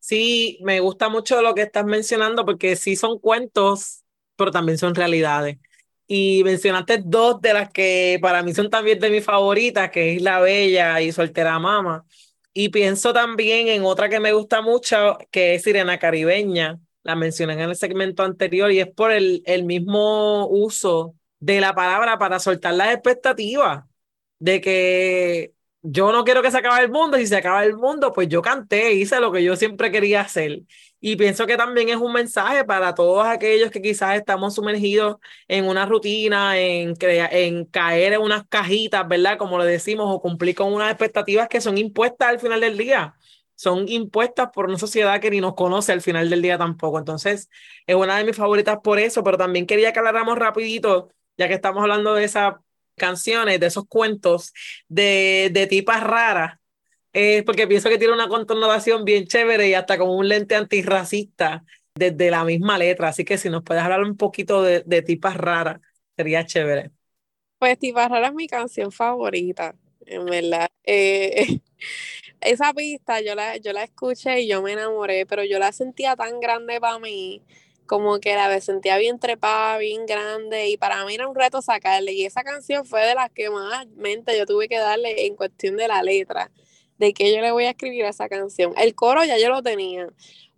sí, 0.00 0.58
me 0.62 0.80
gusta 0.80 1.08
mucho 1.08 1.40
lo 1.40 1.54
que 1.54 1.62
estás 1.62 1.84
mencionando 1.84 2.44
porque 2.44 2.74
sí 2.74 2.96
son 2.96 3.20
cuentos, 3.20 4.02
pero 4.34 4.50
también 4.50 4.76
son 4.76 4.96
realidades. 4.96 5.58
Y 6.08 6.42
mencionaste 6.42 7.02
dos 7.04 7.40
de 7.40 7.54
las 7.54 7.70
que 7.70 8.18
para 8.20 8.42
mí 8.42 8.52
son 8.52 8.70
también 8.70 8.98
de 8.98 9.08
mis 9.08 9.24
favoritas, 9.24 9.88
que 9.90 10.16
es 10.16 10.22
La 10.22 10.40
Bella 10.40 11.00
y 11.00 11.12
Soltera 11.12 11.56
Mama. 11.60 12.04
Y 12.52 12.70
pienso 12.70 13.12
también 13.12 13.68
en 13.68 13.84
otra 13.84 14.08
que 14.08 14.18
me 14.18 14.32
gusta 14.32 14.62
mucho, 14.62 15.16
que 15.30 15.54
es 15.54 15.62
Sirena 15.62 16.00
Caribeña. 16.00 16.80
La 17.04 17.14
mencioné 17.14 17.52
en 17.52 17.60
el 17.60 17.76
segmento 17.76 18.24
anterior 18.24 18.72
y 18.72 18.80
es 18.80 18.88
por 18.88 19.12
el, 19.12 19.44
el 19.46 19.62
mismo 19.62 20.48
uso 20.48 21.14
de 21.44 21.60
la 21.60 21.74
palabra 21.74 22.18
para 22.18 22.38
soltar 22.40 22.74
las 22.74 22.94
expectativas 22.94 23.84
de 24.38 24.60
que 24.60 25.54
yo 25.82 26.10
no 26.12 26.24
quiero 26.24 26.42
que 26.42 26.50
se 26.50 26.58
acabe 26.58 26.82
el 26.84 26.90
mundo, 26.90 27.18
si 27.18 27.26
se 27.26 27.36
acaba 27.36 27.62
el 27.64 27.76
mundo, 27.76 28.12
pues 28.14 28.28
yo 28.28 28.40
canté, 28.42 28.94
hice 28.94 29.20
lo 29.20 29.30
que 29.30 29.44
yo 29.44 29.54
siempre 29.56 29.90
quería 29.92 30.22
hacer. 30.22 30.62
Y 31.00 31.16
pienso 31.16 31.46
que 31.46 31.58
también 31.58 31.90
es 31.90 31.96
un 31.96 32.14
mensaje 32.14 32.64
para 32.64 32.94
todos 32.94 33.26
aquellos 33.26 33.70
que 33.70 33.82
quizás 33.82 34.16
estamos 34.16 34.54
sumergidos 34.54 35.16
en 35.48 35.66
una 35.68 35.84
rutina, 35.84 36.58
en, 36.58 36.94
en 37.00 37.66
caer 37.66 38.14
en 38.14 38.22
unas 38.22 38.46
cajitas, 38.48 39.06
¿verdad? 39.06 39.36
Como 39.36 39.58
le 39.58 39.66
decimos, 39.66 40.06
o 40.08 40.22
cumplir 40.22 40.54
con 40.54 40.72
unas 40.72 40.90
expectativas 40.90 41.48
que 41.48 41.60
son 41.60 41.76
impuestas 41.76 42.28
al 42.28 42.40
final 42.40 42.60
del 42.60 42.78
día. 42.78 43.14
Son 43.54 43.86
impuestas 43.88 44.48
por 44.52 44.66
una 44.66 44.78
sociedad 44.78 45.20
que 45.20 45.30
ni 45.30 45.40
nos 45.42 45.54
conoce 45.54 45.92
al 45.92 46.00
final 46.00 46.30
del 46.30 46.40
día 46.42 46.56
tampoco. 46.58 46.98
Entonces, 46.98 47.50
es 47.86 47.94
una 47.96 48.16
de 48.16 48.24
mis 48.24 48.36
favoritas 48.36 48.78
por 48.82 48.98
eso, 48.98 49.22
pero 49.22 49.36
también 49.36 49.66
quería 49.66 49.92
que 49.92 49.98
habláramos 49.98 50.38
rapidito 50.38 51.10
ya 51.36 51.48
que 51.48 51.54
estamos 51.54 51.82
hablando 51.82 52.14
de 52.14 52.24
esas 52.24 52.54
canciones, 52.96 53.60
de 53.60 53.66
esos 53.66 53.86
cuentos 53.86 54.52
de, 54.88 55.50
de 55.52 55.66
tipas 55.66 56.02
raras, 56.02 56.58
eh, 57.12 57.42
porque 57.44 57.66
pienso 57.66 57.88
que 57.88 57.98
tiene 57.98 58.14
una 58.14 58.28
connotación 58.28 59.04
bien 59.04 59.26
chévere 59.26 59.68
y 59.68 59.74
hasta 59.74 59.98
como 59.98 60.16
un 60.16 60.28
lente 60.28 60.56
antirracista 60.56 61.64
desde 61.94 62.30
la 62.30 62.44
misma 62.44 62.78
letra. 62.78 63.08
Así 63.08 63.24
que 63.24 63.38
si 63.38 63.50
nos 63.50 63.62
puedes 63.62 63.82
hablar 63.82 64.02
un 64.02 64.16
poquito 64.16 64.62
de, 64.62 64.82
de 64.84 65.02
tipas 65.02 65.36
raras, 65.36 65.80
sería 66.16 66.44
chévere. 66.44 66.90
Pues 67.58 67.78
Tipas 67.78 68.10
Raras 68.10 68.30
es 68.30 68.34
mi 68.34 68.46
canción 68.46 68.92
favorita, 68.92 69.74
en 70.06 70.26
verdad. 70.26 70.68
Eh, 70.84 71.60
esa 72.40 72.72
pista 72.74 73.20
yo 73.20 73.34
la, 73.34 73.56
yo 73.56 73.72
la 73.72 73.84
escuché 73.84 74.40
y 74.42 74.48
yo 74.48 74.60
me 74.62 74.72
enamoré, 74.72 75.24
pero 75.26 75.44
yo 75.44 75.58
la 75.58 75.72
sentía 75.72 76.16
tan 76.16 76.40
grande 76.40 76.80
para 76.80 76.98
mí 76.98 77.42
como 77.86 78.18
que 78.20 78.34
la 78.34 78.60
sentía 78.60 78.96
bien 78.98 79.18
trepada, 79.18 79.78
bien 79.78 80.06
grande, 80.06 80.68
y 80.68 80.76
para 80.76 81.04
mí 81.04 81.14
era 81.14 81.28
un 81.28 81.34
reto 81.34 81.62
sacarle. 81.62 82.12
Y 82.12 82.24
esa 82.24 82.42
canción 82.42 82.84
fue 82.84 83.06
de 83.06 83.14
las 83.14 83.30
que 83.30 83.50
más 83.50 83.86
mente 83.96 84.36
yo 84.38 84.46
tuve 84.46 84.68
que 84.68 84.78
darle 84.78 85.26
en 85.26 85.36
cuestión 85.36 85.76
de 85.76 85.88
la 85.88 86.02
letra, 86.02 86.50
de 86.98 87.12
que 87.12 87.34
yo 87.34 87.40
le 87.40 87.50
voy 87.52 87.64
a 87.64 87.70
escribir 87.70 88.04
a 88.04 88.10
esa 88.10 88.28
canción. 88.28 88.72
El 88.76 88.94
coro 88.94 89.24
ya 89.24 89.38
yo 89.38 89.48
lo 89.48 89.62
tenía, 89.62 90.08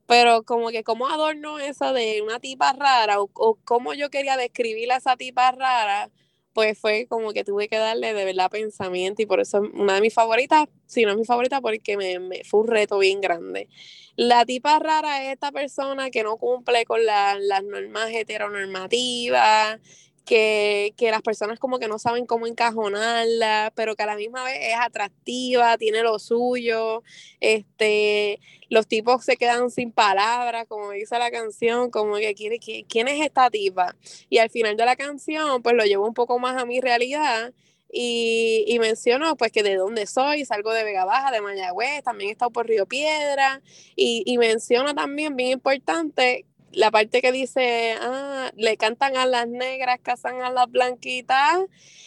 pero 0.06 0.44
como 0.44 0.70
que 0.70 0.84
como 0.84 1.08
adorno 1.08 1.58
eso 1.58 1.92
de 1.92 2.22
una 2.22 2.40
tipa 2.40 2.72
rara 2.72 3.20
o, 3.20 3.30
o 3.34 3.58
cómo 3.64 3.94
yo 3.94 4.10
quería 4.10 4.36
describir 4.36 4.92
a 4.92 4.96
esa 4.96 5.16
tipa 5.16 5.52
rara, 5.52 6.10
pues 6.56 6.78
fue 6.78 7.06
como 7.06 7.34
que 7.34 7.44
tuve 7.44 7.68
que 7.68 7.76
darle 7.76 8.14
de 8.14 8.24
verdad 8.24 8.50
pensamiento 8.50 9.20
y 9.20 9.26
por 9.26 9.40
eso 9.40 9.62
es 9.62 9.70
una 9.74 9.96
de 9.96 10.00
mis 10.00 10.14
favoritas, 10.14 10.64
si 10.86 11.04
no 11.04 11.10
es 11.10 11.18
mi 11.18 11.26
favorita 11.26 11.60
porque 11.60 11.98
me, 11.98 12.44
fue 12.44 12.60
un 12.60 12.68
reto 12.68 12.98
bien 12.98 13.20
grande. 13.20 13.68
La 14.16 14.46
tipa 14.46 14.78
rara 14.78 15.22
es 15.22 15.34
esta 15.34 15.52
persona 15.52 16.08
que 16.08 16.22
no 16.22 16.38
cumple 16.38 16.86
con 16.86 17.04
las 17.04 17.62
normas 17.62 18.10
heteronormativas, 18.10 19.80
que, 20.26 20.92
que, 20.96 21.10
las 21.10 21.22
personas 21.22 21.58
como 21.58 21.78
que 21.78 21.88
no 21.88 21.98
saben 21.98 22.26
cómo 22.26 22.46
encajonarla, 22.46 23.72
pero 23.76 23.94
que 23.94 24.02
a 24.02 24.06
la 24.06 24.16
misma 24.16 24.44
vez 24.44 24.58
es 24.60 24.74
atractiva, 24.78 25.78
tiene 25.78 26.02
lo 26.02 26.18
suyo, 26.18 27.02
este, 27.40 28.40
los 28.68 28.88
tipos 28.88 29.24
se 29.24 29.36
quedan 29.36 29.70
sin 29.70 29.92
palabras, 29.92 30.66
como 30.68 30.90
dice 30.90 31.18
la 31.18 31.30
canción, 31.30 31.90
como 31.90 32.16
que 32.16 32.34
¿quién, 32.34 32.58
quién 32.88 33.08
es 33.08 33.24
esta 33.24 33.48
tipa? 33.50 33.94
Y 34.28 34.38
al 34.38 34.50
final 34.50 34.76
de 34.76 34.84
la 34.84 34.96
canción, 34.96 35.62
pues 35.62 35.76
lo 35.76 35.84
llevo 35.84 36.06
un 36.06 36.14
poco 36.14 36.38
más 36.40 36.60
a 36.60 36.66
mi 36.66 36.80
realidad 36.80 37.54
y, 37.90 38.64
y, 38.66 38.78
menciono 38.80 39.36
pues 39.36 39.52
que 39.52 39.62
de 39.62 39.76
dónde 39.76 40.06
soy, 40.06 40.44
salgo 40.44 40.72
de 40.72 40.82
Vega 40.84 41.04
Baja, 41.04 41.30
de 41.30 41.40
Mayagüez, 41.40 42.02
también 42.02 42.30
he 42.30 42.32
estado 42.32 42.50
por 42.50 42.66
Río 42.66 42.86
Piedra 42.86 43.62
y, 43.94 44.24
y 44.26 44.38
menciono 44.38 44.92
también, 44.94 45.36
bien 45.36 45.52
importante, 45.52 46.44
la 46.76 46.90
parte 46.90 47.22
que 47.22 47.32
dice, 47.32 47.94
ah, 48.00 48.50
le 48.54 48.76
cantan 48.76 49.16
a 49.16 49.24
las 49.24 49.48
negras, 49.48 49.98
casan 50.02 50.42
a 50.42 50.50
las 50.50 50.70
blanquitas, 50.70 51.60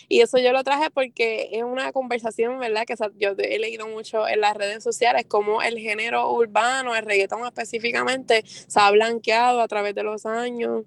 y 0.07 0.21
eso 0.21 0.37
yo 0.37 0.53
lo 0.53 0.63
traje 0.63 0.91
porque 0.91 1.49
es 1.51 1.63
una 1.63 1.91
conversación, 1.91 2.59
¿verdad? 2.59 2.85
Que 2.85 2.95
yo 3.17 3.31
he 3.37 3.57
leído 3.57 3.87
mucho 3.87 4.27
en 4.27 4.41
las 4.41 4.55
redes 4.55 4.83
sociales, 4.83 5.25
como 5.27 5.63
el 5.63 5.79
género 5.79 6.31
urbano, 6.31 6.95
el 6.95 7.03
reggaetón 7.03 7.45
específicamente, 7.45 8.43
se 8.45 8.79
ha 8.79 8.91
blanqueado 8.91 9.61
a 9.61 9.67
través 9.67 9.95
de 9.95 10.03
los 10.03 10.27
años 10.27 10.83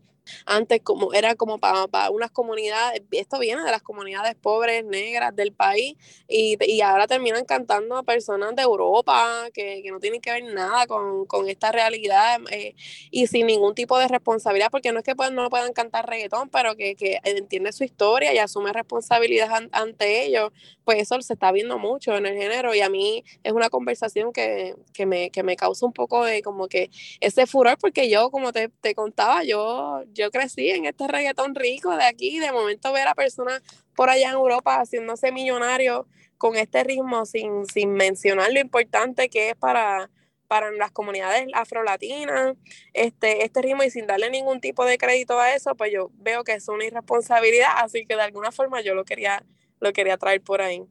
antes 0.46 0.80
como 0.82 1.12
era 1.12 1.34
como 1.34 1.58
para, 1.58 2.10
unas 2.10 2.30
comunidades, 2.30 3.02
esto 3.10 3.38
viene 3.38 3.62
de 3.62 3.70
las 3.70 3.82
comunidades 3.82 4.34
pobres, 4.34 4.84
negras 4.84 5.34
del 5.34 5.52
país, 5.52 5.96
y, 6.28 6.56
y 6.60 6.80
ahora 6.80 7.06
terminan 7.06 7.44
cantando 7.44 7.96
a 7.96 8.02
personas 8.02 8.54
de 8.56 8.62
Europa 8.62 9.48
que, 9.52 9.82
que 9.82 9.90
no 9.90 10.00
tienen 10.00 10.20
que 10.20 10.32
ver 10.32 10.44
nada 10.44 10.86
con, 10.86 11.26
con 11.26 11.48
esta 11.48 11.72
realidad 11.72 12.40
eh, 12.50 12.74
y 13.10 13.26
sin 13.26 13.46
ningún 13.46 13.74
tipo 13.74 13.98
de 13.98 14.08
responsabilidad, 14.08 14.70
porque 14.70 14.92
no 14.92 14.98
es 14.98 15.04
que 15.04 15.14
pues, 15.14 15.32
no 15.32 15.48
puedan 15.50 15.72
cantar 15.72 16.08
reggaetón, 16.08 16.48
pero 16.48 16.76
que, 16.76 16.94
que 16.94 17.18
entiende 17.24 17.72
su 17.72 17.84
historia 17.84 18.32
y 18.32 18.38
asume 18.38 18.72
responsabilidad 18.72 19.50
ante 19.72 20.24
ellos, 20.24 20.50
pues 20.84 20.98
eso 21.00 21.20
se 21.22 21.32
está 21.34 21.52
viendo 21.52 21.78
mucho 21.78 22.16
en 22.16 22.26
el 22.26 22.36
género 22.36 22.74
y 22.74 22.80
a 22.80 22.88
mí 22.88 23.24
es 23.42 23.52
una 23.52 23.70
conversación 23.70 24.32
que, 24.32 24.74
que, 24.92 25.06
me, 25.06 25.30
que 25.30 25.42
me 25.42 25.56
causa 25.56 25.86
un 25.86 25.92
poco 25.92 26.24
de 26.24 26.42
como 26.42 26.68
que 26.68 26.90
ese 27.20 27.46
furor, 27.46 27.78
porque 27.78 28.10
yo, 28.10 28.30
como 28.30 28.52
te, 28.52 28.68
te 28.68 28.94
contaba, 28.94 29.44
yo 29.44 30.02
yo 30.12 30.30
crecí 30.30 30.70
en 30.70 30.86
este 30.86 31.08
reggaetón 31.08 31.54
rico 31.54 31.96
de 31.96 32.04
aquí, 32.04 32.38
de 32.38 32.52
momento 32.52 32.92
ver 32.92 33.08
a 33.08 33.14
personas 33.14 33.62
por 33.94 34.10
allá 34.10 34.28
en 34.28 34.34
Europa 34.34 34.80
haciéndose 34.80 35.32
millonarios 35.32 36.06
con 36.38 36.56
este 36.56 36.82
ritmo 36.84 37.24
sin, 37.24 37.66
sin 37.66 37.92
mencionar 37.92 38.52
lo 38.52 38.60
importante 38.60 39.28
que 39.28 39.50
es 39.50 39.56
para, 39.56 40.10
para 40.48 40.70
las 40.72 40.90
comunidades 40.90 41.46
afrolatinas, 41.54 42.56
este, 42.92 43.44
este 43.44 43.62
ritmo 43.62 43.84
y 43.84 43.90
sin 43.90 44.06
darle 44.06 44.28
ningún 44.28 44.60
tipo 44.60 44.84
de 44.84 44.98
crédito 44.98 45.38
a 45.38 45.54
eso, 45.54 45.74
pues 45.76 45.92
yo 45.92 46.10
veo 46.14 46.42
que 46.44 46.54
es 46.54 46.68
una 46.68 46.84
irresponsabilidad, 46.84 47.70
así 47.76 48.04
que 48.06 48.16
de 48.16 48.22
alguna 48.22 48.50
forma 48.50 48.80
yo 48.80 48.94
lo 48.94 49.04
quería, 49.04 49.44
lo 49.82 49.92
quería 49.92 50.16
traer 50.16 50.40
por 50.40 50.62
ahí. 50.62 50.82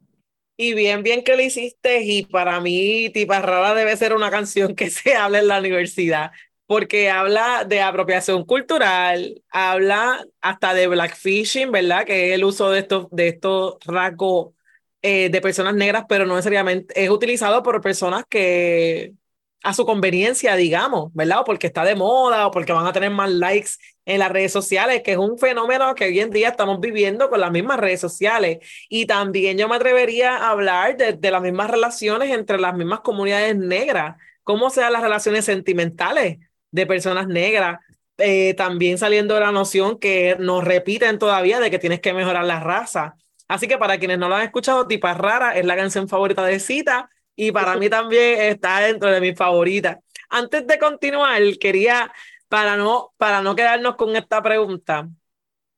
Y 0.57 0.75
bien, 0.75 1.01
bien 1.01 1.23
que 1.23 1.35
lo 1.35 1.41
hiciste, 1.41 2.01
y 2.03 2.23
para 2.25 2.59
mí, 2.59 3.09
Tipa 3.09 3.41
Rara 3.41 3.73
debe 3.73 3.97
ser 3.97 4.13
una 4.13 4.29
canción 4.29 4.75
que 4.75 4.89
se 4.91 5.15
habla 5.15 5.39
en 5.39 5.47
la 5.47 5.59
universidad 5.59 6.31
porque 6.71 7.09
habla 7.09 7.65
de 7.65 7.81
apropiación 7.81 8.45
cultural, 8.45 9.43
habla 9.49 10.25
hasta 10.39 10.73
de 10.73 10.87
blackfishing, 10.87 11.69
¿verdad? 11.69 12.05
Que 12.05 12.29
es 12.29 12.35
el 12.35 12.45
uso 12.45 12.71
de 12.71 12.79
estos, 12.79 13.07
de 13.11 13.27
estos 13.27 13.75
rasgos 13.85 14.53
eh, 15.01 15.29
de 15.29 15.41
personas 15.41 15.75
negras, 15.75 16.05
pero 16.07 16.25
no 16.25 16.37
necesariamente 16.37 16.93
es 17.03 17.09
utilizado 17.09 17.61
por 17.61 17.81
personas 17.81 18.23
que 18.29 19.15
a 19.63 19.73
su 19.73 19.85
conveniencia, 19.85 20.55
digamos, 20.55 21.13
¿verdad? 21.13 21.41
O 21.41 21.43
porque 21.43 21.67
está 21.67 21.83
de 21.83 21.95
moda 21.95 22.47
o 22.47 22.51
porque 22.51 22.73
van 22.73 22.87
a 22.87 22.93
tener 22.93 23.11
más 23.11 23.29
likes 23.29 23.71
en 24.05 24.19
las 24.19 24.31
redes 24.31 24.51
sociales, 24.51 25.03
que 25.03 25.11
es 25.11 25.17
un 25.17 25.37
fenómeno 25.37 25.93
que 25.93 26.05
hoy 26.05 26.19
en 26.19 26.31
día 26.31 26.49
estamos 26.49 26.79
viviendo 26.79 27.29
con 27.29 27.39
las 27.39 27.51
mismas 27.51 27.79
redes 27.79 27.99
sociales. 27.99 28.59
Y 28.89 29.05
también 29.05 29.57
yo 29.57 29.67
me 29.67 29.75
atrevería 29.75 30.37
a 30.37 30.49
hablar 30.49 30.97
de, 30.97 31.13
de 31.13 31.31
las 31.31 31.41
mismas 31.41 31.69
relaciones 31.69 32.31
entre 32.31 32.59
las 32.59 32.75
mismas 32.75 33.01
comunidades 33.01 33.55
negras, 33.55 34.15
cómo 34.43 34.69
sean 34.71 34.93
las 34.93 35.03
relaciones 35.03 35.45
sentimentales 35.45 36.39
de 36.71 36.87
personas 36.87 37.27
negras, 37.27 37.79
eh, 38.17 38.53
también 38.55 38.97
saliendo 38.97 39.35
de 39.35 39.41
la 39.41 39.51
noción 39.51 39.99
que 39.99 40.35
nos 40.39 40.63
repiten 40.63 41.19
todavía 41.19 41.59
de 41.59 41.69
que 41.69 41.79
tienes 41.79 42.01
que 42.01 42.13
mejorar 42.13 42.45
la 42.45 42.59
raza. 42.59 43.15
Así 43.47 43.67
que 43.67 43.77
para 43.77 43.99
quienes 43.99 44.17
no 44.17 44.29
lo 44.29 44.35
han 44.35 44.43
escuchado, 44.43 44.87
Tipa 44.87 45.13
Rara 45.13 45.55
es 45.57 45.65
la 45.65 45.75
canción 45.75 46.07
favorita 46.07 46.43
de 46.45 46.59
Cita 46.59 47.09
y 47.43 47.51
para 47.51 47.75
mí 47.75 47.89
también 47.89 48.39
está 48.39 48.81
dentro 48.81 49.09
de 49.09 49.19
mis 49.19 49.35
favoritas. 49.35 49.97
Antes 50.29 50.67
de 50.67 50.77
continuar, 50.77 51.41
quería, 51.59 52.13
para 52.47 52.77
no, 52.77 53.13
para 53.17 53.41
no 53.41 53.55
quedarnos 53.55 53.95
con 53.95 54.15
esta 54.15 54.43
pregunta, 54.43 55.09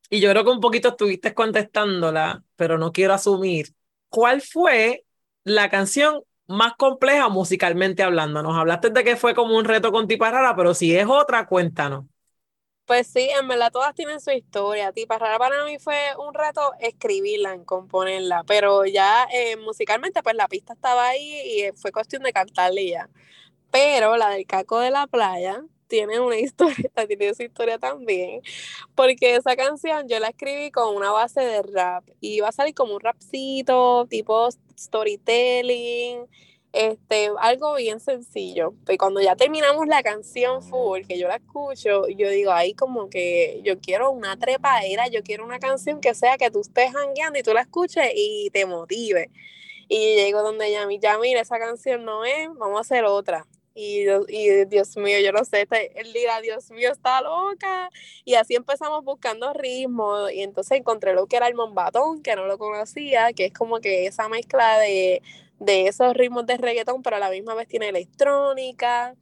y 0.09 0.20
yo 0.20 0.30
creo 0.30 0.43
que 0.43 0.49
un 0.49 0.59
poquito 0.59 0.89
estuviste 0.89 1.34
contestándola, 1.34 2.43
pero 2.57 2.78
no 2.78 2.91
quiero 2.91 3.14
asumir, 3.14 3.68
¿cuál 4.09 4.41
fue 4.41 5.05
la 5.45 5.70
canción 5.70 6.24
más 6.47 6.74
compleja 6.76 7.30
musicalmente 7.30 8.03
hablando. 8.03 8.43
Nos 8.43 8.57
hablaste 8.57 8.89
de 8.89 9.03
que 9.05 9.16
fue 9.16 9.34
como 9.34 9.57
un 9.57 9.64
reto 9.64 9.93
con 9.93 10.07
Tipa 10.07 10.30
Rara, 10.32 10.55
pero 10.57 10.74
si 10.74 10.93
es 10.95 11.07
otra, 11.07 11.47
cuéntanos. 11.47 12.05
Pues 12.86 13.07
sí, 13.07 13.29
en 13.29 13.47
verdad 13.47 13.71
todas 13.71 13.95
tienen 13.95 14.19
su 14.19 14.31
historia. 14.31 14.91
Tipa 14.91 15.17
Rara 15.17 15.39
para 15.39 15.63
mí 15.65 15.77
fue 15.79 15.95
un 16.17 16.34
reto 16.34 16.73
escribirla, 16.81 17.53
en 17.53 17.63
componerla, 17.63 18.43
pero 18.45 18.86
ya 18.86 19.25
eh, 19.31 19.55
musicalmente 19.57 20.21
pues 20.21 20.36
la 20.36 20.49
pista 20.49 20.73
estaba 20.73 21.07
ahí 21.07 21.41
y 21.45 21.71
fue 21.77 21.91
cuestión 21.93 22.23
de 22.23 22.34
cantarle 22.34 22.89
ya. 22.89 23.09
Pero 23.71 24.17
la 24.17 24.29
del 24.31 24.45
caco 24.47 24.79
de 24.79 24.91
la 24.91 25.07
playa 25.07 25.63
tiene 25.88 26.19
una 26.19 26.38
historia, 26.39 26.91
tiene 27.07 27.34
su 27.36 27.43
historia 27.43 27.79
también, 27.79 28.41
porque 28.95 29.36
esa 29.36 29.55
canción 29.55 30.07
yo 30.09 30.19
la 30.19 30.29
escribí 30.29 30.71
con 30.71 30.95
una 30.95 31.11
base 31.11 31.41
de 31.41 31.61
rap 31.63 32.05
y 32.19 32.36
iba 32.38 32.49
a 32.49 32.51
salir 32.51 32.73
como 32.75 32.95
un 32.95 33.01
rapcito, 33.01 34.07
tipo 34.09 34.49
storytelling, 34.77 36.27
este, 36.74 37.30
algo 37.39 37.76
bien 37.76 37.99
sencillo. 37.99 38.74
Y 38.89 38.97
cuando 38.97 39.21
ya 39.21 39.36
terminamos 39.36 39.88
la 39.88 40.01
canción 40.03 40.63
full, 40.63 41.01
que 41.07 41.19
yo 41.19 41.28
la 41.28 41.36
escucho, 41.36 42.07
yo 42.09 42.30
digo, 42.30 42.51
ahí 42.51 42.74
como 42.74 43.09
que 43.09 43.61
yo 43.63 43.80
quiero 43.80 44.11
una 44.11 44.38
trepadera, 44.38 45.07
yo 45.07 45.24
quiero 45.24 45.45
una 45.45 45.59
canción 45.59 46.01
que 46.01 46.15
sea 46.15 46.38
que 46.38 46.49
tú 46.51 46.61
estés 46.61 46.93
hangueando 46.95 47.39
y 47.39 47.43
tú 47.43 47.53
la 47.53 47.61
escuches 47.61 48.11
y 48.15 48.49
te 48.51 48.65
motive. 48.65 49.30
Y 49.88 50.15
llego 50.15 50.41
donde 50.41 50.67
ella 50.67 50.88
ya 50.99 51.19
mira, 51.19 51.41
esa 51.41 51.59
canción 51.59 52.05
no 52.05 52.26
es, 52.26 52.49
vamos 52.57 52.78
a 52.80 52.82
hacer 52.82 53.05
otra. 53.05 53.45
Y, 53.76 54.05
y, 54.30 54.65
Dios 54.65 54.95
mío, 54.97 55.19
yo 55.24 55.32
no 55.32 55.43
sé, 55.45 55.61
este, 55.63 55.99
él 55.99 56.13
dirá, 56.13 56.41
Dios 56.41 56.69
mío, 56.71 56.91
está 56.91 57.21
loca. 57.21 57.89
Y 58.26 58.36
así 58.36 58.55
empezamos 58.55 59.03
buscando 59.03 59.53
ritmo 59.53 60.30
y 60.30 60.41
entonces 60.41 60.80
encontré 60.80 61.13
lo 61.13 61.28
que 61.28 61.38
era 61.38 61.47
el 61.47 61.55
mombatón, 61.55 62.24
que 62.24 62.36
no 62.36 62.45
lo 62.47 62.57
conocía, 62.57 63.34
que 63.34 63.45
es 63.45 63.53
como 63.53 63.80
que 63.80 64.07
esa 64.07 64.30
mezcla 64.30 64.80
de, 64.80 65.21
de 65.64 65.88
esos 65.88 66.14
ritmos 66.14 66.45
de 66.45 66.57
reggaetón, 66.57 67.01
pero 67.03 67.16
a 67.16 67.20
la 67.20 67.30
misma 67.30 67.55
vez 67.55 67.68
tiene 67.68 67.89
electrónica. 67.89 69.16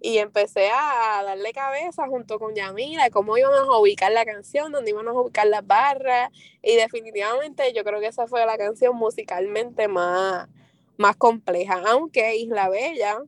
Y 0.00 0.18
empecé 0.18 0.70
a 0.70 1.22
darle 1.24 1.52
cabeza 1.52 2.06
junto 2.06 2.38
con 2.38 2.54
Yamila, 2.54 3.10
cómo 3.10 3.36
íbamos 3.36 3.68
a 3.68 3.78
ubicar 3.78 4.12
la 4.12 4.24
canción, 4.24 4.70
dónde 4.70 4.90
íbamos 4.90 5.16
a 5.16 5.20
ubicar 5.20 5.46
las 5.48 5.66
barras. 5.66 6.30
Y 6.62 6.76
definitivamente 6.76 7.72
yo 7.72 7.82
creo 7.82 8.00
que 8.00 8.06
esa 8.06 8.28
fue 8.28 8.46
la 8.46 8.56
canción 8.56 8.96
musicalmente 8.96 9.88
más, 9.88 10.48
más 10.98 11.16
compleja, 11.16 11.82
aunque 11.88 12.36
Isla 12.36 12.68
Bella 12.68 13.18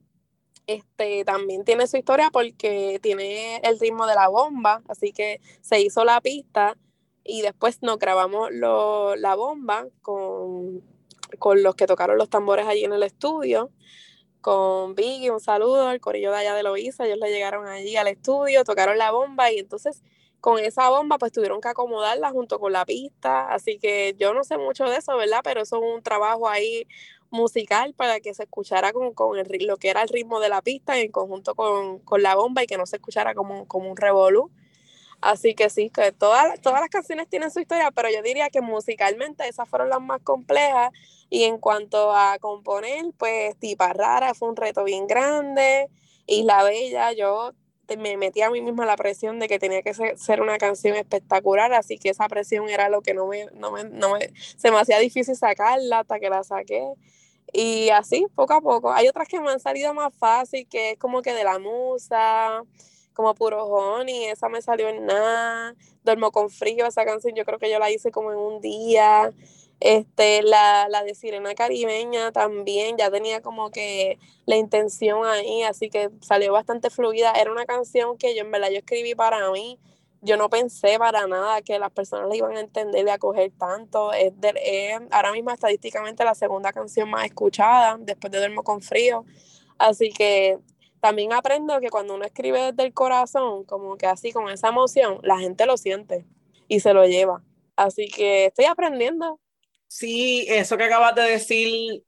este, 0.66 1.24
también 1.24 1.64
tiene 1.64 1.88
su 1.88 1.96
historia 1.96 2.30
porque 2.30 3.00
tiene 3.02 3.56
el 3.64 3.80
ritmo 3.80 4.06
de 4.06 4.14
la 4.14 4.28
bomba, 4.28 4.82
así 4.88 5.12
que 5.12 5.40
se 5.62 5.80
hizo 5.80 6.04
la 6.04 6.20
pista 6.20 6.76
y 7.24 7.42
después 7.42 7.82
nos 7.82 7.98
grabamos 7.98 8.50
la 8.52 9.34
bomba 9.34 9.86
con, 10.02 10.82
con 11.38 11.62
los 11.62 11.74
que 11.74 11.86
tocaron 11.86 12.18
los 12.18 12.28
tambores 12.30 12.66
allí 12.66 12.84
en 12.84 12.92
el 12.92 13.02
estudio, 13.02 13.70
con 14.40 14.94
Biggie, 14.94 15.30
un 15.30 15.40
saludo, 15.40 15.88
al 15.88 16.00
corillo 16.00 16.30
de 16.30 16.38
allá 16.38 16.54
de 16.54 16.62
Loíza, 16.62 17.06
ellos 17.06 17.18
le 17.18 17.30
llegaron 17.30 17.66
allí 17.66 17.96
al 17.96 18.08
estudio, 18.08 18.64
tocaron 18.64 18.98
la 18.98 19.10
bomba 19.10 19.52
y 19.52 19.58
entonces 19.58 20.02
con 20.40 20.58
esa 20.58 20.88
bomba 20.88 21.18
pues 21.18 21.32
tuvieron 21.32 21.60
que 21.60 21.68
acomodarla 21.68 22.30
junto 22.30 22.58
con 22.58 22.72
la 22.72 22.86
pista, 22.86 23.52
así 23.52 23.78
que 23.78 24.16
yo 24.18 24.32
no 24.32 24.42
sé 24.44 24.56
mucho 24.58 24.84
de 24.84 24.96
eso, 24.96 25.16
¿verdad? 25.16 25.40
Pero 25.44 25.62
eso 25.62 25.76
es 25.76 25.96
un 25.96 26.02
trabajo 26.02 26.48
ahí 26.48 26.86
musical 27.30 27.94
para 27.94 28.20
que 28.20 28.34
se 28.34 28.44
escuchara 28.44 28.92
con, 28.92 29.14
con 29.14 29.38
el, 29.38 29.66
lo 29.66 29.76
que 29.76 29.90
era 29.90 30.02
el 30.02 30.08
ritmo 30.08 30.40
de 30.40 30.48
la 30.48 30.62
pista 30.62 30.98
en 30.98 31.12
conjunto 31.12 31.54
con, 31.54 32.00
con 32.00 32.22
la 32.22 32.34
bomba 32.34 32.62
y 32.62 32.66
que 32.66 32.76
no 32.76 32.86
se 32.86 32.96
escuchara 32.96 33.34
como, 33.34 33.66
como 33.68 33.90
un 33.90 33.96
revolú. 33.96 34.50
Así 35.20 35.54
que 35.54 35.68
sí, 35.68 35.90
que 35.90 36.12
todas, 36.12 36.60
todas 36.60 36.80
las 36.80 36.88
canciones 36.88 37.28
tienen 37.28 37.50
su 37.50 37.60
historia, 37.60 37.90
pero 37.90 38.08
yo 38.10 38.22
diría 38.22 38.48
que 38.48 38.60
musicalmente 38.62 39.46
esas 39.46 39.68
fueron 39.68 39.90
las 39.90 40.00
más 40.00 40.22
complejas. 40.22 40.90
Y 41.28 41.44
en 41.44 41.58
cuanto 41.58 42.14
a 42.14 42.38
componer, 42.40 43.04
pues 43.18 43.56
Tipa 43.58 43.92
Rara 43.92 44.34
fue 44.34 44.48
un 44.48 44.56
reto 44.56 44.84
bien 44.84 45.06
grande. 45.06 45.88
Isla 46.26 46.64
Bella, 46.64 47.12
yo 47.12 47.52
me 47.96 48.16
metí 48.16 48.42
a 48.42 48.50
mí 48.50 48.60
misma 48.60 48.86
la 48.86 48.96
presión 48.96 49.38
de 49.38 49.48
que 49.48 49.58
tenía 49.58 49.82
que 49.82 49.94
ser, 49.94 50.40
una 50.40 50.58
canción 50.58 50.96
espectacular, 50.96 51.72
así 51.72 51.98
que 51.98 52.10
esa 52.10 52.28
presión 52.28 52.68
era 52.68 52.88
lo 52.88 53.02
que 53.02 53.14
no 53.14 53.26
me, 53.26 53.46
no 53.54 53.72
me, 53.72 53.84
no 53.84 54.12
me, 54.14 54.32
se 54.56 54.70
me 54.70 54.78
hacía 54.78 54.98
difícil 54.98 55.36
sacarla 55.36 56.00
hasta 56.00 56.20
que 56.20 56.30
la 56.30 56.44
saqué. 56.44 56.84
Y 57.52 57.90
así, 57.90 58.26
poco 58.34 58.54
a 58.54 58.60
poco. 58.60 58.92
Hay 58.92 59.08
otras 59.08 59.26
que 59.28 59.40
me 59.40 59.50
han 59.50 59.60
salido 59.60 59.92
más 59.92 60.14
fácil, 60.14 60.68
que 60.68 60.92
es 60.92 60.98
como 60.98 61.20
que 61.22 61.32
de 61.32 61.44
la 61.44 61.58
musa, 61.58 62.62
como 63.14 63.34
puro 63.34 63.64
honey, 63.64 64.26
esa 64.26 64.48
me 64.48 64.62
salió 64.62 64.88
en 64.88 65.06
nada. 65.06 65.74
Duermo 66.04 66.30
con 66.32 66.50
frío, 66.50 66.86
esa 66.86 67.04
canción 67.04 67.34
yo 67.34 67.44
creo 67.44 67.58
que 67.58 67.70
yo 67.70 67.78
la 67.78 67.90
hice 67.90 68.10
como 68.10 68.32
en 68.32 68.38
un 68.38 68.60
día. 68.60 69.32
Este, 69.80 70.42
la, 70.42 70.88
la 70.90 71.02
de 71.04 71.14
Sirena 71.14 71.54
Caribeña 71.54 72.32
también, 72.32 72.98
ya 72.98 73.10
tenía 73.10 73.40
como 73.40 73.70
que 73.70 74.18
la 74.44 74.56
intención 74.56 75.24
ahí, 75.26 75.62
así 75.62 75.88
que 75.88 76.10
salió 76.20 76.52
bastante 76.52 76.90
fluida. 76.90 77.32
Era 77.32 77.50
una 77.50 77.64
canción 77.64 78.18
que 78.18 78.34
yo 78.34 78.42
en 78.42 78.50
verdad 78.50 78.68
yo 78.70 78.78
escribí 78.78 79.14
para 79.14 79.50
mí. 79.50 79.78
Yo 80.22 80.36
no 80.36 80.50
pensé 80.50 80.98
para 80.98 81.26
nada 81.26 81.62
que 81.62 81.78
las 81.78 81.90
personas 81.92 82.28
la 82.28 82.36
iban 82.36 82.54
a 82.56 82.60
entender 82.60 83.06
y 83.06 83.10
a 83.10 83.18
coger 83.18 83.52
tanto. 83.58 84.12
Es, 84.12 84.38
de, 84.38 84.98
ahora 85.10 85.32
mismo 85.32 85.50
estadísticamente 85.50 86.24
la 86.24 86.34
segunda 86.34 86.72
canción 86.74 87.08
más 87.08 87.24
escuchada 87.24 87.96
después 87.98 88.30
de 88.30 88.38
Duermo 88.38 88.62
con 88.62 88.82
Frío. 88.82 89.24
Así 89.78 90.10
que 90.10 90.58
también 91.00 91.32
aprendo 91.32 91.80
que 91.80 91.90
cuando 91.90 92.14
uno 92.14 92.24
escribe 92.24 92.60
desde 92.72 92.84
el 92.84 92.94
corazón, 92.94 93.64
como 93.64 93.96
que 93.96 94.06
así 94.06 94.32
con 94.32 94.48
esa 94.50 94.68
emoción, 94.68 95.18
la 95.22 95.38
gente 95.38 95.66
lo 95.66 95.76
siente 95.76 96.26
y 96.68 96.80
se 96.80 96.94
lo 96.94 97.06
lleva. 97.06 97.42
Así 97.76 98.08
que 98.08 98.46
estoy 98.46 98.66
aprendiendo 98.66 99.40
Sí, 99.88 100.46
eso 100.48 100.76
que 100.76 100.84
acabas 100.84 101.14
de 101.16 101.22
decir 101.22 102.02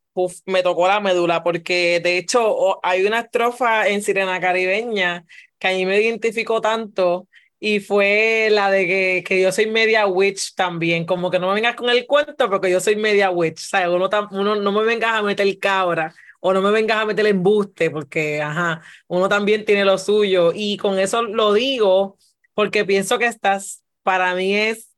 me 0.46 0.62
tocó 0.62 0.86
la 0.88 1.00
médula, 1.00 1.42
porque 1.42 2.00
de 2.00 2.18
hecho 2.18 2.84
hay 2.84 3.04
una 3.06 3.20
estrofa 3.20 3.88
en 3.88 4.02
Sirena 4.02 4.40
Caribeña 4.40 5.24
que 5.58 5.68
a 5.68 5.70
mí 5.72 5.86
me 5.86 6.00
identificó 6.00 6.60
tanto 6.60 7.28
y 7.58 7.80
fue 7.80 8.48
la 8.50 8.70
de 8.70 8.86
que, 8.86 9.24
que 9.26 9.40
yo 9.40 9.50
soy 9.52 9.66
media 9.66 10.06
witch 10.06 10.54
también, 10.54 11.06
como 11.06 11.30
que 11.30 11.38
no 11.38 11.48
me 11.48 11.54
vengas 11.54 11.74
con 11.76 11.88
el 11.90 12.06
cuento 12.06 12.48
porque 12.50 12.70
yo 12.70 12.80
soy 12.80 12.96
media 12.96 13.30
witch, 13.30 13.58
o 13.64 13.68
sea, 13.68 13.90
uno, 13.90 14.08
uno 14.32 14.54
no 14.56 14.72
me 14.72 14.84
vengas 14.84 15.14
a 15.14 15.22
meter 15.22 15.58
cabra 15.58 16.14
o 16.44 16.52
no 16.52 16.60
me 16.60 16.72
vengas 16.72 16.98
a 16.98 17.06
meter 17.06 17.24
embuste 17.26 17.90
porque, 17.90 18.42
ajá, 18.42 18.82
uno 19.06 19.28
también 19.28 19.64
tiene 19.64 19.84
lo 19.84 19.96
suyo. 19.96 20.52
Y 20.54 20.76
con 20.76 20.98
eso 20.98 21.22
lo 21.22 21.52
digo 21.52 22.18
porque 22.52 22.84
pienso 22.84 23.18
que 23.18 23.26
estás, 23.26 23.84
para 24.02 24.34
mí 24.34 24.54
es 24.56 24.92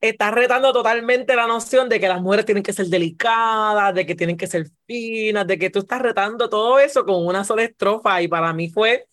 estás 0.00 0.32
retando 0.32 0.72
totalmente 0.72 1.36
la 1.36 1.46
noción 1.46 1.88
de 1.88 2.00
que 2.00 2.08
las 2.08 2.20
mujeres 2.22 2.46
tienen 2.46 2.62
que 2.62 2.72
ser 2.72 2.86
delicadas, 2.86 3.94
de 3.94 4.06
que 4.06 4.14
tienen 4.14 4.36
que 4.36 4.46
ser 4.46 4.66
finas, 4.86 5.46
de 5.46 5.58
que 5.58 5.70
tú 5.70 5.80
estás 5.80 6.00
retando 6.00 6.48
todo 6.48 6.78
eso 6.78 7.04
con 7.04 7.26
una 7.26 7.44
sola 7.44 7.64
estrofa. 7.64 8.20
Y 8.22 8.28
para 8.28 8.52
mí 8.52 8.70
fue, 8.70 9.06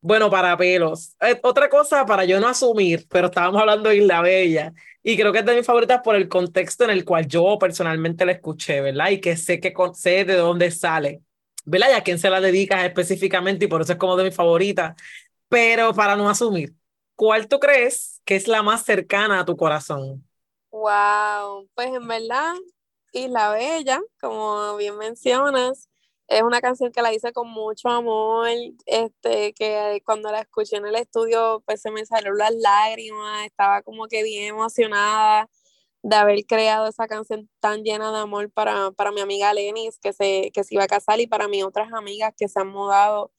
bueno, 0.00 0.30
para 0.30 0.56
pelos. 0.56 1.16
Eh, 1.20 1.38
otra 1.42 1.68
cosa 1.68 2.06
para 2.06 2.24
yo 2.24 2.40
no 2.40 2.48
asumir, 2.48 3.06
pero 3.08 3.26
estábamos 3.28 3.60
hablando 3.60 3.88
de 3.90 3.96
Isla 3.96 4.22
Bella 4.22 4.72
y 5.02 5.16
creo 5.16 5.32
que 5.32 5.40
es 5.40 5.44
de 5.46 5.56
mis 5.56 5.66
favoritas 5.66 6.00
por 6.02 6.14
el 6.16 6.28
contexto 6.28 6.84
en 6.84 6.90
el 6.90 7.04
cual 7.04 7.26
yo 7.26 7.58
personalmente 7.58 8.24
la 8.24 8.32
escuché, 8.32 8.80
¿verdad? 8.80 9.10
Y 9.10 9.20
que 9.20 9.36
sé 9.36 9.60
que 9.60 9.72
sé 9.94 10.24
de 10.24 10.34
dónde 10.36 10.70
sale, 10.70 11.22
¿verdad? 11.64 11.88
Y 11.90 11.94
a 11.94 12.02
quién 12.02 12.18
se 12.18 12.30
la 12.30 12.40
dedicas 12.40 12.84
específicamente 12.84 13.64
y 13.64 13.68
por 13.68 13.82
eso 13.82 13.92
es 13.92 13.98
como 13.98 14.16
de 14.16 14.24
mis 14.24 14.34
favoritas. 14.34 14.94
Pero 15.48 15.94
para 15.94 16.16
no 16.16 16.28
asumir, 16.28 16.74
¿cuál 17.16 17.48
tú 17.48 17.58
crees 17.58 18.20
que 18.24 18.36
es 18.36 18.48
la 18.48 18.62
más 18.62 18.84
cercana 18.84 19.40
a 19.40 19.44
tu 19.44 19.56
corazón? 19.56 20.24
Wow, 20.70 21.68
pues 21.74 21.88
en 21.94 22.06
verdad, 22.06 22.54
Isla 23.12 23.50
Bella, 23.52 24.00
como 24.20 24.76
bien 24.76 24.96
mencionas, 24.98 25.87
es 26.28 26.42
una 26.42 26.60
canción 26.60 26.92
que 26.92 27.02
la 27.02 27.12
hice 27.12 27.32
con 27.32 27.48
mucho 27.48 27.88
amor, 27.88 28.48
este, 28.86 29.54
que 29.54 30.02
cuando 30.04 30.30
la 30.30 30.40
escuché 30.40 30.76
en 30.76 30.86
el 30.86 30.96
estudio, 30.96 31.62
pues 31.66 31.80
se 31.80 31.90
me 31.90 32.04
salieron 32.06 32.38
las 32.38 32.54
lágrimas, 32.54 33.46
estaba 33.46 33.82
como 33.82 34.06
que 34.08 34.22
bien 34.22 34.48
emocionada 34.54 35.48
de 36.02 36.16
haber 36.16 36.46
creado 36.46 36.86
esa 36.88 37.06
canción 37.08 37.50
tan 37.60 37.82
llena 37.82 38.12
de 38.12 38.18
amor 38.18 38.50
para, 38.52 38.90
para 38.92 39.12
mi 39.12 39.20
amiga 39.20 39.52
Lenis, 39.54 39.98
que 39.98 40.12
se, 40.12 40.50
que 40.52 40.64
se 40.64 40.74
iba 40.74 40.84
a 40.84 40.88
casar, 40.88 41.20
y 41.20 41.26
para 41.26 41.48
mis 41.48 41.64
otras 41.64 41.92
amigas 41.92 42.34
que 42.36 42.48
se 42.48 42.60
han 42.60 42.68
mudado 42.68 43.32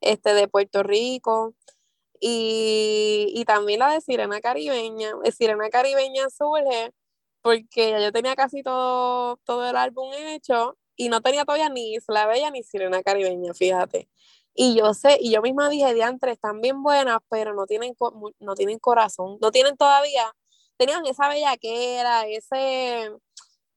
este, 0.00 0.34
de 0.34 0.48
Puerto 0.48 0.82
Rico. 0.82 1.54
Y, 2.20 3.44
también 3.46 3.80
la 3.80 3.92
de 3.92 4.00
Sirena 4.00 4.40
Caribeña. 4.40 5.12
Eh, 5.24 5.32
Sirena 5.32 5.70
Caribeña 5.70 6.30
surge 6.30 6.92
porque 7.42 7.92
yo 8.02 8.12
tenía 8.12 8.36
casi 8.36 8.62
todo, 8.62 9.38
todo 9.44 9.68
el 9.68 9.76
álbum 9.76 10.12
hecho 10.14 10.78
y 10.96 11.08
no 11.08 11.20
tenía 11.20 11.44
todavía 11.44 11.68
ni 11.68 11.94
Isla 11.94 12.26
Bella 12.26 12.50
ni 12.50 12.62
Sirena 12.62 13.02
Caribeña, 13.02 13.54
fíjate. 13.54 14.08
Y 14.54 14.76
yo 14.76 14.92
sé, 14.94 15.18
y 15.20 15.32
yo 15.32 15.42
misma 15.42 15.68
dije, 15.68 15.94
diantres, 15.94 16.34
están 16.34 16.60
bien 16.60 16.82
buenas, 16.82 17.18
pero 17.30 17.54
no 17.54 17.66
tienen, 17.66 17.94
no 18.40 18.54
tienen 18.54 18.78
corazón, 18.78 19.38
no 19.40 19.50
tienen 19.50 19.76
todavía, 19.76 20.30
tenían 20.76 21.06
esa 21.06 21.28
bellaquera, 21.28 22.26
ese, 22.26 23.10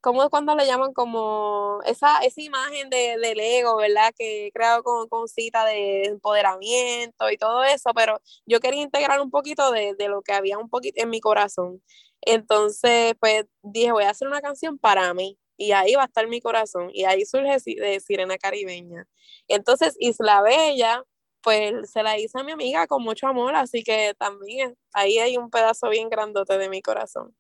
¿cómo 0.01 0.23
es 0.23 0.29
cuando 0.29 0.55
le 0.55 0.65
llaman 0.65 0.93
como 0.93 1.79
esa, 1.85 2.19
esa 2.19 2.41
imagen 2.41 2.89
de, 2.89 3.17
del 3.17 3.39
ego, 3.39 3.77
¿verdad? 3.77 4.13
Que 4.17 4.47
he 4.47 4.51
creado 4.51 4.83
con, 4.83 5.07
con 5.07 5.27
cita 5.29 5.65
de 5.65 6.05
empoderamiento 6.05 7.29
y 7.31 7.37
todo 7.37 7.63
eso, 7.63 7.91
pero 7.95 8.21
yo 8.45 8.59
quería 8.59 8.81
integrar 8.81 9.21
un 9.21 9.31
poquito 9.31 9.71
de, 9.71 9.95
de 9.95 10.09
lo 10.09 10.21
que 10.21 10.33
había 10.33 10.57
un 10.57 10.69
poquito 10.69 11.01
en 11.01 11.09
mi 11.09 11.21
corazón. 11.21 11.81
Entonces, 12.21 13.15
pues 13.19 13.45
dije, 13.61 13.91
voy 13.93 14.03
a 14.05 14.09
hacer 14.11 14.27
una 14.27 14.41
canción 14.41 14.77
para 14.77 15.13
mí 15.13 15.37
y 15.57 15.71
ahí 15.71 15.95
va 15.95 16.03
a 16.03 16.05
estar 16.05 16.27
mi 16.27 16.41
corazón 16.41 16.89
y 16.93 17.05
ahí 17.05 17.25
surge 17.25 17.57
de 17.65 17.99
Sirena 17.99 18.37
Caribeña. 18.37 19.07
Entonces, 19.47 19.95
Isla 19.99 20.41
Bella, 20.41 21.03
pues 21.41 21.91
se 21.91 22.03
la 22.03 22.17
hice 22.17 22.39
a 22.39 22.43
mi 22.43 22.51
amiga 22.51 22.87
con 22.87 23.03
mucho 23.03 23.27
amor, 23.27 23.55
así 23.55 23.83
que 23.83 24.13
también 24.17 24.75
ahí 24.93 25.19
hay 25.19 25.37
un 25.37 25.49
pedazo 25.49 25.89
bien 25.89 26.09
grandote 26.09 26.57
de 26.57 26.69
mi 26.69 26.81
corazón 26.81 27.35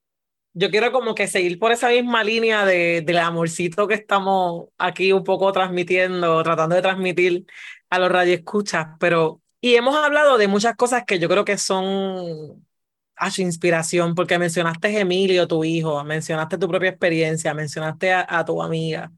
yo 0.57 0.71
quiero 0.71 0.91
como 0.93 1.15
que 1.15 1.27
seguir 1.27 1.59
por 1.59 1.73
esa 1.73 1.89
misma 1.89 2.23
línea 2.23 2.65
de, 2.65 3.01
del 3.01 3.17
amorcito 3.17 3.87
que 3.87 3.95
estamos 3.95 4.69
aquí 4.77 5.11
un 5.11 5.23
poco 5.25 5.51
transmitiendo, 5.51 6.41
tratando 6.43 6.75
de 6.75 6.81
transmitir 6.81 7.45
a 7.89 7.99
los 7.99 8.09
radioescuchas, 8.09 8.87
pero 8.99 9.41
y 9.59 9.75
hemos 9.75 9.95
hablado 9.95 10.37
de 10.37 10.47
muchas 10.47 10.75
cosas 10.75 11.03
que 11.05 11.19
yo 11.19 11.27
creo 11.27 11.43
que 11.43 11.57
son 11.57 12.64
a 13.15 13.31
su 13.31 13.41
inspiración, 13.41 14.15
porque 14.15 14.37
mencionaste 14.37 14.99
Emilio, 14.99 15.47
tu 15.47 15.63
hijo, 15.63 16.03
mencionaste 16.03 16.57
tu 16.57 16.67
propia 16.67 16.89
experiencia, 16.89 17.53
mencionaste 17.53 18.13
a, 18.13 18.45
tu 18.45 18.61
amiga, 18.61 19.11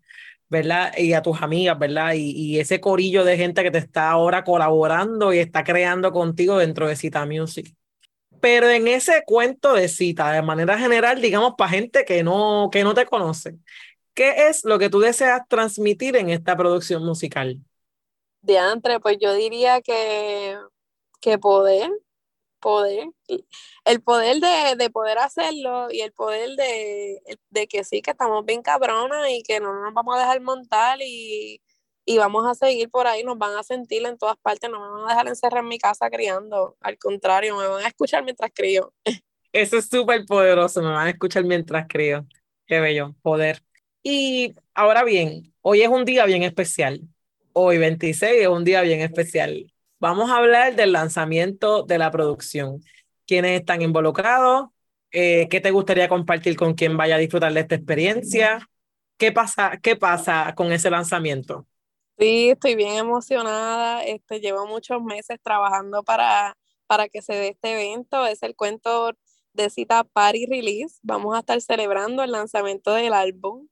¿verdad? 0.49 0.93
Y 0.97 1.13
a 1.13 1.21
tus 1.21 1.41
amigas, 1.41 1.77
¿verdad? 1.79 2.13
Y, 2.13 2.31
y, 2.31 2.59
ese 2.59 2.79
corillo 2.79 3.23
de 3.23 3.37
gente 3.37 3.63
que 3.63 3.71
te 3.71 3.79
está 3.79 4.11
ahora 4.11 4.43
colaborando 4.43 5.33
y 5.33 5.39
está 5.39 5.63
creando 5.63 6.11
contigo 6.11 6.57
dentro 6.57 6.87
de 6.87 6.95
Cita 6.95 7.25
Music. 7.25 7.73
Pero 8.39 8.69
en 8.69 8.87
ese 8.87 9.23
cuento 9.25 9.73
de 9.73 9.87
cita, 9.87 10.31
de 10.31 10.41
manera 10.41 10.77
general, 10.77 11.21
digamos, 11.21 11.53
para 11.57 11.71
gente 11.71 12.05
que 12.05 12.23
no, 12.23 12.69
que 12.71 12.83
no 12.83 12.93
te 12.93 13.05
conoce, 13.05 13.55
¿qué 14.13 14.47
es 14.47 14.63
lo 14.63 14.79
que 14.79 14.89
tú 14.89 14.99
deseas 14.99 15.41
transmitir 15.47 16.15
en 16.15 16.29
esta 16.29 16.55
producción 16.55 17.03
musical? 17.03 17.59
De 18.41 18.57
entre, 18.57 18.99
pues 18.99 19.17
yo 19.19 19.33
diría 19.33 19.81
que, 19.81 20.57
que 21.19 21.37
poder, 21.37 21.89
poder, 22.67 23.07
el 23.85 24.01
poder 24.01 24.41
de, 24.41 24.75
de, 24.75 24.89
poder 24.89 25.19
hacerlo 25.19 25.87
y 25.89 26.01
el 26.01 26.11
poder 26.11 26.49
de, 26.57 27.21
de 27.49 27.67
que 27.67 27.85
sí, 27.85 28.01
que 28.01 28.11
estamos 28.11 28.43
bien 28.43 28.61
cabronas 28.61 29.29
y 29.29 29.41
que 29.41 29.61
no 29.61 29.73
nos 29.73 29.93
vamos 29.93 30.17
a 30.17 30.19
dejar 30.19 30.41
montar 30.41 30.99
y, 31.01 31.61
y 32.03 32.17
vamos 32.17 32.45
a 32.45 32.55
seguir 32.55 32.89
por 32.89 33.07
ahí, 33.07 33.23
nos 33.23 33.37
van 33.37 33.55
a 33.55 33.63
sentir 33.63 34.05
en 34.05 34.17
todas 34.17 34.35
partes, 34.35 34.69
no 34.69 34.81
me 34.81 34.89
van 34.89 35.05
a 35.05 35.11
dejar 35.11 35.29
encerrar 35.29 35.63
en 35.63 35.69
mi 35.69 35.79
casa 35.79 36.09
criando, 36.09 36.75
al 36.81 36.97
contrario, 36.97 37.55
me 37.55 37.67
van 37.67 37.85
a 37.85 37.87
escuchar 37.87 38.25
mientras 38.25 38.51
crío. 38.53 38.93
Eso 39.53 39.77
es 39.77 39.87
súper 39.87 40.25
poderoso, 40.25 40.81
me 40.81 40.89
van 40.89 41.07
a 41.07 41.11
escuchar 41.11 41.45
mientras 41.45 41.87
crío. 41.87 42.27
Qué 42.65 42.81
bello, 42.81 43.15
poder. 43.21 43.63
Y 44.03 44.55
ahora 44.73 45.05
bien, 45.05 45.53
hoy 45.61 45.83
es 45.83 45.87
un 45.89 46.03
día 46.03 46.25
bien 46.25 46.43
especial. 46.43 46.99
Hoy 47.53 47.77
26 47.77 48.41
es 48.41 48.47
un 48.49 48.65
día 48.65 48.81
bien 48.81 48.99
especial. 48.99 49.71
Vamos 49.99 50.29
a 50.29 50.37
hablar 50.37 50.75
del 50.75 50.91
lanzamiento 50.91 51.83
de 51.83 51.97
la 51.97 52.11
producción. 52.11 52.81
¿Quiénes 53.25 53.59
están 53.59 53.81
involucrados? 53.81 54.69
Eh, 55.11 55.47
¿Qué 55.49 55.59
te 55.59 55.71
gustaría 55.71 56.07
compartir 56.07 56.55
con 56.55 56.75
quien 56.75 56.97
vaya 56.97 57.15
a 57.15 57.19
disfrutar 57.19 57.51
de 57.51 57.61
esta 57.61 57.75
experiencia? 57.75 58.69
¿Qué 59.17 59.31
pasa, 59.31 59.79
qué 59.81 59.95
pasa 59.95 60.53
con 60.55 60.71
ese 60.71 60.91
lanzamiento? 60.91 61.65
Sí, 62.19 62.49
estoy 62.49 62.75
bien 62.75 62.93
emocionada. 62.93 64.03
Este, 64.03 64.39
llevo 64.39 64.67
muchos 64.67 65.01
meses 65.01 65.39
trabajando 65.41 66.03
para, 66.03 66.55
para 66.85 67.09
que 67.09 67.23
se 67.23 67.33
dé 67.33 67.47
este 67.49 67.73
evento. 67.73 68.25
Es 68.27 68.43
el 68.43 68.55
cuento 68.55 69.13
de 69.53 69.69
cita 69.71 70.03
Party 70.03 70.45
Release. 70.45 70.99
Vamos 71.01 71.35
a 71.35 71.39
estar 71.39 71.59
celebrando 71.59 72.21
el 72.21 72.31
lanzamiento 72.31 72.93
del 72.93 73.13
álbum. 73.13 73.67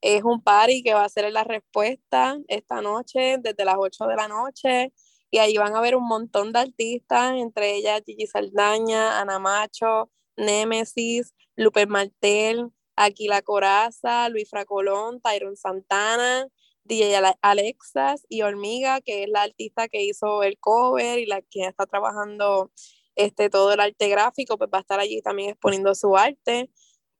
Es 0.00 0.22
un 0.24 0.42
party 0.42 0.82
que 0.82 0.94
va 0.94 1.04
a 1.04 1.08
ser 1.10 1.30
la 1.32 1.44
respuesta 1.44 2.38
esta 2.48 2.80
noche, 2.80 3.36
desde 3.40 3.64
las 3.64 3.76
8 3.78 4.06
de 4.06 4.16
la 4.16 4.28
noche. 4.28 4.92
Y 5.36 5.38
ahí 5.38 5.58
van 5.58 5.76
a 5.76 5.82
ver 5.82 5.96
un 5.96 6.08
montón 6.08 6.50
de 6.54 6.60
artistas, 6.60 7.34
entre 7.36 7.74
ellas 7.74 8.00
Gigi 8.06 8.26
Saldaña, 8.26 9.20
Ana 9.20 9.38
Macho, 9.38 10.10
Némesis, 10.38 11.34
Lupe 11.56 11.84
Martel, 11.84 12.70
Aquila 12.96 13.42
Coraza, 13.42 14.30
Luis 14.30 14.48
Fracolón, 14.48 15.20
Tyron 15.20 15.54
Santana, 15.58 16.46
DJ 16.84 17.34
Alexas 17.42 18.24
y 18.30 18.40
Hormiga, 18.40 19.02
que 19.02 19.24
es 19.24 19.28
la 19.28 19.42
artista 19.42 19.88
que 19.88 20.04
hizo 20.04 20.42
el 20.42 20.58
cover 20.58 21.18
y 21.18 21.26
la 21.26 21.42
que 21.42 21.66
está 21.66 21.84
trabajando 21.84 22.72
este, 23.14 23.50
todo 23.50 23.74
el 23.74 23.80
arte 23.80 24.08
gráfico, 24.08 24.56
pues 24.56 24.70
va 24.72 24.78
a 24.78 24.80
estar 24.80 25.00
allí 25.00 25.20
también 25.20 25.50
exponiendo 25.50 25.94
su 25.94 26.16
arte. 26.16 26.70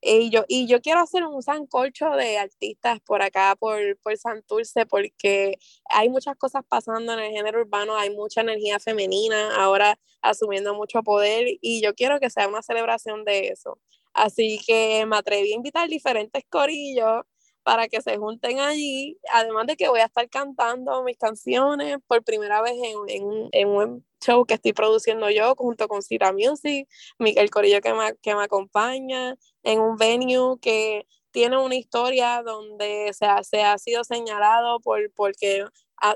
Y 0.00 0.30
yo, 0.30 0.44
y 0.48 0.66
yo 0.66 0.80
quiero 0.80 1.00
hacer 1.00 1.24
un 1.24 1.42
sancocho 1.42 2.10
de 2.10 2.38
artistas 2.38 3.00
por 3.00 3.22
acá, 3.22 3.56
por, 3.58 3.80
por 4.02 4.16
Santurce, 4.16 4.86
porque 4.86 5.58
hay 5.88 6.08
muchas 6.08 6.36
cosas 6.36 6.62
pasando 6.68 7.14
en 7.14 7.20
el 7.20 7.32
género 7.32 7.60
urbano, 7.62 7.96
hay 7.96 8.10
mucha 8.10 8.42
energía 8.42 8.78
femenina 8.78 9.56
ahora 9.56 9.98
asumiendo 10.22 10.74
mucho 10.74 11.02
poder 11.02 11.46
y 11.60 11.82
yo 11.82 11.94
quiero 11.94 12.20
que 12.20 12.30
sea 12.30 12.48
una 12.48 12.62
celebración 12.62 13.24
de 13.24 13.48
eso. 13.48 13.78
Así 14.12 14.60
que 14.66 15.04
me 15.06 15.16
atreví 15.16 15.52
a 15.52 15.56
invitar 15.56 15.88
diferentes 15.88 16.44
corillos 16.48 17.22
para 17.62 17.88
que 17.88 18.00
se 18.00 18.16
junten 18.16 18.60
allí, 18.60 19.18
además 19.32 19.66
de 19.66 19.76
que 19.76 19.88
voy 19.88 19.98
a 19.98 20.04
estar 20.04 20.28
cantando 20.30 21.02
mis 21.02 21.18
canciones 21.18 21.98
por 22.06 22.22
primera 22.22 22.62
vez 22.62 22.74
en, 22.74 22.96
en, 23.08 23.48
en 23.50 23.68
un 23.68 24.06
show 24.24 24.44
que 24.46 24.54
estoy 24.54 24.72
produciendo 24.72 25.28
yo 25.30 25.54
junto 25.56 25.88
con 25.88 26.00
Cita 26.00 26.32
Music, 26.32 26.88
el 27.18 27.50
corillo 27.50 27.80
que 27.80 27.92
me, 27.92 28.14
que 28.22 28.34
me 28.34 28.44
acompaña, 28.44 29.36
en 29.66 29.80
un 29.80 29.96
venue 29.96 30.58
que 30.60 31.06
tiene 31.32 31.58
una 31.58 31.74
historia 31.74 32.42
donde 32.42 33.12
se 33.12 33.26
ha, 33.26 33.42
se 33.42 33.62
ha 33.62 33.76
sido 33.78 34.04
señalado 34.04 34.80
por, 34.80 35.12
porque 35.12 35.64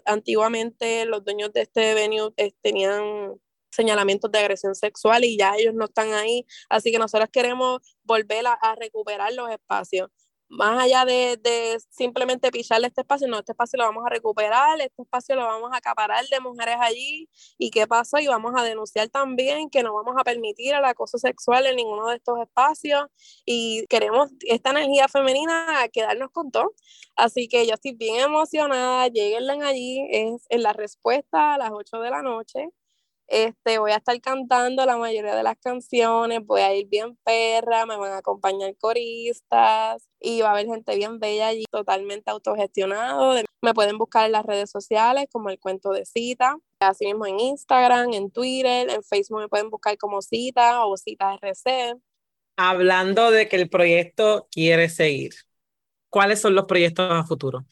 antiguamente 0.07 1.05
los 1.05 1.25
dueños 1.25 1.53
de 1.53 1.63
este 1.63 1.95
venue 1.95 2.33
tenían 2.63 3.35
señalamientos 3.71 4.31
de 4.31 4.39
agresión 4.39 4.75
sexual 4.75 5.25
y 5.25 5.37
ya 5.37 5.57
ellos 5.57 5.75
no 5.75 5.87
están 5.87 6.13
ahí, 6.15 6.47
así 6.69 6.93
que 6.93 6.99
nosotros 6.99 7.29
queremos 7.33 7.81
volver 8.05 8.47
a 8.47 8.75
recuperar 8.77 9.33
los 9.33 9.51
espacios 9.51 10.11
más 10.51 10.83
allá 10.83 11.05
de, 11.05 11.39
de, 11.41 11.79
simplemente 11.91 12.51
picharle 12.51 12.89
este 12.89 13.03
espacio, 13.03 13.29
no, 13.29 13.39
este 13.39 13.53
espacio 13.53 13.79
lo 13.79 13.85
vamos 13.85 14.05
a 14.05 14.11
recuperar, 14.11 14.81
este 14.81 15.03
espacio 15.03 15.37
lo 15.37 15.47
vamos 15.47 15.71
a 15.73 15.77
acaparar 15.77 16.27
de 16.27 16.41
mujeres 16.41 16.77
allí 16.81 17.29
y 17.57 17.71
qué 17.71 17.87
pasó 17.87 18.19
y 18.19 18.27
vamos 18.27 18.53
a 18.57 18.65
denunciar 18.65 19.09
también 19.09 19.71
que 19.71 19.83
no 19.85 19.95
vamos 19.95 20.17
a 20.19 20.25
permitir 20.25 20.75
el 20.75 20.85
acoso 20.85 21.19
sexual 21.19 21.67
en 21.67 21.77
ninguno 21.77 22.09
de 22.09 22.17
estos 22.17 22.41
espacios 22.41 23.05
y 23.45 23.87
queremos 23.89 24.31
esta 24.41 24.71
energía 24.71 25.09
femenina 25.09 25.89
quedarnos 25.93 26.31
con 26.33 26.51
todo. 26.51 26.75
Así 27.17 27.49
que 27.49 27.67
yo 27.67 27.75
estoy 27.75 27.93
bien 27.93 28.17
emocionada, 28.17 29.09
lleguenle 29.09 29.53
allí, 29.65 30.07
es 30.11 30.47
en 30.49 30.63
la 30.63 30.73
respuesta 30.73 31.55
a 31.55 31.59
las 31.59 31.71
8 31.73 32.01
de 32.01 32.11
la 32.11 32.23
noche. 32.23 32.71
Este, 33.31 33.79
voy 33.79 33.93
a 33.93 33.99
estar 33.99 34.21
cantando 34.21 34.85
la 34.85 34.97
mayoría 34.97 35.37
de 35.37 35.45
las 35.45 35.57
canciones, 35.57 36.45
voy 36.45 36.63
a 36.63 36.75
ir 36.75 36.89
bien 36.89 37.17
perra, 37.23 37.87
me 37.87 37.97
van 37.97 38.11
a 38.11 38.19
acompañar 38.19 38.77
coristas 38.77 40.09
y 40.19 40.41
va 40.41 40.49
a 40.49 40.51
haber 40.55 40.67
gente 40.67 40.97
bien 40.97 41.21
bella 41.21 41.47
allí, 41.47 41.65
totalmente 41.71 42.29
autogestionado. 42.29 43.41
Me 43.63 43.73
pueden 43.73 43.99
buscar 43.99 44.27
en 44.27 44.33
las 44.33 44.45
redes 44.45 44.69
sociales 44.69 45.27
como 45.31 45.49
el 45.49 45.61
cuento 45.61 45.93
de 45.93 46.07
cita, 46.07 46.57
así 46.81 47.07
mismo 47.07 47.25
en 47.25 47.39
Instagram, 47.39 48.13
en 48.15 48.33
Twitter, 48.33 48.91
en 48.91 49.05
Facebook 49.05 49.43
me 49.43 49.49
pueden 49.49 49.71
buscar 49.71 49.97
como 49.97 50.23
cita 50.23 50.85
o 50.85 50.97
cita 50.97 51.39
RC. 51.41 51.95
Hablando 52.57 53.31
de 53.31 53.49
que 53.49 53.55
el 53.55 53.71
proyecto 53.71 54.49
quiere 54.51 54.89
seguir, 54.89 55.35
¿cuáles 56.09 56.41
son 56.41 56.57
los 56.57 56.65
proyectos 56.65 57.09
a 57.09 57.23
futuro? 57.23 57.65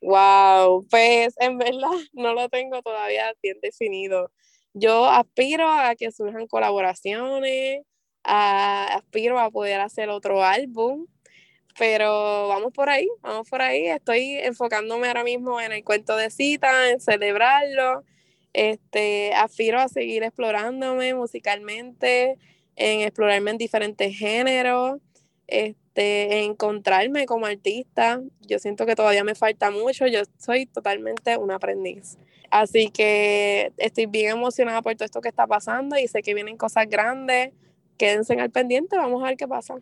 Wow, 0.00 0.84
pues 0.90 1.34
en 1.38 1.56
verdad 1.56 1.88
no 2.14 2.34
lo 2.34 2.48
tengo 2.48 2.82
todavía 2.82 3.32
bien 3.40 3.60
definido 3.62 4.32
yo 4.74 5.06
aspiro 5.06 5.68
a 5.70 5.94
que 5.96 6.10
surjan 6.12 6.46
colaboraciones, 6.48 7.82
aspiro 8.24 9.38
a 9.38 9.50
poder 9.50 9.80
hacer 9.80 10.08
otro 10.10 10.44
álbum, 10.44 11.06
pero 11.78 12.48
vamos 12.48 12.72
por 12.72 12.88
ahí, 12.90 13.08
vamos 13.22 13.48
por 13.48 13.62
ahí. 13.62 13.86
Estoy 13.86 14.36
enfocándome 14.38 15.08
ahora 15.08 15.24
mismo 15.24 15.60
en 15.60 15.72
el 15.72 15.84
cuento 15.84 16.16
de 16.16 16.30
cita, 16.30 16.90
en 16.90 17.00
celebrarlo. 17.00 18.04
Este, 18.52 19.32
aspiro 19.34 19.80
a 19.80 19.88
seguir 19.88 20.22
explorándome 20.22 21.14
musicalmente, 21.14 22.38
en 22.76 23.00
explorarme 23.00 23.52
en 23.52 23.58
diferentes 23.58 24.16
géneros, 24.16 25.00
este, 25.46 25.83
encontrarme 25.94 27.26
como 27.26 27.46
artista. 27.46 28.20
Yo 28.40 28.58
siento 28.58 28.86
que 28.86 28.96
todavía 28.96 29.24
me 29.24 29.34
falta 29.34 29.70
mucho, 29.70 30.06
yo 30.06 30.22
soy 30.38 30.66
totalmente 30.66 31.36
un 31.36 31.50
aprendiz. 31.50 32.18
Así 32.50 32.90
que 32.90 33.72
estoy 33.78 34.06
bien 34.06 34.30
emocionada 34.30 34.82
por 34.82 34.94
todo 34.94 35.04
esto 35.04 35.20
que 35.20 35.28
está 35.28 35.46
pasando 35.46 35.98
y 35.98 36.06
sé 36.08 36.22
que 36.22 36.34
vienen 36.34 36.56
cosas 36.56 36.88
grandes. 36.88 37.52
Quédense 37.96 38.34
al 38.34 38.50
pendiente, 38.50 38.96
vamos 38.96 39.22
a 39.22 39.26
ver 39.26 39.36
qué 39.36 39.48
pasa. 39.48 39.74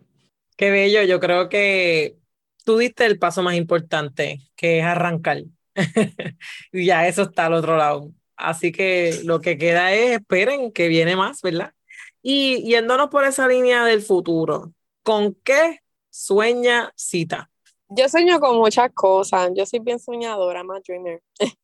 Qué 0.55 0.69
bello, 0.69 1.01
yo 1.03 1.19
creo 1.19 1.49
que 1.49 2.15
tú 2.63 2.77
diste 2.77 3.05
el 3.05 3.19
paso 3.19 3.41
más 3.43 3.55
importante, 3.55 4.39
que 4.55 4.79
es 4.79 4.85
arrancar. 4.85 5.43
y 6.71 6.85
ya 6.85 7.07
eso 7.07 7.23
está 7.23 7.47
al 7.47 7.53
otro 7.53 7.77
lado. 7.77 8.11
Así 8.35 8.71
que 8.71 9.19
lo 9.23 9.41
que 9.41 9.57
queda 9.57 9.93
es 9.93 10.19
esperen 10.19 10.71
que 10.71 10.87
viene 10.87 11.15
más, 11.15 11.41
¿verdad? 11.41 11.73
Y 12.21 12.63
yéndonos 12.63 13.09
por 13.09 13.25
esa 13.25 13.47
línea 13.47 13.85
del 13.85 14.01
futuro, 14.01 14.73
¿con 15.03 15.35
qué 15.43 15.82
sueña 16.13 16.93
Cita? 16.95 17.49
Yo 17.89 18.07
sueño 18.07 18.39
con 18.39 18.57
muchas 18.57 18.91
cosas, 18.93 19.49
yo 19.55 19.65
soy 19.65 19.79
bien 19.79 19.99
soñadora, 19.99 20.63
más 20.63 20.83
dreamer. 20.83 21.23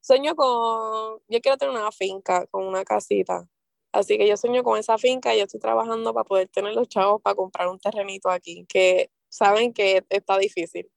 sueño 0.00 0.34
con, 0.34 1.20
yo 1.28 1.40
quiero 1.40 1.56
tener 1.56 1.76
una 1.76 1.92
finca 1.92 2.46
con 2.48 2.66
una 2.66 2.84
casita. 2.84 3.46
Así 3.92 4.18
que 4.18 4.26
yo 4.28 4.36
sueño 4.36 4.62
con 4.64 4.78
esa 4.78 4.98
finca 4.98 5.34
y 5.34 5.38
yo 5.38 5.44
estoy 5.44 5.60
trabajando 5.60 6.12
para 6.12 6.24
poder 6.24 6.48
tener 6.48 6.74
los 6.74 6.88
chavos 6.88 7.22
para 7.22 7.36
comprar 7.36 7.68
un 7.68 7.78
terrenito 7.78 8.30
aquí, 8.30 8.66
que 8.68 9.10
saben 9.28 9.72
que 9.72 10.04
está 10.10 10.36
difícil. 10.38 10.90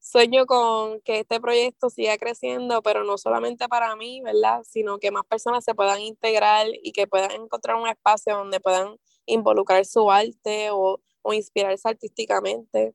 Sueño 0.00 0.46
con 0.46 1.00
que 1.02 1.20
este 1.20 1.40
proyecto 1.40 1.90
siga 1.90 2.16
creciendo, 2.16 2.82
pero 2.82 3.04
no 3.04 3.18
solamente 3.18 3.68
para 3.68 3.94
mí, 3.96 4.20
¿verdad? 4.22 4.62
Sino 4.64 4.98
que 4.98 5.10
más 5.10 5.24
personas 5.26 5.64
se 5.64 5.74
puedan 5.74 6.00
integrar 6.00 6.66
y 6.82 6.92
que 6.92 7.06
puedan 7.06 7.30
encontrar 7.32 7.76
un 7.76 7.88
espacio 7.88 8.36
donde 8.36 8.60
puedan 8.60 8.96
involucrar 9.26 9.84
su 9.84 10.10
arte 10.10 10.70
o, 10.72 11.00
o 11.22 11.32
inspirarse 11.32 11.88
artísticamente. 11.88 12.94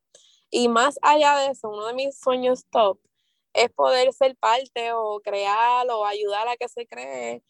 Y 0.50 0.70
más 0.70 1.00
allá 1.02 1.38
de 1.40 1.48
eso, 1.52 1.70
uno 1.70 1.88
de 1.88 1.94
mis 1.94 2.18
sueños 2.20 2.66
top 2.70 3.00
es 3.54 3.70
poder 3.72 4.14
ser 4.14 4.36
parte 4.38 4.94
o 4.94 5.20
crear 5.22 5.88
o 5.90 6.06
ayudar 6.06 6.48
a 6.48 6.58
que 6.58 6.70
se 6.70 6.88
cree 6.88 7.44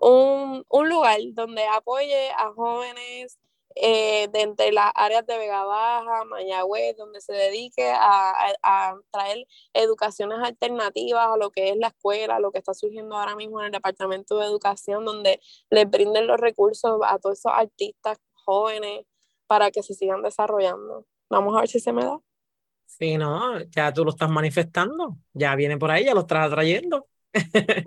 un, 0.00 0.64
lugar 0.88 1.18
donde 1.32 1.64
apoye 1.66 2.30
a 2.30 2.52
jóvenes 2.52 3.38
eh, 3.76 4.28
de 4.32 4.40
entre 4.42 4.72
las 4.72 4.90
áreas 4.94 5.24
de 5.26 5.38
Vega 5.38 5.64
Baja, 5.64 6.24
Mayagüez, 6.24 6.96
donde 6.96 7.20
se 7.20 7.32
dedique 7.32 7.92
a, 7.94 8.96
traer 9.12 9.46
educaciones 9.74 10.38
alternativas 10.42 11.28
a 11.28 11.36
lo 11.36 11.50
que 11.50 11.70
es 11.70 11.76
la 11.76 11.88
escuela, 11.88 12.40
lo 12.40 12.50
que 12.50 12.58
está 12.58 12.74
surgiendo 12.74 13.16
ahora 13.16 13.36
mismo 13.36 13.60
en 13.60 13.66
el 13.66 13.72
Departamento 13.72 14.38
de 14.38 14.46
Educación, 14.46 15.04
donde 15.04 15.40
les 15.70 15.88
brinden 15.88 16.26
los 16.26 16.40
recursos 16.40 17.00
a 17.04 17.18
todos 17.18 17.38
esos 17.38 17.52
artistas 17.54 18.18
jóvenes 18.44 19.04
para 19.50 19.72
que 19.72 19.82
se 19.82 19.94
sigan 19.94 20.22
desarrollando. 20.22 21.04
Vamos 21.28 21.56
a 21.56 21.60
ver 21.62 21.68
si 21.68 21.80
se 21.80 21.92
me 21.92 22.04
da. 22.04 22.20
Sí, 22.86 23.18
no, 23.18 23.60
ya 23.62 23.92
tú 23.92 24.04
lo 24.04 24.10
estás 24.10 24.30
manifestando, 24.30 25.18
ya 25.32 25.56
viene 25.56 25.76
por 25.76 25.90
ahí, 25.90 26.04
ya 26.04 26.14
lo 26.14 26.20
estás 26.20 26.48
trayendo. 26.50 27.08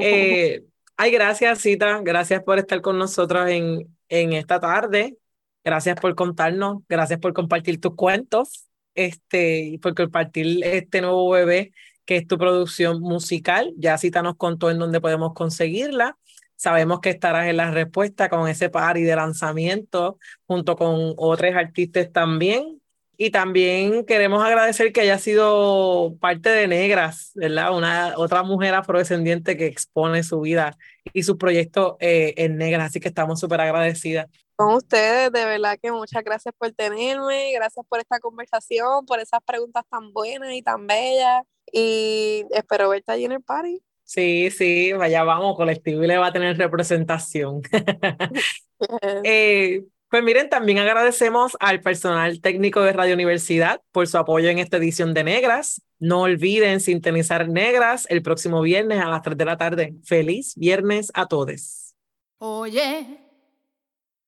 eh, 0.00 0.64
ay, 0.96 1.10
gracias, 1.10 1.58
Cita, 1.58 2.00
gracias 2.02 2.42
por 2.42 2.58
estar 2.58 2.80
con 2.80 2.96
nosotros 2.96 3.46
en, 3.50 3.94
en 4.08 4.32
esta 4.32 4.58
tarde. 4.58 5.18
Gracias 5.62 6.00
por 6.00 6.14
contarnos, 6.14 6.78
gracias 6.88 7.20
por 7.20 7.34
compartir 7.34 7.78
tus 7.78 7.94
cuentos, 7.94 8.70
este, 8.94 9.64
y 9.64 9.76
por 9.76 9.94
compartir 9.94 10.64
este 10.64 11.02
nuevo 11.02 11.28
bebé 11.28 11.74
que 12.06 12.16
es 12.16 12.26
tu 12.26 12.38
producción 12.38 13.00
musical. 13.02 13.74
Ya 13.76 13.98
Cita 13.98 14.22
nos 14.22 14.36
contó 14.36 14.70
en 14.70 14.78
dónde 14.78 15.02
podemos 15.02 15.34
conseguirla. 15.34 16.16
Sabemos 16.62 17.00
que 17.00 17.10
estarás 17.10 17.48
en 17.48 17.56
la 17.56 17.72
respuesta 17.72 18.28
con 18.28 18.46
ese 18.46 18.68
party 18.68 19.02
de 19.02 19.16
lanzamiento 19.16 20.20
junto 20.46 20.76
con 20.76 21.12
otros 21.16 21.56
artistas 21.56 22.12
también. 22.12 22.80
Y 23.16 23.30
también 23.30 24.06
queremos 24.06 24.44
agradecer 24.44 24.92
que 24.92 25.00
haya 25.00 25.18
sido 25.18 26.16
parte 26.20 26.50
de 26.50 26.68
Negras, 26.68 27.32
¿verdad? 27.34 27.76
Una 27.76 28.14
otra 28.16 28.44
mujer 28.44 28.74
afrodescendiente 28.74 29.56
que 29.56 29.66
expone 29.66 30.22
su 30.22 30.40
vida 30.40 30.78
y 31.12 31.24
su 31.24 31.36
proyecto 31.36 31.96
eh, 31.98 32.34
en 32.36 32.58
Negras, 32.58 32.90
así 32.90 33.00
que 33.00 33.08
estamos 33.08 33.40
súper 33.40 33.60
agradecidas. 33.60 34.28
Con 34.54 34.74
ustedes, 34.74 35.32
de 35.32 35.44
verdad 35.44 35.76
que 35.82 35.90
muchas 35.90 36.22
gracias 36.22 36.54
por 36.56 36.70
tenerme, 36.70 37.52
gracias 37.54 37.84
por 37.88 37.98
esta 37.98 38.20
conversación, 38.20 39.04
por 39.04 39.18
esas 39.18 39.40
preguntas 39.44 39.82
tan 39.90 40.12
buenas 40.12 40.52
y 40.52 40.62
tan 40.62 40.86
bellas, 40.86 41.42
y 41.72 42.44
espero 42.50 42.88
verte 42.88 43.10
allí 43.10 43.24
en 43.24 43.32
el 43.32 43.42
party. 43.42 43.82
Sí, 44.12 44.50
sí, 44.50 44.92
vaya, 44.92 45.24
vamos, 45.24 45.56
colectivo 45.56 46.04
y 46.04 46.06
le 46.06 46.18
va 46.18 46.26
a 46.26 46.32
tener 46.34 46.58
representación. 46.58 47.62
eh, 49.24 49.84
pues 50.10 50.22
miren, 50.22 50.50
también 50.50 50.76
agradecemos 50.76 51.56
al 51.60 51.80
personal 51.80 52.42
técnico 52.42 52.82
de 52.82 52.92
Radio 52.92 53.14
Universidad 53.14 53.80
por 53.90 54.06
su 54.06 54.18
apoyo 54.18 54.50
en 54.50 54.58
esta 54.58 54.76
edición 54.76 55.14
de 55.14 55.24
Negras. 55.24 55.80
No 55.98 56.20
olviden 56.20 56.80
sintonizar 56.80 57.48
Negras 57.48 58.06
el 58.10 58.20
próximo 58.20 58.60
viernes 58.60 59.00
a 59.00 59.08
las 59.08 59.22
3 59.22 59.38
de 59.38 59.44
la 59.46 59.56
tarde. 59.56 59.94
Feliz 60.04 60.52
viernes 60.56 61.10
a 61.14 61.26
todos. 61.26 61.94
Oye, 62.36 63.18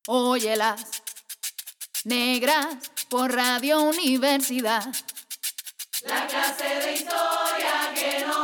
óyelas, 0.06 1.02
Negras 2.06 2.90
por 3.10 3.34
Radio 3.34 3.82
Universidad. 3.82 4.86
La 6.06 6.26
clase 6.26 6.64
de 6.64 6.94
historia 6.94 7.92
que 7.94 8.24
no 8.26 8.43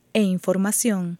e 0.13 0.21
información. 0.21 1.17